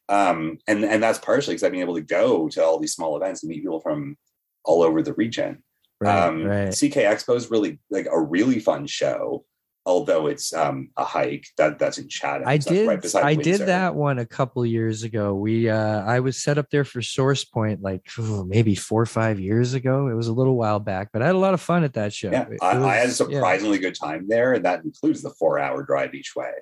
[0.09, 3.17] Um, and, and that's partially because I've been able to go to all these small
[3.17, 4.17] events and meet people from
[4.65, 5.62] all over the region
[6.01, 6.71] Right, um, right.
[6.71, 9.45] CK Expo is really like a really fun show,
[9.91, 11.49] although it's um, a hike.
[11.57, 12.47] That that's in Chatham.
[12.47, 13.59] I did right beside I Windsor.
[13.59, 15.35] did that one a couple years ago.
[15.35, 19.07] We uh I was set up there for Source Point like oh, maybe four or
[19.07, 20.07] five years ago.
[20.07, 22.12] It was a little while back, but I had a lot of fun at that
[22.12, 22.31] show.
[22.31, 25.31] Yeah, I, I had a was- yeah, surprisingly good time there, and that includes the
[25.31, 26.53] four-hour drive each way.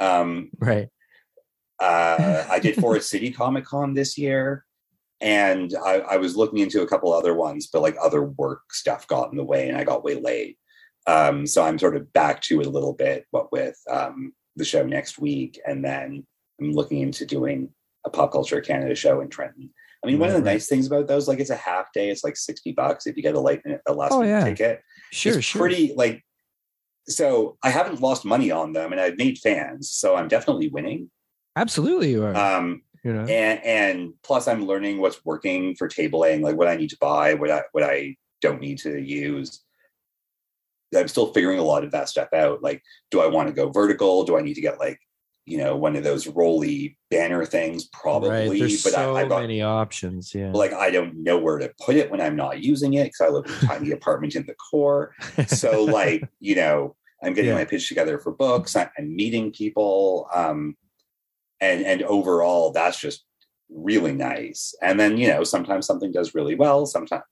[0.00, 0.88] Um, right.
[1.78, 4.64] uh, I did Forest City Comic Con this year,
[5.20, 9.06] and I, I was looking into a couple other ones, but like other work stuff
[9.06, 10.58] got in the way, and I got way late.
[11.06, 14.64] Um, so I'm sort of back to it a little bit, what with um, the
[14.64, 16.26] show next week, and then
[16.60, 17.68] I'm looking into doing
[18.06, 19.70] a Pop Culture Canada show in Trenton.
[20.02, 20.52] I mean, one of the right.
[20.54, 23.22] nice things about those, like it's a half day, it's like 60 bucks if you
[23.22, 24.44] get a late a last Oh, minute yeah.
[24.44, 24.82] ticket.
[25.12, 25.60] Sure, it's sure.
[25.60, 26.22] pretty like
[27.06, 31.10] so I haven't lost money on them, and I've made fans, so I'm definitely winning.
[31.56, 32.34] Absolutely, you are.
[32.34, 36.76] Um, you know, and and plus I'm learning what's working for tabling, like what I
[36.76, 39.63] need to buy, what I what I don't need to use.
[40.94, 42.62] I'm still figuring a lot of that stuff out.
[42.62, 44.24] Like, do I want to go vertical?
[44.24, 44.98] Do I need to get like,
[45.46, 47.88] you know, one of those rolly banner things?
[47.92, 48.58] Probably, right.
[48.58, 50.34] There's but so I, I've got many options.
[50.34, 50.52] Yeah.
[50.52, 53.28] like I don't know where to put it when I'm not using it because I
[53.28, 55.14] live in a tiny apartment in the core.
[55.48, 57.56] So like, you know, I'm getting Yeah.
[57.56, 58.76] my pitch together for books.
[58.76, 60.76] I, I'm meeting people, um,
[61.60, 63.24] and and overall, that's just
[63.70, 64.74] really nice.
[64.82, 66.84] And then you know, sometimes something does really well.
[66.86, 67.22] Sometimes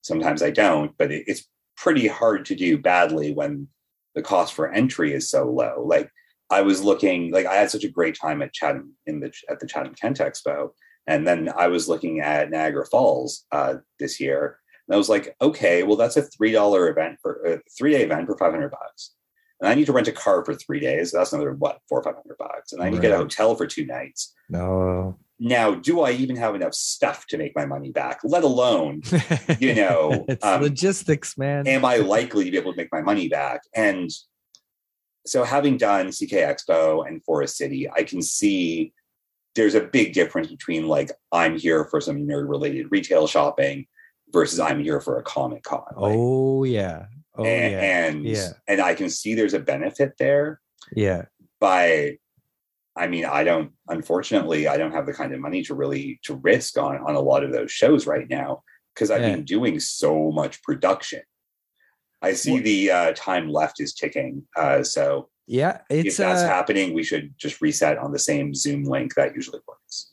[0.00, 0.96] sometimes I don't.
[0.96, 1.46] But it, it's
[1.76, 3.68] pretty hard to do badly when
[4.14, 5.84] the cost for entry is so low.
[5.86, 6.10] Like
[6.50, 9.60] I was looking, like I had such a great time at Chatham in the at
[9.60, 10.70] the Chatham Kent Expo,
[11.06, 15.34] and then I was looking at Niagara Falls uh, this year, and I was like,
[15.40, 18.70] okay, well that's a three dollar event for a three day event for five hundred
[18.70, 19.14] bucks,
[19.60, 21.12] and I need to rent a car for three days.
[21.12, 23.54] That's another what four or five hundred bucks, and I need to get a hotel
[23.54, 24.34] for two nights.
[24.48, 25.18] no.
[25.40, 28.20] Now, do I even have enough stuff to make my money back?
[28.22, 29.02] Let alone
[29.58, 31.66] You know, it's um, logistics, man.
[31.66, 33.62] am I likely to be able to make my money back?
[33.74, 34.10] And
[35.26, 38.92] so, having done CK Expo and Forest City, I can see
[39.54, 43.86] there's a big difference between like I'm here for some nerd related retail shopping
[44.32, 45.82] versus I'm here for a Comic Con.
[45.96, 47.06] Like, oh yeah.
[47.36, 47.80] Oh and, yeah.
[47.80, 48.48] and Yeah.
[48.68, 50.60] and I can see there's a benefit there.
[50.94, 51.26] Yeah.
[51.60, 52.18] By,
[52.96, 53.72] I mean, I don't.
[53.88, 57.20] Unfortunately, I don't have the kind of money to really to risk on on a
[57.20, 58.62] lot of those shows right now
[58.94, 59.34] because I've Yeah.
[59.36, 61.22] been doing so much production.
[62.20, 64.46] I see the uh, time left is ticking.
[64.56, 65.80] Uh, so Yeah.
[65.90, 69.60] if that's uh, happening, we should just reset on the same Zoom link that usually
[69.66, 70.12] works.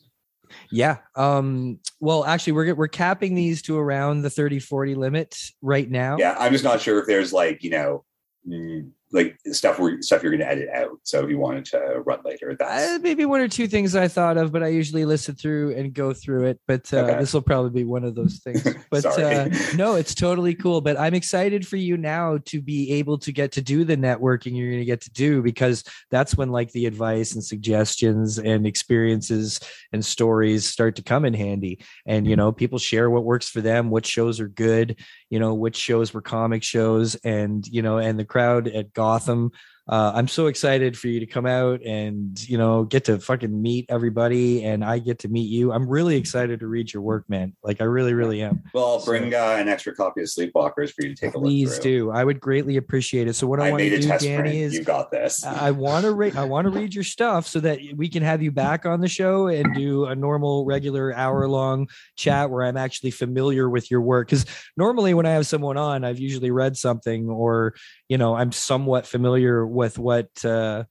[0.70, 0.98] Yeah.
[1.14, 6.16] Um, well, actually, we're we're capping these to around the 30 40 limit right now.
[6.18, 8.04] Yeah, I'm just not sure if there's like you know,
[8.48, 10.90] mm, like stuff we stuff you're going to edit out.
[11.02, 14.06] So if you wanted to run later, that's Uh, maybe one or two things I
[14.08, 16.60] thought of, but I usually listen through and go through it.
[16.68, 17.18] But uh, Okay.
[17.18, 18.62] this will probably be one of those things.
[18.90, 20.80] But uh, no, it's totally cool.
[20.80, 24.56] But I'm excited for you now to be able to get to do the networking
[24.56, 28.66] you're going to get to do because that's when like the advice and suggestions and
[28.66, 29.60] experiences
[29.92, 31.80] and stories start to come in handy.
[32.06, 34.98] And you know, people share what works for them, what shows are good,
[35.30, 39.50] you know, which shows were comic shows, and you know, and the crowd at Gotham
[39.90, 43.60] uh, I'm so excited for you to come out and you know get to fucking
[43.60, 45.72] meet everybody, and I get to meet you.
[45.72, 47.56] I'm really excited to read your work, man.
[47.64, 48.62] Like I really, really am.
[48.72, 51.46] well, I'll bring uh, an extra copy of Sleepwalkers for you to take a look
[51.46, 51.82] Please through.
[51.82, 52.10] do.
[52.12, 53.34] I would greatly appreciate it.
[53.34, 54.54] So what I, I want to do, Danny, print.
[54.54, 55.44] is You got this.
[55.44, 56.36] I want to read.
[56.36, 59.08] I want to read your stuff so that we can have you back on the
[59.08, 64.02] show and do a normal, regular hour long chat where I'm actually familiar with your
[64.02, 64.28] work.
[64.28, 64.46] Because
[64.76, 67.74] normally, when I have someone on, I've usually read something or
[68.10, 70.44] you know I'm somewhat familiar with what.
[70.44, 70.84] Uh,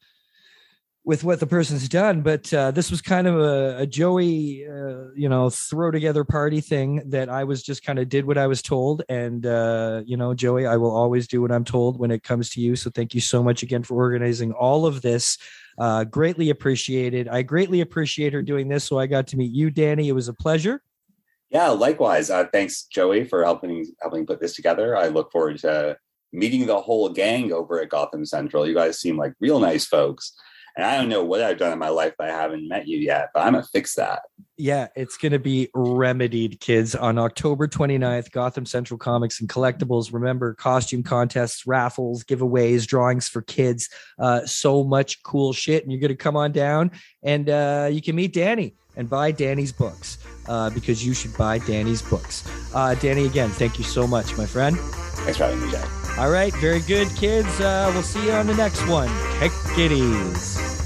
[1.06, 5.06] with what the person's done, but uh, this was kind of a, a Joey, uh,
[5.16, 8.46] you know, throw together party thing that I was just kind of did what I
[8.46, 12.12] was told, and uh, you know, Joey, I will always do what I'm told when
[12.12, 12.76] it comes to you.
[12.76, 15.38] So thank you so much again for organizing all of this.
[15.80, 17.28] Uh, greatly appreciated.
[17.28, 18.84] I greatly appreciate her doing this.
[18.84, 20.10] So I got to meet you, Danny.
[20.10, 20.84] It was a pleasure.
[21.50, 22.30] Yeah, likewise.
[22.30, 24.96] Uh, thanks, Joey, for helping helping put this together.
[24.96, 25.98] I look forward to
[26.32, 28.68] meeting the whole gang over at Gotham Central.
[28.68, 30.34] You guys seem like real nice folks.
[30.76, 32.98] And I don't know what I've done in my life that I haven't met you
[33.00, 34.22] yet, but I'm gonna fix that.
[34.56, 40.12] Yeah, it's going to be remedied, kids, on October 29th, Gotham Central Comics and Collectibles.
[40.12, 43.88] Remember, costume contests, raffles, giveaways, drawings for kids,
[44.20, 45.84] uh, so much cool shit.
[45.84, 46.92] And you're going to come on down
[47.24, 50.18] and uh, you can meet Danny and buy Danny's books
[50.50, 52.46] uh, because you should buy Danny's books.
[52.76, 54.78] Uh, Danny, again, thank you so much, my friend.
[54.78, 56.09] Thanks for having me, Jay.
[56.20, 57.62] All right, very good, kids.
[57.62, 59.10] Uh, we'll see you on the next one.
[59.42, 59.54] It
[59.94, 60.79] easy.